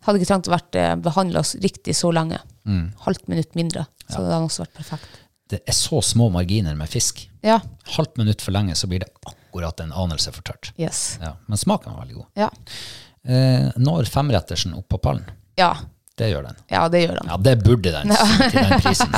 hadde 0.01 0.17
ikke 0.17 0.29
trengt 0.31 0.49
å 0.49 0.53
vært 0.55 0.77
behandla 1.05 1.43
riktig 1.61 1.95
så 1.97 2.11
lenge. 2.13 2.39
Mm. 2.65 2.91
Halvt 3.05 3.27
minutt 3.29 3.57
mindre. 3.57 3.85
Så 4.07 4.21
det 4.21 4.33
hadde 4.33 4.47
også 4.47 4.65
vært 4.65 4.79
perfekt. 4.79 5.19
Det 5.51 5.59
er 5.67 5.75
så 5.75 5.99
små 6.05 6.29
marginer 6.31 6.75
med 6.79 6.89
fisk. 6.89 7.25
Ja. 7.43 7.59
Halvt 7.97 8.17
minutt 8.21 8.43
for 8.43 8.55
lenge, 8.55 8.75
så 8.79 8.87
blir 8.87 9.03
det 9.03 9.09
akkurat 9.27 9.81
en 9.83 9.91
anelse 9.91 10.31
for 10.31 10.45
tørt. 10.47 10.71
Yes. 10.79 11.19
Ja, 11.21 11.35
men 11.47 11.59
smaken 11.59 11.91
var 11.91 12.05
veldig 12.05 12.19
god. 12.21 12.29
Ja. 12.39 12.49
Eh, 13.27 13.67
når 13.81 14.07
femrettersen 14.09 14.77
opp 14.77 14.87
på 14.93 15.01
pallen? 15.03 15.27
Ja. 15.59 15.73
Det 16.21 16.27
gjør 16.29 16.43
den. 16.51 16.57
ja, 16.69 16.81
det 16.93 16.99
gjør 17.01 17.15
den. 17.17 17.29
Ja, 17.31 17.37
det 17.49 17.53
burde 17.65 17.91
den 17.95 18.11
til 18.13 18.57
den 18.61 18.81
prisen. 18.83 19.13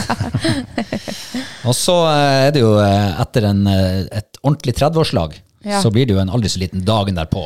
og 1.68 1.76
så 1.76 1.96
eh, 2.12 2.36
er 2.48 2.54
det 2.56 2.62
jo 2.64 2.74
eh, 2.80 3.10
etter 3.24 3.48
en, 3.50 3.66
eh, 3.68 4.06
et 4.20 4.40
ordentlig 4.44 4.76
30-årslag, 4.80 5.36
Ja. 5.64 5.78
så 5.80 5.88
blir 5.96 6.04
det 6.08 6.12
jo 6.16 6.20
en 6.20 6.28
aldri 6.36 6.50
så 6.52 6.60
liten 6.60 6.82
dagen 6.84 7.16
derpå. 7.16 7.46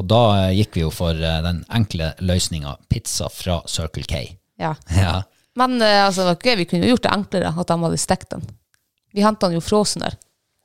Og 0.00 0.06
da 0.08 0.20
gikk 0.56 0.76
vi 0.78 0.84
jo 0.86 0.90
for 0.94 1.12
den 1.16 1.58
enkle 1.76 2.14
løsninga 2.24 2.76
pizza 2.88 3.28
fra 3.28 3.58
Circle 3.68 4.06
K. 4.08 4.22
Ja. 4.60 4.70
Ja, 4.96 5.18
Men 5.56 5.80
altså, 5.82 6.30
ikke, 6.32 6.54
vi 6.60 6.64
kunne 6.68 6.84
jo 6.88 6.94
gjort 6.94 7.04
det 7.08 7.12
enklere 7.16 7.50
at 7.52 7.68
de 7.68 7.76
hadde 7.82 7.98
stekt 8.00 8.30
den. 8.32 8.44
Vi 9.12 9.24
henta 9.24 9.48
den 9.50 9.56
jo 9.58 9.64
frossen 9.64 10.04
der. 10.04 10.16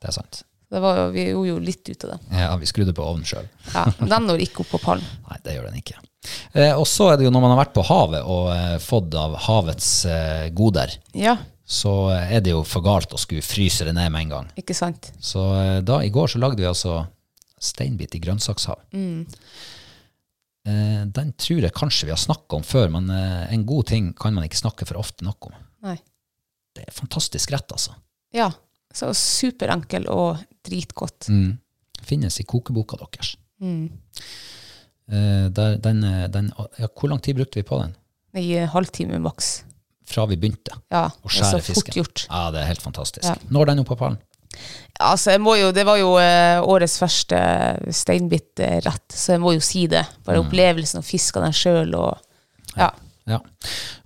det 0.01 0.11
er 0.11 0.15
sant. 0.19 0.43
Det 0.71 0.79
var, 0.79 0.95
jo- 1.01 1.11
vi 1.11 1.25
gjorde 1.33 1.49
jo 1.51 1.57
litt 1.59 1.89
ut 1.91 2.03
av 2.07 2.13
det. 2.13 2.19
Ja, 2.39 2.53
vi 2.59 2.67
skrudde 2.71 2.93
på 2.95 3.03
ovnen 3.03 3.27
sjøl. 3.27 3.47
Ja, 3.73 3.85
den 3.99 4.27
når 4.31 4.39
ikke 4.47 4.63
opp 4.63 4.71
på 4.71 4.79
pallen. 4.83 5.03
Nei, 5.27 5.39
det 5.43 5.57
gjør 5.57 5.67
den 5.71 5.79
ikke. 5.83 5.99
Eh, 6.53 6.73
og 6.77 6.85
så 6.89 7.11
er 7.11 7.17
det 7.17 7.25
jo 7.25 7.31
når 7.33 7.41
man 7.43 7.53
har 7.55 7.61
vært 7.63 7.73
på 7.77 7.85
havet 7.87 8.21
og 8.29 8.51
eh, 8.53 8.75
fått 8.83 9.15
av 9.17 9.37
havets 9.47 9.89
eh, 10.05 10.49
goder, 10.53 10.93
Ja, 11.17 11.37
så 11.71 12.11
er 12.11 12.41
det 12.43 12.51
jo 12.51 12.65
for 12.67 12.83
galt 12.83 13.13
å 13.15 13.19
skulle 13.21 13.45
fryse 13.45 13.85
det 13.87 13.93
ned 13.95 14.11
med 14.11 14.25
en 14.25 14.33
gang. 14.35 14.47
ikke 14.59 14.75
sant? 14.75 15.11
Så 15.23 15.39
eh, 15.55 15.77
da, 15.87 16.01
i 16.03 16.11
går 16.13 16.33
så 16.33 16.41
lagde 16.43 16.59
vi 16.59 16.67
altså 16.67 17.05
steinbit 17.61 18.17
i 18.17 18.21
grønnsakshav. 18.23 18.81
Eh, 20.67 21.03
den 21.15 21.31
tror 21.41 21.63
jeg 21.63 21.73
kanskje 21.73 22.09
vi 22.09 22.13
har 22.13 22.21
snakka 22.21 22.59
om 22.59 22.65
før, 22.67 22.91
men 22.93 23.09
eh, 23.15 23.53
en 23.55 23.65
god 23.65 23.87
ting 23.93 24.11
kan 24.17 24.35
man 24.35 24.45
ikke 24.45 24.59
snakke 24.61 24.85
for 24.89 24.99
ofte 25.01 25.25
nok 25.25 25.49
om. 25.49 25.55
Nei. 25.87 25.97
Det 26.75 26.85
er 26.85 26.93
fantastisk 26.95 27.51
rett, 27.55 27.71
altså. 27.73 27.95
Ja, 28.35 28.51
så 28.93 29.09
superenkel 29.17 30.05
og 30.11 30.41
dritgodt. 30.67 31.31
Mm. 31.31 31.55
Finnes 32.05 32.39
i 32.41 32.45
kokeboka 32.47 32.99
deres. 33.01 33.33
Mm. 33.63 33.87
Eh, 35.11 35.49
der, 35.51 35.75
den, 35.83 36.03
eh, 36.07 36.27
den, 36.31 36.51
ja, 36.79 36.87
hvor 36.87 37.09
lang 37.11 37.19
tid 37.23 37.35
brukte 37.35 37.59
vi 37.59 37.65
på 37.67 37.81
den? 37.81 37.95
I 38.39 38.45
en 38.63 38.69
halvtime 38.71 39.19
maks. 39.19 39.63
Fra 40.11 40.25
vi 40.27 40.35
begynte 40.39 40.73
Ja, 40.91 41.05
å 41.07 41.27
er 41.29 41.31
så 41.31 41.43
skjære 41.43 41.61
fort 41.63 41.67
fisken. 41.67 41.97
gjort. 42.01 42.25
Ja, 42.29 42.45
det 42.51 42.61
er 42.61 42.69
helt 42.71 42.83
fantastisk. 42.83 43.27
Ja. 43.27 43.35
Når 43.51 43.71
den 43.71 43.81
opp 43.83 43.91
på 43.91 43.97
pallen? 43.99 44.17
Altså, 44.99 45.31
jeg 45.31 45.41
må 45.41 45.55
jo, 45.55 45.69
det 45.75 45.85
var 45.87 45.97
jo 45.99 46.13
eh, 46.19 46.59
årets 46.67 46.97
første 46.99 47.37
steinbit-rett, 47.95 49.05
så 49.15 49.35
jeg 49.35 49.41
må 49.43 49.53
jo 49.55 49.63
si 49.63 49.85
det. 49.91 50.03
Bare 50.27 50.41
opplevelsen 50.43 50.99
av 50.99 51.05
å 51.05 51.07
fiske 51.07 51.43
den 51.43 51.55
sjøl 51.55 51.95
og 51.99 52.17
Ja. 52.77 52.91
Ja. 53.29 53.37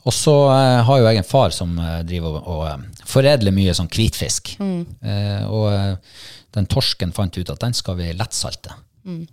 Og 0.06 0.14
så 0.14 0.34
eh, 0.54 0.84
har 0.86 1.00
jo 1.02 1.08
jeg 1.08 1.22
en 1.22 1.28
far 1.28 1.54
som 1.56 1.74
driver 2.06 2.36
og, 2.42 2.48
og 2.52 3.08
foredler 3.10 3.54
mye 3.56 3.74
sånn 3.78 3.90
hvitfisk. 3.90 4.56
Eh, 4.62 5.46
og 5.50 5.98
den 6.56 6.70
torsken 6.72 7.14
fant 7.16 7.38
ut 7.38 7.50
at 7.50 7.62
den 7.64 7.74
skal 7.78 7.98
vi 8.00 8.12
lettsalte. 8.14 8.74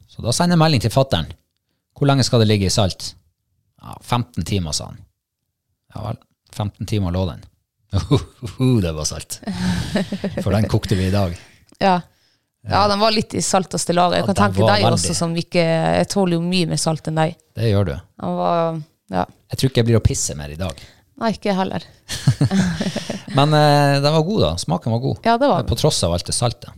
Så 0.09 0.21
da 0.25 0.33
sender 0.37 0.57
jeg 0.57 0.63
melding 0.65 0.83
til 0.85 0.93
fattern. 0.93 1.29
Hvor 1.99 2.09
lenge 2.09 2.25
skal 2.27 2.43
det 2.43 2.49
ligge 2.51 2.67
i 2.69 2.73
salt? 2.73 3.13
Ja, 3.83 3.97
15 4.01 4.45
timer, 4.49 4.73
sa 4.77 4.91
han. 4.91 5.01
Ja 5.95 6.05
vel, 6.07 6.19
15 6.55 6.87
timer 6.89 7.13
lå 7.15 7.27
den. 7.29 7.43
det 8.85 8.93
var 8.97 9.05
salt. 9.05 9.41
For 10.43 10.51
den 10.55 10.69
kokte 10.73 10.97
vi 10.97 11.11
i 11.11 11.13
dag. 11.13 11.35
Ja. 11.83 11.99
ja, 12.69 12.81
den 12.89 13.01
var 13.03 13.13
litt 13.13 13.35
i 13.37 13.43
salteste 13.45 13.93
laget. 13.93 14.21
Jeg 14.21 14.25
Ja, 14.25 14.29
kan 14.31 14.39
tenke 14.39 14.63
deg 14.63 14.85
veldig. 14.87 14.93
også, 14.97 15.15
som 15.19 15.35
ikke 15.37 15.65
Jeg 15.99 16.09
tåler 16.13 16.39
jo 16.39 16.43
mye 16.47 16.71
mer 16.71 16.81
salt 16.81 17.11
enn 17.11 17.19
deg. 17.21 17.37
Det 17.59 17.69
gjør 17.73 17.91
du. 17.91 17.95
Var 18.23 18.81
Ja. 19.13 19.27
Jeg 19.53 19.59
tror 19.61 19.69
ikke 19.73 19.83
jeg 19.83 19.89
blir 19.91 19.99
å 20.01 20.05
pisse 20.07 20.35
mer 20.39 20.55
i 20.55 20.57
dag. 20.57 20.79
Nei, 21.21 21.35
ikke 21.35 21.51
jeg 21.51 21.59
heller. 21.59 21.85
Men 23.37 23.53
eh, 23.59 23.99
den 24.01 24.15
var 24.15 24.23
god, 24.25 24.41
da. 24.47 24.53
Smaken 24.63 24.95
var 24.95 25.03
god. 25.03 25.19
Ja, 25.29 25.35
det 25.39 25.51
var 25.51 25.61
den. 25.61 25.69
På 25.69 25.77
tross 25.79 26.01
av 26.07 26.15
alt 26.17 26.25
det 26.31 26.35
salte. 26.37 26.73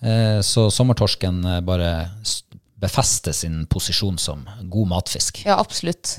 Eh, 0.00 0.40
så 0.46 0.70
sommertorsken 0.72 1.42
eh, 1.44 1.60
bare 1.66 1.90
befester 2.80 3.34
sin 3.36 3.64
posisjon 3.70 4.18
som 4.18 4.46
god 4.72 4.88
matfisk. 4.94 5.42
Ja, 5.46 5.58
absolutt. 5.60 6.18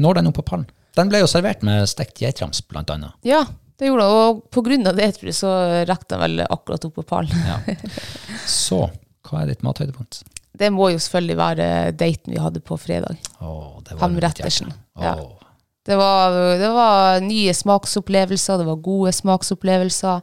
Når 0.00 0.20
den 0.20 0.30
opp 0.30 0.38
på 0.40 0.46
pallen? 0.52 0.68
Den 0.98 1.10
ble 1.10 1.22
jo 1.22 1.28
servert 1.30 1.62
med 1.66 1.86
stekt 1.88 2.20
geitrams, 2.20 2.62
blant 2.68 2.90
annet. 2.92 3.14
Ja, 3.26 3.44
det 3.80 3.88
gjorde 3.88 4.04
den, 4.04 4.82
Og 4.84 4.86
av 4.90 4.96
det, 4.98 5.08
tror 5.16 5.30
jeg, 5.30 5.38
så 5.38 5.52
rakk 5.88 6.04
den 6.10 6.20
vel 6.20 6.42
akkurat 6.44 6.84
opp 6.84 6.98
på 6.98 7.06
pallen. 7.06 7.46
Ja. 7.46 7.60
Så, 8.46 8.82
hva 9.28 9.42
er 9.42 9.52
ditt 9.52 9.62
mathøydepunkt? 9.64 10.22
Det 10.60 10.68
må 10.74 10.90
jo 10.92 10.98
selvfølgelig 11.00 11.36
være 11.38 11.66
daten 11.96 12.34
vi 12.34 12.42
hadde 12.42 12.60
på 12.60 12.76
fredag. 12.76 13.16
Åh, 13.40 13.78
det 13.86 13.94
var 13.94 14.10
mitt 14.10 14.20
Femrettersen. 14.20 14.74
hjerte. 15.00 15.22
Ja. 15.24 15.50
Det 15.86 15.96
var, 15.96 16.36
det 16.60 16.68
var 16.76 17.20
nye 17.24 17.54
smaksopplevelser, 17.56 18.60
det 18.60 18.66
var 18.68 18.82
gode 18.84 19.12
smaksopplevelser. 19.16 20.20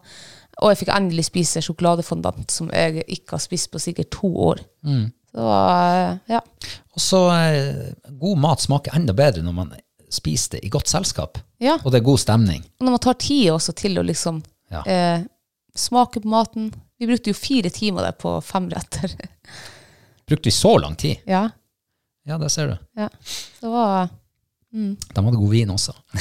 Og 0.62 0.72
jeg 0.72 0.80
fikk 0.84 0.92
endelig 0.94 1.26
spise 1.28 1.62
sjokoladefondant, 1.66 2.54
som 2.54 2.70
jeg 2.74 3.04
ikke 3.06 3.36
har 3.38 3.42
spist 3.42 3.72
på 3.74 3.82
sikkert 3.82 4.12
to 4.14 4.30
år. 4.52 4.62
Mm. 4.86 5.08
Så 5.32 5.48
ja. 6.32 6.40
Og 6.96 7.02
så 7.04 7.20
eh, 7.36 7.92
god 8.18 8.38
mat 8.42 8.62
smaker 8.64 8.96
enda 8.98 9.14
bedre 9.14 9.44
når 9.46 9.54
man 9.54 9.74
spiser 10.10 10.52
det 10.56 10.62
i 10.66 10.70
godt 10.72 10.88
selskap. 10.90 11.38
ja. 11.60 11.76
Og 11.84 11.92
det 11.92 12.00
er 12.00 12.04
god 12.08 12.18
stemning. 12.22 12.64
Når 12.80 12.92
man 12.96 13.00
tar 13.04 13.14
tid 13.22 13.50
også 13.52 13.74
til 13.78 13.98
å 14.00 14.04
liksom 14.08 14.40
Ja. 14.72 14.82
eh, 14.86 15.22
smake 15.76 16.20
på 16.24 16.28
maten. 16.32 16.72
Vi 17.00 17.06
brukte 17.08 17.30
jo 17.30 17.34
fire 17.38 17.70
timer 17.70 18.02
der 18.08 18.12
på 18.18 18.40
fem 18.44 18.70
retter. 18.70 19.14
Brukte 20.28 20.48
vi 20.50 20.52
så 20.52 20.78
lang 20.82 20.96
tid? 20.96 21.18
ja, 21.28 21.50
Ja, 22.28 22.38
det 22.38 22.50
ser 22.52 22.68
du. 22.68 22.78
ja. 22.98 23.10
Det 23.62 23.70
var 23.70 24.10
De 24.72 24.98
hadde 25.16 25.38
god 25.38 25.50
vin 25.52 25.70
også. 25.72 25.94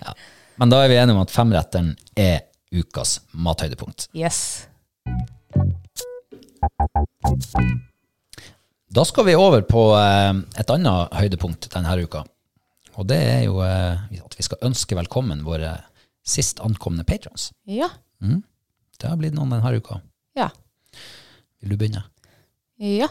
ja. 0.00 0.14
Men 0.56 0.70
da 0.70 0.82
er 0.84 0.88
vi 0.92 0.96
enige 1.00 1.16
om 1.16 1.22
at 1.24 1.30
femretteren 1.32 1.94
er 2.16 2.40
ukas 2.72 3.20
mathøydepunkt. 3.32 4.08
yes. 4.14 4.66
Da 8.92 9.04
skal 9.08 9.26
vi 9.26 9.34
over 9.38 9.64
på 9.66 9.86
eh, 9.96 10.34
et 10.60 10.70
annet 10.70 11.16
høydepunkt 11.16 11.70
denne 11.72 11.96
uka. 12.04 12.22
Og 13.00 13.08
det 13.08 13.18
er 13.18 13.42
jo 13.46 13.62
eh, 13.64 14.20
at 14.20 14.36
vi 14.38 14.44
skal 14.46 14.62
ønske 14.68 14.98
velkommen 14.98 15.42
våre 15.46 15.78
sist 16.22 16.60
ankomne 16.62 17.04
patrons. 17.08 17.50
Ja. 17.66 17.88
Det 18.22 19.08
har 19.08 19.18
blitt 19.18 19.34
noen 19.34 19.54
denne 19.56 19.72
uka. 19.74 19.98
Ja. 20.38 20.50
Vil 21.62 21.74
du 21.74 21.78
begynne? 21.80 22.04
Ja. 22.78 23.08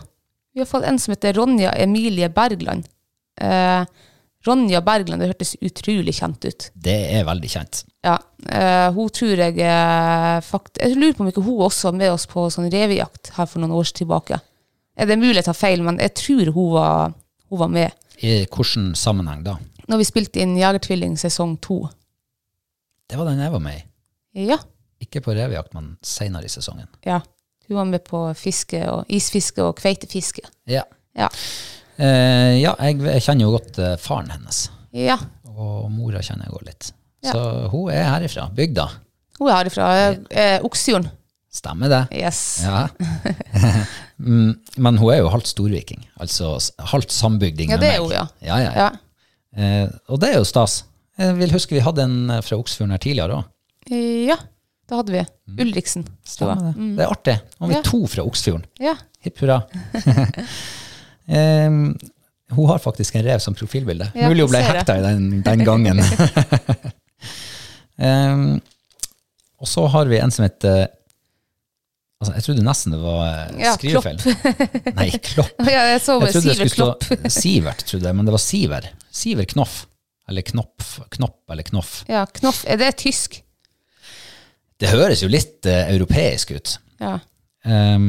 Vi 0.54 0.60
har 0.62 0.70
fått 0.70 0.86
en 0.88 1.00
som 1.00 1.14
heter 1.16 1.34
Ronja 1.36 1.74
Emilie 1.80 2.30
Bergland. 2.32 2.88
Eh, 3.42 3.84
Ronja 4.48 4.80
Bergland, 4.82 5.22
det 5.22 5.28
hørtes 5.30 5.56
utrolig 5.62 6.16
kjent 6.18 6.46
ut. 6.48 6.70
Det 6.74 6.96
er 7.14 7.26
veldig 7.28 7.50
kjent. 7.58 7.84
Ja, 8.06 8.18
Uh, 8.42 8.90
hun 8.96 9.10
tror 9.14 9.38
jeg 9.38 9.60
eh, 9.62 10.38
fakt 10.42 10.80
Jeg 10.82 10.96
lurer 10.98 11.14
på 11.14 11.22
om 11.22 11.28
ikke 11.30 11.44
hun 11.46 11.60
også 11.62 11.92
var 11.92 11.98
med 12.00 12.10
oss 12.10 12.24
på 12.26 12.48
sånn 12.50 12.72
revejakt 12.74 13.30
her 13.36 13.46
for 13.46 13.62
noen 13.62 13.76
år 13.78 13.92
tilbake. 13.94 14.40
Er 14.98 15.06
det 15.06 15.20
mulig 15.22 15.36
jeg 15.38 15.46
tar 15.46 15.54
feil, 15.60 15.84
men 15.86 16.00
jeg 16.02 16.16
tror 16.18 16.50
hun 16.56 16.72
var, 16.74 17.14
hun 17.54 17.60
var 17.62 17.70
med. 17.70 17.94
I 18.18 18.40
hvilken 18.50 18.96
sammenheng 18.98 19.44
da? 19.46 19.60
Når 19.86 20.02
vi 20.02 20.08
spilte 20.10 20.42
inn 20.42 20.58
Jegertvilling 20.58 21.14
sesong 21.22 21.54
to. 21.62 21.84
Det 23.06 23.20
var 23.22 23.30
den 23.30 23.44
jeg 23.46 23.54
var 23.54 23.62
med 23.62 23.78
i. 23.78 23.86
Ja, 24.50 24.58
Ikke 25.06 25.22
på 25.22 25.38
revejakt, 25.38 25.76
men 25.78 25.94
senere 26.02 26.50
i 26.50 26.54
sesongen. 26.54 26.90
ja. 27.06 27.22
Hun 27.70 27.78
var 27.78 27.86
med 27.94 28.04
på 28.04 28.26
fiske 28.36 28.82
og 28.90 29.06
isfiske 29.08 29.62
og 29.64 29.78
kveitefiske. 29.78 30.42
Ja. 30.68 30.82
Ja. 31.16 31.30
Eh, 31.98 32.60
ja, 32.62 32.76
jeg, 32.80 33.00
jeg 33.06 33.22
kjenner 33.26 33.46
jo 33.48 33.52
godt 33.58 33.80
eh, 33.84 33.96
faren 34.02 34.32
hennes. 34.34 34.66
ja. 34.96 35.18
Og 35.62 35.92
mora 35.94 36.22
kjenner 36.24 36.48
jeg 36.48 36.54
godt 36.56 36.66
litt. 36.66 36.88
Ja. 37.22 37.34
Så 37.36 37.42
hun 37.70 37.90
er 37.94 38.06
herifra. 38.08 38.48
Bygda. 38.56 38.86
Hun 39.38 39.50
er 39.52 39.58
herifra. 39.60 39.90
Eh, 40.32 40.56
Oksfjorden. 40.66 41.10
Stemmer 41.54 41.92
det. 41.92 42.00
Yes. 42.22 42.40
Ja. 42.66 42.88
Mm, 44.22 44.52
Men 44.78 44.98
hun 45.02 45.10
er 45.10 45.18
jo 45.24 45.30
halvt 45.34 45.48
storviking. 45.50 46.04
Altså 46.22 46.52
halvt 46.92 47.10
sambygding 47.10 47.72
Ja, 47.72 47.78
med 47.80 47.82
det 47.82 47.90
er 47.96 48.04
meg. 48.04 48.04
hun, 48.06 48.12
ja. 48.14 48.26
Ja, 48.46 48.58
ja, 48.62 48.74
ja. 48.76 48.84
Ja. 49.58 49.64
Eh, 49.82 49.88
og 50.14 50.20
det 50.22 50.30
er 50.30 50.38
jo 50.38 50.44
stas. 50.46 50.76
Jeg 51.18 51.34
vil 51.40 51.56
huske 51.56 51.74
vi 51.74 51.82
hadde 51.82 52.04
en 52.06 52.30
eh, 52.30 52.42
fra 52.46 52.60
Oksfjorden 52.62 52.94
her 52.94 53.02
tidligere 53.02 53.40
òg. 53.40 53.48
ja, 54.30 54.38
det 54.38 55.00
hadde 55.00 55.16
vi. 55.16 55.24
Ulriksen. 55.66 56.06
tror 56.38 56.52
jeg. 56.54 56.62
Det. 56.78 56.90
det 57.00 57.06
er 57.08 57.16
artig. 57.16 57.36
Nå 57.58 57.66
har 57.66 57.74
vi 57.74 57.82
to 57.90 58.04
fra 58.14 58.28
Oksfjorden. 58.30 58.68
Ja. 58.80 58.94
Hipp 59.26 59.42
hurra. 59.42 59.58
Em, 61.32 61.78
hun 62.52 62.68
har 62.68 62.82
faktisk 62.84 63.16
en 63.16 63.24
rev 63.24 63.40
som 63.40 63.56
profilbilde. 63.56 64.10
Ja, 64.18 64.28
Mulig 64.28 64.44
hun 64.44 64.52
ble 64.52 64.60
det. 64.60 64.72
hekta 64.74 64.98
i 65.00 65.04
den, 65.06 65.28
den 65.46 65.64
gangen. 65.68 66.02
Em, 68.02 68.60
og 69.62 69.70
så 69.70 69.84
har 69.94 70.10
vi 70.10 70.18
en 70.18 70.32
som 70.34 70.42
heter 70.48 70.88
altså, 72.22 72.32
Jeg 72.34 72.46
trodde 72.48 72.64
nesten 72.66 72.96
det 72.96 73.02
var 73.04 73.20
eh, 73.28 73.60
Ja, 73.62 73.74
skrivefeil. 73.78 74.18
Nei, 74.98 75.10
Klopp. 75.22 75.62
ja, 75.70 75.84
jeg 75.92 76.02
så 76.02 76.16
Jeg 76.24 76.34
trodde 76.34 76.48
det 76.50 76.56
Sivert 76.56 76.74
skulle 76.74 76.88
Klopp. 76.96 77.06
stå 77.06 77.32
Sivert, 77.44 77.84
trodde 77.92 78.10
jeg, 78.10 78.18
men 78.18 78.30
det 78.30 78.34
var 78.36 78.42
Siver. 78.42 78.90
Siver 79.22 79.50
Knoff. 79.54 79.76
Eller 80.32 80.46
Knopp, 80.48 80.88
Knopp 81.14 81.52
eller 81.54 81.68
Knoff. 81.70 81.92
Ja, 82.10 82.24
Knoff. 82.40 82.64
Er 82.66 82.80
det 82.82 82.94
tysk? 83.04 83.42
Det 84.82 84.90
høres 84.90 85.22
jo 85.22 85.30
litt 85.30 85.68
uh, 85.70 85.84
europeisk 85.94 86.56
ut. 86.58 86.74
Ja. 87.04 87.20
Jeg, 87.68 88.00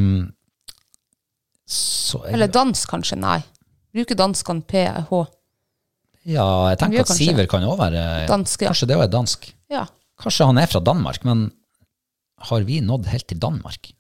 Eller 2.29 2.51
dansk, 2.53 2.91
kanskje? 2.91 3.19
Nei. 3.21 3.39
Bruker 3.93 4.19
danskene 4.19 4.65
PH? 4.69 5.23
Ja, 6.29 6.47
jeg 6.71 6.79
tenker 6.81 7.03
at 7.03 7.11
kanskje. 7.11 7.27
Siver 7.33 7.49
kan 7.51 7.65
òg 7.67 7.81
være 7.81 8.03
Dansk, 8.31 8.63
ja. 8.63 8.71
Kanskje 8.71 8.89
det 8.89 8.99
òg 8.99 9.05
er 9.07 9.11
dansk. 9.11 9.49
Ja. 9.73 9.87
Kanskje 10.23 10.47
han 10.47 10.61
er 10.63 10.71
fra 10.71 10.83
Danmark, 10.85 11.25
men 11.27 11.49
har 12.49 12.67
vi 12.69 12.81
nådd 12.85 13.09
helt 13.11 13.27
til 13.31 13.41
Danmark? 13.43 13.91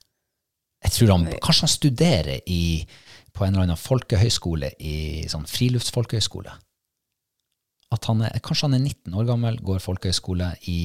Jeg 0.82 0.94
tror 0.96 1.12
han, 1.14 1.26
Kanskje 1.42 1.66
han 1.66 1.72
studerer 1.72 2.50
i, 2.50 2.62
på 3.34 3.44
en 3.44 3.54
eller 3.54 3.66
annen 3.66 3.78
folkehøyskole, 3.80 4.72
i 4.82 5.26
sånn 5.30 5.46
friluftsfolkehøyskole. 5.50 6.54
At 7.92 8.08
han 8.08 8.22
er, 8.26 8.38
kanskje 8.42 8.68
han 8.68 8.78
er 8.78 8.84
19 8.86 9.18
år 9.18 9.28
gammel, 9.28 9.58
går 9.62 9.82
folkehøyskole 9.84 10.54
i 10.70 10.80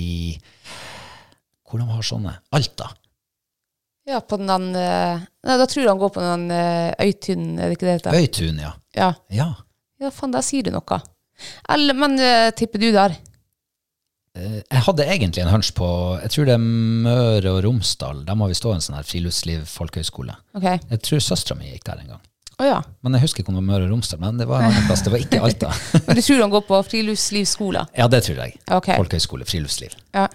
Hvor 1.68 1.82
de 1.82 1.88
har 1.90 2.06
sånne? 2.06 2.34
Alta. 2.56 2.92
Ja, 4.08 4.22
på 4.24 4.38
den 4.40 4.76
eh, 4.76 5.20
Nei, 5.44 5.56
da 5.60 5.66
tror 5.68 5.84
jeg 5.84 5.92
han 5.92 6.00
går 6.00 6.12
på 6.16 6.24
den 6.24 6.50
eh, 6.56 6.94
Øytun, 7.04 7.48
er 7.60 7.68
det 7.68 7.78
ikke 7.78 7.88
det 7.88 7.90
det 7.90 7.96
heter? 7.98 8.20
Øytun, 8.22 8.62
ja. 8.64 8.74
Ja. 8.96 9.10
ja. 9.36 9.48
ja, 10.00 10.12
faen, 10.16 10.32
der 10.36 10.46
sier 10.48 10.64
du 10.64 10.72
noe. 10.72 11.00
Eller, 11.76 11.98
men 11.98 12.16
eh, 12.24 12.52
tipper 12.56 12.82
du 12.82 12.92
der? 12.96 13.18
Jeg 14.38 14.84
hadde 14.86 15.06
egentlig 15.10 15.42
en 15.42 15.50
hunch 15.50 15.72
på 15.74 15.88
Jeg 16.22 16.30
tror 16.30 16.46
det 16.46 16.54
er 16.54 16.62
Møre 16.62 17.56
og 17.56 17.64
Romsdal. 17.66 18.20
Der 18.28 18.38
må 18.38 18.46
vi 18.52 18.58
stå 18.58 18.76
en 18.76 18.84
sånn 18.86 18.98
her 19.00 19.08
friluftsliv-folkehøyskole. 19.10 20.36
Ok. 20.60 20.68
Jeg 20.78 21.00
tror 21.08 21.24
søstera 21.26 21.58
mi 21.58 21.72
gikk 21.72 21.88
der 21.90 22.04
en 22.04 22.12
gang. 22.14 22.26
Å 22.62 22.68
ja. 22.68 22.78
Men 23.06 23.18
jeg 23.18 23.26
husker 23.26 23.42
ikke 23.42 23.52
om 23.54 23.58
det 23.58 23.64
var 23.64 23.72
Møre 23.72 23.88
og 23.88 23.96
Romsdal. 23.96 24.22
Men 24.22 24.38
det 24.38 24.46
var 24.50 24.62
en 24.62 24.70
annen 24.70 24.86
plass. 24.86 25.02
Det 25.06 25.14
var 25.14 25.26
ikke 25.26 25.42
Alta. 25.46 25.74
Men 26.06 26.20
du 26.20 26.22
tror 26.22 26.44
han 26.46 26.54
går 26.54 26.68
på 26.70 26.84
friluftslivsskole? 26.92 27.88
Ja, 27.98 28.08
det 28.14 28.22
tror 28.30 28.44
jeg. 28.46 28.60
Ok. 28.78 28.92
Folkehøyskole, 28.94 29.50
friluftsliv. 29.50 29.98
Ja. 30.14 30.28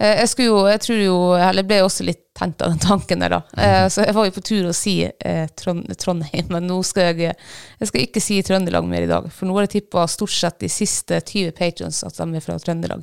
Eh, 0.00 0.20
Jeg 0.22 0.46
jo, 0.46 0.58
jeg 0.70 0.80
jo, 1.02 1.16
eller 1.34 1.62
jeg 1.64 1.68
ble 1.68 1.78
også 1.82 2.04
litt 2.06 2.20
tent 2.38 2.62
av 2.62 2.70
den 2.70 2.78
tanken 2.82 3.22
der 3.24 3.34
da. 3.34 3.40
Eh, 3.58 3.86
Så 3.90 4.04
jeg 4.06 4.14
var 4.14 4.28
jo 4.28 4.34
på 4.36 4.44
tur 4.46 4.68
å 4.70 4.74
si 4.76 5.00
eh, 5.04 5.46
Trond, 5.58 5.88
Trondheim, 5.98 6.46
men 6.54 6.68
nå 6.70 6.78
skal 6.86 7.10
jeg, 7.18 7.34
jeg 7.80 7.90
skal 7.90 8.04
ikke 8.04 8.22
si 8.22 8.38
Trøndelag 8.46 8.86
mer 8.86 9.06
i 9.06 9.10
dag. 9.10 9.26
For 9.34 9.48
nå 9.48 9.56
har 9.56 9.66
jeg 9.66 9.74
tippet 9.82 10.12
stort 10.14 10.34
sett 10.34 10.60
de 10.62 10.70
siste 10.70 11.18
20 11.20 11.50
patrons 11.58 12.04
at 12.06 12.14
de 12.20 12.28
er 12.38 12.44
fra 12.44 12.58
Trøndelag. 12.62 13.02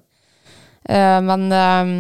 Eh, 0.87 1.19
Men 1.27 1.49
eh, 1.51 1.91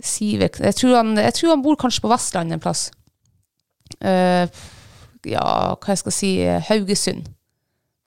Sivek, 0.00 0.60
jeg 0.62 0.76
tror, 0.78 0.94
han, 1.02 1.16
jeg 1.18 1.34
tror 1.36 1.50
han 1.56 1.64
bor 1.64 1.76
kanskje 1.76 2.04
på 2.04 2.12
Vestlandet 2.12 2.56
en 2.56 2.62
plass. 2.62 2.88
Ja, 5.26 5.42
hva 5.74 5.90
jeg 5.90 5.98
skal 6.04 6.14
si, 6.14 6.28
Haugesund. 6.68 7.26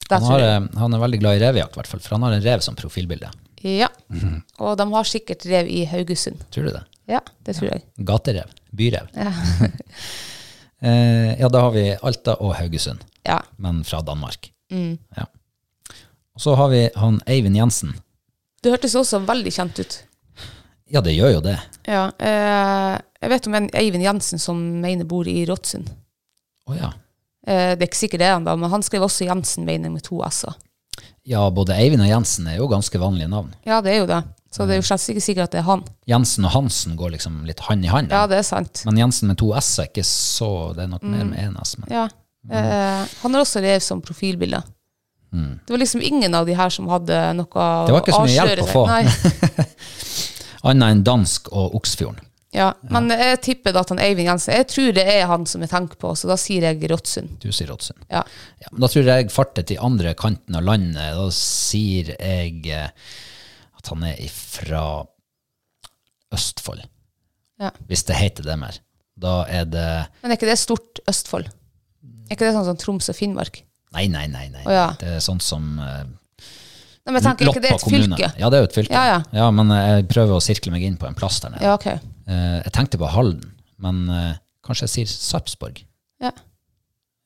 Han, 0.07 0.23
har, 0.23 0.43
han 0.79 0.95
er 0.95 1.01
veldig 1.03 1.19
glad 1.19 1.35
i 1.35 1.41
revejakt, 1.43 1.75
i 1.75 1.81
hvert 1.81 1.89
fall, 1.91 1.99
for 1.99 2.15
han 2.15 2.23
har 2.23 2.37
en 2.37 2.45
rev 2.45 2.63
som 2.63 2.77
profilbilde. 2.79 3.27
Ja, 3.63 3.87
og 4.63 4.77
de 4.79 4.87
har 4.93 5.03
sikkert 5.09 5.45
rev 5.45 5.67
i 5.69 5.83
Haugesund. 5.85 6.41
Tror 6.51 6.69
du 6.69 6.73
det? 6.75 6.83
Ja, 7.11 7.19
det 7.45 7.55
tror 7.57 7.69
jeg. 7.73 7.83
Gaterev. 8.07 8.51
Byrev. 8.75 9.07
Ja. 9.15 9.33
Eh, 10.81 11.39
ja, 11.39 11.45
da 11.49 11.59
har 11.61 11.71
vi 11.75 11.83
Alta 12.01 12.33
og 12.41 12.55
Haugesund, 12.57 13.03
Ja. 13.21 13.35
men 13.61 13.83
fra 13.85 13.99
Danmark. 14.01 14.47
Mm. 14.71 14.95
Ja. 15.17 15.27
Og 16.33 16.41
så 16.41 16.55
har 16.57 16.71
vi 16.71 16.89
han 16.95 17.19
Eivind 17.29 17.55
Jensen. 17.59 17.91
Det 18.63 18.71
hørtes 18.73 18.95
også 18.97 19.19
veldig 19.27 19.53
kjent 19.53 19.77
ut. 19.77 19.99
Ja, 20.89 21.01
det 21.05 21.13
gjør 21.13 21.35
jo 21.35 21.41
det. 21.45 21.53
Ja, 21.85 22.07
eh, 22.17 22.97
jeg 23.21 23.29
vet 23.29 23.47
om 23.47 23.59
en 23.59 23.69
Eivind 23.77 24.03
Jensen 24.03 24.39
som 24.41 24.57
mener 24.81 25.05
bor 25.05 25.27
i 25.29 25.45
Råtsund. 25.45 25.91
Oh, 26.65 26.73
ja. 26.73 26.89
Eh, 27.45 27.75
det 27.77 27.85
er 27.85 27.87
ikke 27.91 28.01
sikkert 28.01 28.23
det 28.25 28.31
er 28.31 28.33
han 28.39 28.49
da, 28.49 28.55
men 28.57 28.73
han 28.73 28.81
skrev 28.81 29.05
også 29.05 29.29
Jensen, 29.29 29.65
mener 29.69 29.93
med 29.93 30.01
to 30.09 30.17
s-er. 30.31 30.57
Ja, 31.23 31.43
både 31.53 31.75
Eivind 31.77 32.01
og 32.01 32.09
Jensen 32.09 32.47
er 32.49 32.57
jo 32.57 32.67
ganske 32.71 32.99
vanlige 32.99 33.29
navn. 33.29 33.51
Ja, 33.67 33.81
det 33.85 33.93
er 33.93 33.99
jo 34.01 34.07
det. 34.09 34.21
Så 34.51 34.65
det 34.67 34.75
er 34.75 34.81
jo 34.81 34.83
slett 34.83 35.05
ikke 35.13 35.23
sikkert 35.23 35.47
at 35.47 35.53
det 35.53 35.59
er 35.61 35.67
han. 35.69 35.83
Jensen 36.11 36.43
og 36.47 36.51
Hansen 36.51 36.97
går 36.99 37.13
liksom 37.13 37.37
litt 37.47 37.61
hand 37.69 37.85
i 37.87 37.91
hand. 37.91 38.11
Ja, 38.11 38.25
det 38.27 38.41
er 38.41 38.47
sant. 38.47 38.81
Men 38.87 38.97
Jensen 38.99 39.31
med 39.31 39.39
to 39.39 39.53
s 39.55 39.69
er 39.79 39.87
ikke 39.87 40.03
så 40.03 40.49
Det 40.75 40.83
er 40.83 40.91
nok 40.91 41.05
mer 41.07 41.23
med 41.29 41.39
én 41.39 41.55
s. 41.63 41.77
Men 41.79 41.93
Ja. 41.93 42.07
Eh, 42.49 43.05
han 43.21 43.33
har 43.35 43.45
også 43.45 43.61
rev 43.61 43.79
som 43.85 44.01
profilbilde. 44.01 44.63
Det 45.31 45.69
var 45.71 45.77
liksom 45.79 46.01
ingen 46.03 46.33
av 46.35 46.45
de 46.45 46.53
her 46.57 46.69
som 46.69 46.89
hadde 46.91 47.15
noe 47.37 47.67
Det 47.87 47.93
var 47.95 48.01
ikke 48.01 48.17
så 48.17 48.25
mye 48.25 48.35
hjelp 48.35 48.65
å 48.65 48.71
få. 48.73 48.83
Annet 50.67 50.91
enn 50.91 51.03
dansk 51.07 51.47
og 51.55 51.77
Oksfjorden. 51.79 52.19
Ja, 52.51 52.73
men 52.91 53.07
jeg 53.15 53.37
tipper 53.45 53.71
da 53.71 53.79
at 53.85 53.93
han 53.93 53.99
Eivind 54.03 54.27
Jensen 54.27 54.51
Jeg 54.57 54.65
tror 54.67 54.89
det 54.97 55.05
er 55.07 55.21
han 55.29 55.45
som 55.47 55.61
jeg 55.63 55.71
tenker 55.71 55.95
på, 56.01 56.09
så 56.19 56.27
da 56.27 56.35
sier 56.39 56.65
jeg 56.67 56.83
Råtsund. 56.91 57.37
Du 57.39 57.47
sier 57.55 57.71
Råtsund. 57.71 58.01
Ja. 58.11 58.25
Ja, 58.59 58.71
men 58.73 58.83
da 58.83 58.89
tror 58.91 59.07
jeg 59.07 59.23
jeg 59.23 59.31
farter 59.31 59.67
til 59.67 59.79
andre 59.79 60.11
kanten 60.19 60.57
av 60.59 60.65
landet. 60.67 61.15
Da 61.15 61.29
sier 61.35 62.11
jeg 62.17 62.67
eh, 62.67 62.91
at 63.79 63.93
han 63.93 64.03
er 64.09 64.19
fra 64.35 64.83
Østfold. 66.35 66.83
Ja. 67.61 67.71
Hvis 67.87 68.03
det 68.09 68.19
heter 68.19 68.47
det 68.47 68.59
mer. 68.59 68.83
Da 69.21 69.41
er 69.47 69.67
det 69.69 69.87
Men 70.21 70.33
er 70.33 70.39
ikke 70.39 70.49
det 70.49 70.59
stort 70.59 70.99
Østfold? 71.07 71.47
Er 71.47 72.35
ikke 72.35 72.47
det 72.47 72.55
sånn 72.55 72.67
som 72.67 72.79
Troms 72.79 73.07
og 73.11 73.15
Finnmark? 73.15 73.63
Nei, 73.95 74.07
nei, 74.11 74.25
nei. 74.31 74.47
nei. 74.51 74.63
Oh, 74.63 74.73
ja. 74.73 74.89
Det 74.99 75.17
er 75.17 75.23
sånt 75.23 75.43
som 75.43 75.75
eh, 75.83 76.03
Nei, 77.01 77.15
men 77.15 77.17
jeg 77.17 77.25
tenker, 77.25 77.47
Loppa 77.47 77.57
ikke 77.57 77.63
det 77.63 77.71
et 77.73 77.83
kommune. 77.83 78.15
fylke? 78.15 78.27
Ja, 78.37 78.49
det 78.51 78.57
er 78.57 78.61
jo 78.61 78.67
et 78.69 78.75
fylke. 78.77 78.93
Ja, 78.93 79.21
ja. 79.33 79.45
men 79.55 79.73
eh, 79.73 79.85
jeg 79.97 80.07
prøver 80.11 80.37
å 80.37 80.43
sirkle 80.43 80.73
meg 80.73 80.85
inn 80.85 80.99
på 81.01 81.09
en 81.09 81.17
plass 81.17 81.39
der 81.43 81.55
nede. 81.55 81.65
Ja, 81.65 81.73
ok. 81.79 81.87
Eh, 82.31 82.57
jeg 82.63 82.71
tenkte 82.77 82.99
på 83.01 83.09
Halden, 83.11 83.51
men 83.81 84.01
eh, 84.13 84.35
kanskje 84.65 84.85
jeg 84.87 84.93
sier 84.95 85.09
Sarpsborg. 85.11 85.81
Ja. 86.21 86.31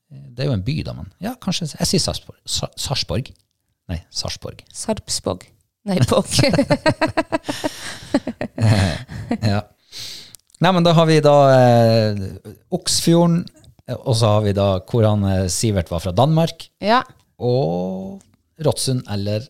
Det 0.09 0.45
er 0.45 0.49
jo 0.49 0.55
en 0.55 0.63
by, 0.65 0.75
da, 0.87 0.93
men 0.95 1.09
ja, 1.23 1.33
kanskje 1.41 1.67
jeg 1.73 1.89
sier 1.89 2.01
Sarpsborg. 2.03 2.37
Sa- 2.47 2.71
Sarpsborg? 2.79 3.29
Nei, 3.91 3.99
Sarpsborg. 4.13 4.63
Sarpsborg. 4.73 5.45
Nei, 5.85 5.99
Bog. 6.09 6.25
Ja. 9.45 9.59
Nei, 10.63 10.71
men 10.71 10.85
da 10.85 10.93
har 10.95 11.05
vi 11.09 11.17
da 11.23 11.33
eh, 11.51 12.21
Oksfjorden, 12.73 13.41
eh, 13.89 13.97
og 13.97 14.15
så 14.17 14.29
har 14.37 14.45
vi 14.45 14.53
da 14.55 14.67
hvor 14.87 15.03
han 15.05 15.25
eh, 15.27 15.43
Sivert 15.51 15.91
var 15.91 16.01
fra 16.05 16.13
Danmark, 16.15 16.69
ja. 16.81 17.01
og 17.37 18.21
Råtsund 18.65 19.03
eller 19.11 19.45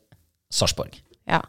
Sarpsborg. 0.52 0.98
ja. 1.30 1.44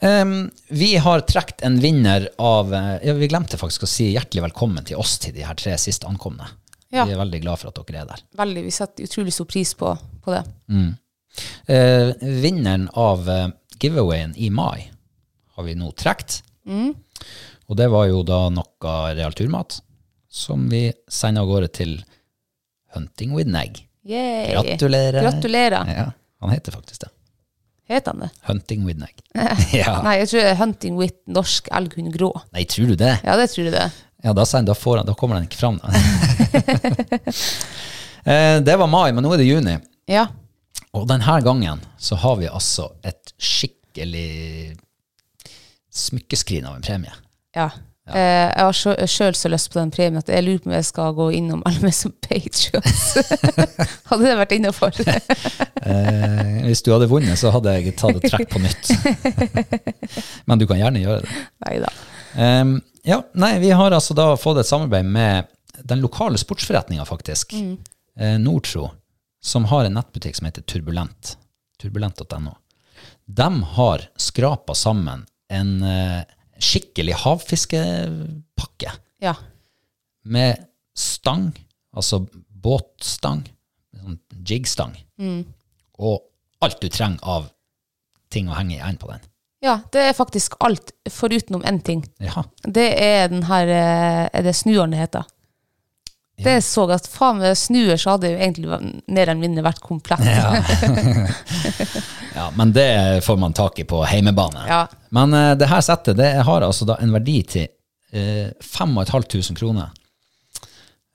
Em, 0.00 0.50
vi 0.68 0.96
har 0.96 1.20
trukket 1.26 1.62
en 1.66 1.80
vinner 1.80 2.28
av 2.38 2.74
eh, 2.74 3.06
ja, 3.08 3.14
Vi 3.18 3.28
glemte 3.28 3.58
faktisk 3.58 3.82
å 3.82 3.90
si 3.90 4.12
hjertelig 4.12 4.44
velkommen 4.46 4.86
til 4.86 5.00
oss 5.00 5.16
til 5.18 5.34
de 5.34 5.42
her 5.42 5.58
tre 5.58 5.74
sist 5.80 6.06
ankomne. 6.06 6.46
Ja. 6.94 7.04
Vi 7.04 7.16
er 7.16 7.20
veldig 7.20 7.40
glad 7.42 7.60
for 7.60 7.72
at 7.72 7.80
dere 7.82 8.04
er 8.04 8.12
der. 8.12 8.22
Veldig. 8.38 8.62
Vi 8.68 8.74
setter 8.74 9.08
utrolig 9.08 9.34
stor 9.34 9.48
pris 9.50 9.74
på, 9.76 9.90
på 10.24 10.36
det. 10.36 10.44
Eh, 11.68 12.12
vinneren 12.44 12.86
av 12.96 13.26
uh, 13.28 13.50
giveawayen 13.82 14.32
i 14.38 14.48
mai 14.54 14.86
har 15.58 15.66
vi 15.66 15.74
nå 15.76 15.90
trukket. 15.98 16.40
Og 17.68 17.76
det 17.76 17.90
var 17.92 18.06
jo 18.08 18.22
da 18.24 18.46
noe 18.52 18.94
realturmat 19.18 19.80
som 20.32 20.68
vi 20.70 20.86
sender 21.10 21.44
av 21.44 21.50
gårde 21.50 21.68
til 21.80 21.98
Hunting 22.94 23.34
with 23.36 23.50
Neg. 23.50 23.82
Yay. 24.08 24.54
Gratulerer. 24.54 25.20
Gratulerer. 25.26 25.92
Ja, 25.92 26.10
han 26.40 26.54
heter 26.54 26.72
faktisk 26.72 27.04
det. 27.04 27.12
Heter 27.88 28.12
han 28.12 28.20
det? 28.20 28.28
Hunting 28.48 28.84
with 28.86 29.00
Neg. 29.00 29.22
ja. 29.72 29.94
Nei, 30.04 30.18
jeg 30.20 30.28
tror 30.28 30.42
det 30.42 30.50
er 30.50 30.58
Hunting 30.60 30.98
with 31.00 31.16
norsk 31.32 31.70
elghund 31.72 32.12
grå. 32.16 32.32
Nei, 32.52 32.66
tror 32.68 32.92
du 32.92 32.98
det? 33.00 33.14
Ja, 33.24 33.36
det 33.40 33.48
tror 33.52 33.68
jeg 33.70 33.72
det. 33.72 33.86
Ja, 34.26 34.34
da, 34.34 34.44
da, 34.44 34.74
får 34.74 35.00
han, 35.00 35.08
da 35.08 35.14
kommer 35.16 35.38
den 35.38 35.48
ikke 35.48 35.60
fram. 35.60 35.80
Da. 35.82 35.88
Eh, 38.28 38.58
det 38.60 38.74
var 38.76 38.90
mai, 38.90 39.12
men 39.14 39.24
nå 39.24 39.30
er 39.32 39.40
det 39.40 39.46
juni. 39.46 39.78
Ja. 40.10 40.26
Og 40.92 41.06
denne 41.08 41.36
gangen 41.40 41.78
så 41.96 42.18
har 42.20 42.34
vi 42.36 42.50
altså 42.50 42.90
et 43.06 43.30
skikkelig 43.40 44.74
smykkeskrin 45.94 46.66
av 46.68 46.76
en 46.76 46.84
premie. 46.84 47.14
ja. 47.56 47.70
Eh, 48.08 48.48
jeg 48.48 48.64
har 48.64 48.76
sjø- 48.76 49.06
sjøl 49.10 49.34
så 49.36 49.50
lyst 49.52 49.68
på 49.72 49.78
den 49.80 49.90
premien 49.92 50.16
at 50.22 50.28
jeg 50.32 50.44
lurer 50.46 50.62
på 50.64 50.70
om 50.70 50.74
jeg 50.78 50.86
skal 50.88 51.12
gå 51.18 51.26
innom 51.36 51.60
meg 51.64 51.94
som 51.96 52.12
patriot. 52.24 52.88
Hadde 54.10 54.22
det 54.24 54.36
vært 54.42 54.54
innafor? 54.58 54.98
Eh, 55.88 56.56
hvis 56.66 56.82
du 56.84 56.90
hadde 56.92 57.06
vunnet, 57.08 57.38
så 57.40 57.48
hadde 57.54 57.72
jeg 57.78 57.94
tatt 57.96 58.16
et 58.18 58.24
trekk 58.28 58.50
på 58.50 58.58
nytt. 58.60 58.90
Men 60.50 60.58
du 60.60 60.66
kan 60.68 60.76
gjerne 60.80 61.00
gjøre 61.00 61.22
det. 61.24 61.36
Nei 61.64 61.74
da. 61.80 61.90
Ehm, 62.36 62.72
ja, 63.08 63.20
nei, 63.38 63.54
vi 63.62 63.70
har 63.78 63.94
altså 63.96 64.12
da 64.18 64.26
fått 64.36 64.58
et 64.60 64.68
samarbeid 64.68 65.06
med 65.08 65.48
den 65.88 66.02
lokale 66.04 66.36
sportsforretninga, 66.42 67.06
faktisk. 67.08 67.54
Eh, 67.54 68.36
Nordtro, 68.42 68.90
som 69.40 69.68
har 69.70 69.86
en 69.88 69.96
nettbutikk 69.96 70.36
som 70.36 70.50
heter 70.50 70.66
Turbulent. 70.68 71.36
Turbulent.no. 71.80 72.56
De 73.24 73.48
har 73.78 74.08
skrapa 74.20 74.74
sammen 74.76 75.24
en 75.48 75.72
eh, 75.86 76.20
skikkelig 76.58 77.14
havfiskepakke 77.24 78.92
Ja. 79.22 79.34
med 80.24 80.66
stang, 80.96 81.52
altså 81.96 82.26
båtstang, 82.62 83.44
sånn 83.94 84.18
jigstang, 84.46 84.96
og 85.98 86.22
alt 86.62 86.80
du 86.82 86.88
trenger 86.88 87.18
av 87.22 87.50
ting 88.30 88.48
å 88.50 88.54
henge 88.58 88.76
i 88.76 88.80
enden 88.82 88.98
på 88.98 89.10
den. 89.10 89.20
ja, 89.62 89.80
det 89.92 90.00
er 90.08 90.12
faktisk 90.14 90.54
alt 90.60 90.92
forutenom 91.10 91.62
én 91.64 91.80
ting. 91.82 92.04
Ja, 92.20 92.44
Det 92.62 92.88
er 93.02 93.28
den 93.28 93.42
her 93.44 93.66
eh, 93.68 94.28
Er 94.32 94.42
det 94.42 94.54
snuåren 94.54 94.90
det 94.90 94.98
heter? 95.00 95.24
Det 96.44 96.58
så 96.62 96.84
jeg 96.86 97.00
at 97.00 97.08
faen 97.10 97.40
meg 97.40 97.56
snuer 97.58 97.98
så 97.98 98.12
hadde 98.14 98.30
jo 98.30 98.38
egentlig 98.38 98.68
mer 99.10 99.24
eller 99.24 99.40
mindre 99.40 99.64
vært 99.66 99.80
komplett. 99.82 100.22
ja, 102.34 102.50
men 102.58 102.72
det 102.72 103.24
får 103.26 103.36
man 103.42 103.52
tak 103.58 103.78
i 103.78 103.84
på 103.84 104.04
heimebane. 104.06 104.64
Ja. 104.68 104.84
Men 105.10 105.34
uh, 105.34 105.54
det 105.58 105.66
her 105.70 105.80
settet 105.82 106.16
det 106.20 106.30
har 106.46 106.62
altså 106.66 106.86
da 106.88 106.96
en 107.02 107.12
verdi 107.14 107.40
til 107.42 107.66
uh, 108.14 108.48
5500 108.62 109.58
kroner. 109.58 109.90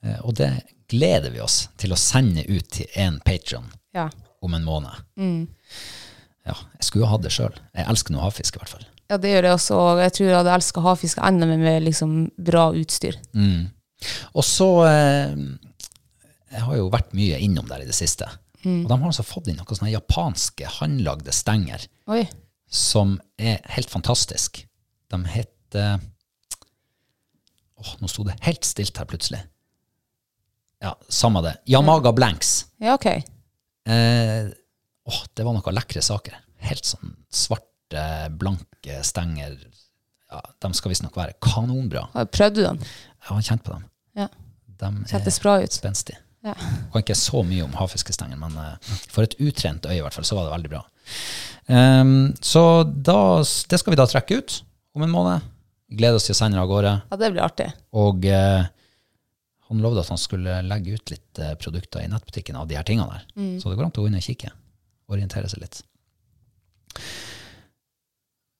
Uh, 0.04 0.18
og 0.28 0.34
det 0.40 0.50
gleder 0.92 1.32
vi 1.32 1.40
oss 1.40 1.64
til 1.80 1.94
å 1.94 1.98
sende 1.98 2.44
ut 2.44 2.68
til 2.76 2.86
en 3.00 3.16
patron 3.24 3.70
Ja. 3.96 4.10
om 4.44 4.54
en 4.54 4.64
måned. 4.66 4.92
Ja, 6.44 6.52
jeg 6.76 6.84
skulle 6.84 7.08
hatt 7.08 7.22
det 7.24 7.32
sjøl. 7.32 7.54
Jeg 7.72 7.86
elsker 7.88 8.12
noe 8.12 8.26
havfisk, 8.26 8.58
i 8.58 8.60
hvert 8.60 8.74
fall. 8.74 8.84
ja, 9.08 9.16
det 9.20 9.30
gjør 9.32 9.46
jeg 9.48 9.56
også. 9.56 9.78
Og 9.80 10.02
jeg 10.02 10.12
tror 10.18 10.28
jeg 10.28 10.36
hadde 10.36 10.56
elska 10.58 10.82
havfisk 10.84 11.22
enda 11.24 11.48
mer 11.48 11.62
med 11.62 11.86
liksom 11.86 12.12
bra 12.36 12.66
utstyr. 12.76 13.16
Og 14.34 14.44
så 14.46 14.68
eh, 14.88 15.34
Jeg 16.54 16.64
har 16.66 16.76
jo 16.78 16.90
vært 16.92 17.14
mye 17.16 17.38
innom 17.42 17.66
der 17.70 17.82
i 17.82 17.88
det 17.88 17.96
siste. 17.96 18.28
Og 18.64 18.88
de 18.88 18.96
har 18.96 19.10
altså 19.10 19.24
fått 19.26 19.50
inn 19.50 19.58
noen 19.60 19.76
sånne 19.76 19.92
japanske 19.92 20.68
håndlagde 20.78 21.32
stenger 21.36 21.82
Oi. 22.08 22.22
som 22.64 23.18
er 23.36 23.58
helt 23.74 23.92
fantastisk. 23.92 24.62
De 25.12 25.20
heter 25.28 25.98
Åh, 27.74 27.90
nå 28.00 28.08
sto 28.08 28.24
det 28.24 28.38
helt 28.46 28.64
stilt 28.64 28.96
her 28.96 29.08
plutselig. 29.10 29.42
Ja, 30.80 30.94
samme 31.12 31.42
det. 31.44 31.56
Yamaga 31.68 32.12
Blanks. 32.16 32.66
Ja, 32.80 32.94
ok. 32.94 33.06
Eh, 33.10 34.48
åh, 35.04 35.20
det 35.34 35.44
var 35.44 35.56
noen 35.56 35.76
lekre 35.76 36.00
saker. 36.04 36.38
Helt 36.64 36.88
sånn 36.88 37.16
svarte, 37.34 38.04
blanke 38.38 39.02
stenger. 39.04 39.58
Ja, 40.30 40.40
de 40.64 40.70
skal 40.76 40.94
visstnok 40.94 41.18
være 41.18 41.36
kanonbra. 41.44 42.06
Prøvde 42.32 42.62
du 42.62 42.62
dem? 42.64 42.80
Jeg 42.84 43.28
har 43.28 43.44
kjent 43.50 43.66
på 43.66 43.74
dem. 43.74 43.84
Ja. 44.18 44.28
De 44.80 44.90
ut. 45.64 45.72
spenstige. 45.72 46.18
Ja. 46.44 46.54
Kan 46.92 47.00
ikke 47.00 47.16
så 47.16 47.40
mye 47.46 47.64
om 47.64 47.72
havfiskestengen, 47.78 48.36
men 48.40 48.56
eh, 48.60 48.94
for 49.08 49.24
et 49.24 49.36
utrent 49.40 49.86
øye 49.88 49.96
i 49.96 50.02
hvert 50.04 50.16
fall, 50.16 50.26
så 50.28 50.36
var 50.36 50.48
det 50.48 50.54
veldig 50.58 50.72
bra. 50.74 50.82
Um, 51.66 52.34
så 52.44 52.84
da, 52.84 53.18
det 53.40 53.78
skal 53.80 53.94
vi 53.94 54.00
da 54.00 54.04
trekke 54.10 54.40
ut 54.40 54.58
om 54.96 55.06
en 55.06 55.14
måned. 55.14 55.46
Gleder 55.94 56.18
oss 56.18 56.28
til 56.28 56.34
å 56.34 56.38
sende 56.38 56.58
det 56.58 56.64
av 56.64 56.68
gårde. 56.68 56.92
Ja, 57.08 57.18
det 57.20 57.30
blir 57.32 57.44
artig. 57.46 57.70
Og 57.96 58.26
uh, 58.28 58.66
han 59.70 59.80
lovde 59.84 60.04
at 60.04 60.10
han 60.12 60.20
skulle 60.20 60.58
legge 60.66 60.98
ut 60.98 61.14
litt 61.14 61.40
uh, 61.40 61.54
produkter 61.60 62.04
i 62.04 62.10
nettbutikken 62.12 62.58
av 62.60 62.68
de 62.68 62.76
her 62.76 62.84
tingene 62.88 63.14
der. 63.14 63.24
Så 63.62 63.70
det 63.70 63.78
går 63.78 63.88
an 63.88 63.94
til 63.94 64.04
å 64.04 64.06
gå 64.06 64.12
inn 64.12 64.20
og 64.20 64.26
kikke. 64.26 64.52
Orientere 65.14 65.48
seg 65.52 65.64
litt. 65.64 65.80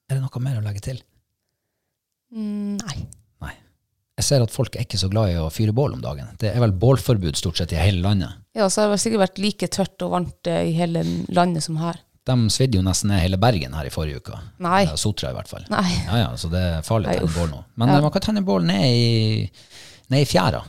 Er 0.09 0.17
det 0.17 0.25
noe 0.25 0.45
mer 0.45 0.61
å 0.61 0.65
legge 0.65 0.85
til? 0.85 1.05
Mm, 2.35 2.81
nei. 2.81 3.05
Jeg 4.15 4.25
ser 4.29 4.43
at 4.45 4.53
folk 4.55 4.77
er 4.79 4.85
ikke 4.87 4.99
så 5.01 5.09
glad 5.11 5.33
i 5.33 5.39
å 5.43 5.49
fyre 5.51 5.73
bål 5.75 5.97
om 5.97 6.03
dagen. 6.05 6.29
Det 6.39 6.53
er 6.55 6.61
vel 6.63 6.71
bålforbud 6.79 7.35
stort 7.37 7.59
sett 7.59 7.73
i 7.75 7.79
hele 7.81 7.99
landet. 8.05 8.37
Ja, 8.55 8.69
så 8.71 8.85
har 8.85 8.93
det 8.93 9.01
sikkert 9.03 9.25
vært 9.25 9.41
like 9.43 9.67
tørt 9.75 10.05
og 10.07 10.13
varmt 10.15 10.47
eh, 10.51 10.69
i 10.71 10.75
hele 10.77 11.03
landet 11.35 11.65
som 11.67 11.81
her. 11.83 11.99
De 12.25 12.37
svidde 12.55 12.79
jo 12.79 12.85
nesten 12.87 13.11
ned 13.11 13.21
hele 13.21 13.37
Bergen 13.43 13.75
her 13.77 13.85
i 13.85 13.91
forrige 13.93 14.23
uke. 14.23 14.39
Nei. 14.65 14.85
Eller 14.87 15.01
Sotra 15.03 15.33
i 15.33 15.37
hvert 15.37 15.51
fall. 15.51 15.65
Nei. 15.69 15.89
Ja, 16.07 16.21
ja, 16.23 16.29
så 16.41 16.49
det 16.53 16.63
er 16.63 16.87
farlig 16.87 17.11
å 17.11 17.17
tenne 17.19 17.35
bål 17.35 17.51
nå. 17.51 17.59
Men 17.77 17.89
Ja. 17.91 17.97
eh, 17.99 18.05
man 18.07 18.15
kan 18.15 18.23
tenne 18.23 18.45
bål 18.47 18.65
ned 18.71 18.85
i, 18.87 19.51
ned 20.15 20.23
i 20.23 20.31
fjæra. 20.31 20.63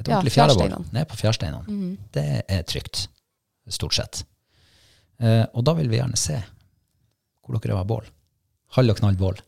Et 0.00 0.08
Ja, 0.08 0.16
ordentlig 0.18 0.32
fjærabål. 0.34 0.56
fjærsteinene. 0.58 0.80
Mhm. 0.84 0.92
Ned 0.98 1.08
på 1.08 1.16
fjærsteinene. 1.22 1.96
Det 2.12 2.26
er 2.48 2.62
trygt, 2.68 3.06
stort 3.68 3.94
sett. 3.94 4.24
Eh, 5.20 5.46
og 5.54 5.62
da 5.64 5.74
vil 5.78 5.88
vi 5.88 5.98
gjerne 6.00 6.16
se 6.18 6.42
hvor 7.46 7.60
dere 7.60 7.76
har 7.76 7.84
bål. 7.84 8.04
Halv 8.76 8.90
og 8.90 8.96
knall 9.00 9.16
bål. 9.16 9.38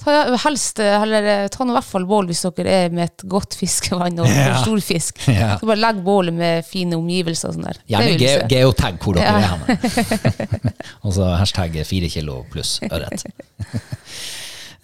Ta, 0.00 0.12
helst, 0.46 0.78
eh, 0.80 0.94
eller, 1.02 1.26
eh, 1.28 1.48
ta 1.52 1.64
nå 1.64 1.74
i 1.74 1.76
hvert 1.76 1.84
fall 1.90 2.06
bål 2.08 2.26
hvis 2.30 2.40
dere 2.56 2.72
er 2.86 2.92
med 2.96 3.04
et 3.10 3.24
godt 3.28 3.52
fiskevann 3.58 4.16
og 4.22 4.30
Ja. 4.30 4.54
stor 4.62 4.80
fisk. 4.80 5.18
Ja. 5.28 5.58
Så 5.60 5.66
bare 5.68 5.76
legg 5.82 5.98
bålet 6.06 6.32
med 6.32 6.64
fine 6.64 6.96
omgivelser 6.96 7.50
og 7.50 7.58
sånn 7.58 7.66
der. 7.68 7.80
Gjerne 7.90 8.14
ge 8.18 8.30
geotag 8.48 8.96
hvor 9.02 9.18
dere 9.18 9.28
Ja. 9.28 9.36
er 9.36 9.50
henne. 9.52 10.72
og 11.04 11.12
så 11.18 11.28
hashtag 11.36 11.76
fire 11.84 12.08
kilo 12.08 12.38
pluss 12.50 12.78
ørret. 12.88 13.26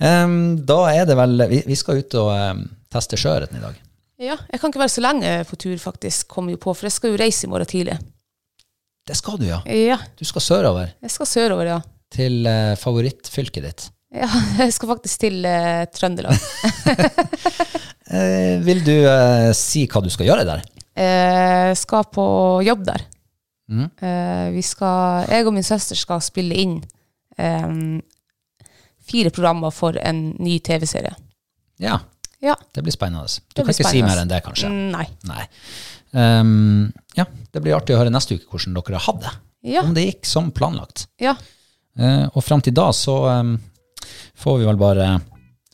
um, 0.01 0.57
da 0.69 0.79
er 0.93 1.09
det 1.09 1.17
vel 1.17 1.47
Vi, 1.49 1.62
vi 1.67 1.79
skal 1.81 2.03
ut 2.05 2.14
og 2.21 2.31
um, 2.35 2.62
teste 2.93 3.17
sjøørreten 3.21 3.57
i 3.61 3.64
dag. 3.64 3.81
Ja, 4.21 4.37
jeg 4.53 4.61
kan 4.61 4.71
ikke 4.73 4.81
være 4.81 4.95
så 4.95 5.03
lenge 5.05 5.33
på 5.49 5.57
tur, 5.61 5.75
faktisk, 5.81 6.29
kommer 6.33 6.55
jo 6.55 6.61
på, 6.61 6.73
for 6.77 6.89
jeg 6.89 6.95
skal 6.95 7.12
jo 7.12 7.19
reise 7.21 7.45
i 7.45 7.51
morgen 7.53 7.69
tidlig. 7.69 7.99
Det 9.07 9.17
skal 9.19 9.37
du, 9.39 9.45
ja. 9.49 9.59
Ja, 9.69 9.99
Du 10.19 10.25
skal 10.25 10.41
sørover. 10.43 10.93
jeg 11.05 11.11
skal 11.12 11.27
sørover, 11.29 11.67
ja. 11.69 11.81
til 12.12 12.47
uh, 12.49 12.73
favorittfylket 12.81 13.62
ditt. 13.69 13.85
Ja, 14.15 14.29
jeg 14.63 14.73
skal 14.77 14.93
faktisk 14.95 15.25
til 15.27 15.45
eh, 15.49 15.85
Trøndelag. 15.95 16.37
Eh, 18.07 18.61
vil 18.63 18.85
du 18.87 18.93
eh, 19.03 19.49
si 19.59 19.81
hva 19.91 19.99
du 19.99 20.07
skal 20.15 20.29
gjøre 20.29 20.45
der? 20.47 20.61
Eh, 20.95 21.73
skal 21.75 22.05
på 22.15 22.23
jobb 22.63 22.85
der. 22.87 23.03
Mm. 23.67 23.89
Eh, 23.99 24.45
vi 24.55 24.63
skal, 24.63 25.25
jeg 25.27 25.49
og 25.49 25.57
min 25.57 25.67
søster 25.67 25.99
skal 25.99 26.23
spille 26.23 26.55
inn 26.63 26.77
eh, 27.35 27.73
fire 29.11 29.33
programmer 29.35 29.75
for 29.75 29.99
en 29.99 30.21
ny 30.39 30.61
TV-serie. 30.63 31.17
Ja, 31.83 31.99
Ja. 32.47 32.55
det 32.79 32.87
blir 32.87 32.95
spennende. 32.95 33.27
Du 33.27 33.65
kan 33.65 33.73
ikke 33.75 33.83
ikke 33.83 33.95
si 33.97 34.07
mer 34.07 34.23
enn 34.23 34.31
det, 34.31 34.39
kanskje? 34.47 34.71
Mm, 34.71 34.87
Nei. 34.95 35.07
Nei. 35.27 35.49
Um, 36.15 36.93
ja, 37.19 37.27
det 37.51 37.65
blir 37.65 37.75
artig 37.75 37.97
å 37.97 38.05
høre 38.05 38.15
neste 38.15 38.39
uke 38.39 38.47
hvordan 38.55 38.79
dere 38.79 39.03
har 39.03 39.19
det. 39.27 39.35
Ja. 39.67 39.83
Om 39.83 39.97
det 39.99 40.07
gikk 40.13 40.31
som 40.31 40.53
planlagt. 40.55 41.09
Ja. 41.19 41.35
Uh, 41.99 42.29
og 42.37 42.45
fram 42.47 42.63
til 42.63 42.79
da 42.79 42.93
så 42.95 43.19
ehm, 43.35 43.57
får 44.37 44.59
vi 44.61 44.69
vel 44.69 44.77
bare 44.81 45.09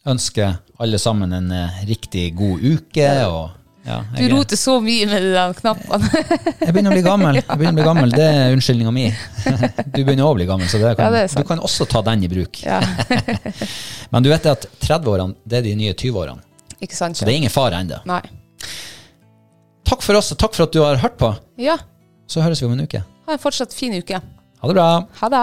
ønske 0.08 0.52
alle 0.82 0.98
sammen 0.98 1.32
en 1.36 1.50
eh, 1.54 1.82
riktig 1.86 2.32
god 2.38 2.62
uke. 2.64 3.08
Og, 3.30 3.50
ja, 3.86 4.00
Du 4.16 4.22
er- 4.24 4.32
roter 4.34 4.58
så 4.58 4.76
mye 4.82 5.06
med 5.10 5.22
de 5.34 5.44
knappene. 5.60 6.10
jeg 6.64 6.72
begynner 6.74 6.90
å 6.90 6.96
bli 6.96 7.04
gammel. 7.06 7.38
Jeg 7.40 7.46
begynner 7.58 7.72
å 7.74 7.78
bli 7.80 7.86
gammel. 7.86 8.14
Det 8.14 8.26
er 8.30 8.54
unnskyldninga 8.56 8.92
mi. 8.94 9.06
Du 9.94 10.00
begynner 10.04 10.24
òg 10.26 10.32
å 10.34 10.38
bli 10.40 10.46
gammel, 10.50 10.68
så 10.70 10.78
det 10.82 10.94
kan, 10.98 11.14
Ja, 11.14 11.26
du 11.30 11.44
kan 11.46 11.62
også 11.62 11.86
ta 11.90 12.02
den 12.06 12.22
i 12.26 12.30
bruk. 12.32 12.62
ja. 12.66 12.80
Men 14.12 14.22
du 14.26 14.28
vet 14.32 14.44
at 14.50 14.66
30-årene 14.84 15.38
det 15.48 15.60
er 15.62 15.66
de 15.70 15.74
nye 15.78 15.94
20-årene. 15.94 16.42
Ikke 16.82 16.96
sant? 16.98 17.16
Så 17.16 17.24
det 17.24 17.32
er 17.32 17.38
ingen 17.44 17.52
fare 17.54 17.78
ennå. 17.80 18.00
Takk 19.88 20.02
for 20.04 20.18
oss, 20.18 20.32
og 20.34 20.38
takk 20.40 20.54
for 20.56 20.66
at 20.66 20.74
du 20.74 20.80
har 20.82 20.98
hørt 21.02 21.16
på. 21.20 21.30
Ja. 21.60 21.78
Så 22.30 22.42
høres 22.44 22.60
vi 22.62 22.66
om 22.68 22.74
en 22.76 22.84
uke. 22.86 23.02
Ha 23.26 23.36
en 23.36 23.40
fortsatt 23.42 23.74
fin 23.76 23.94
uke. 23.94 24.18
Ha 24.62 24.68
det 24.70 24.76
bra. 24.76 24.86
Ha 25.20 25.28
det. 25.32 25.42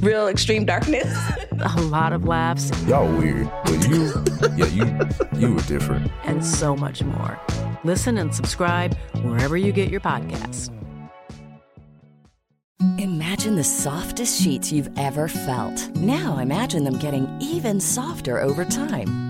real 0.00 0.28
extreme 0.28 0.64
darkness. 0.64 1.06
a 1.76 1.80
lot 1.82 2.12
of 2.12 2.24
laughs, 2.24 2.70
Y'all 2.86 3.10
weird, 3.18 3.50
but 3.64 3.88
you, 3.88 4.12
yeah, 4.56 4.66
you, 4.66 4.98
you 5.38 5.54
were 5.54 5.62
different. 5.62 6.10
and 6.24 6.44
so 6.44 6.74
much 6.76 7.02
more. 7.02 7.38
Listen 7.84 8.18
and 8.18 8.34
subscribe 8.34 8.96
wherever 9.22 9.56
you 9.56 9.72
get 9.72 9.90
your 9.90 10.00
podcasts. 10.00 10.70
Imagine 12.98 13.56
the 13.56 13.64
softest 13.64 14.40
sheets 14.42 14.72
you've 14.72 14.90
ever 14.98 15.28
felt. 15.28 15.88
Now 15.96 16.38
imagine 16.38 16.84
them 16.84 16.98
getting 16.98 17.28
even 17.40 17.78
softer 17.80 18.40
over 18.40 18.64
time. 18.64 19.29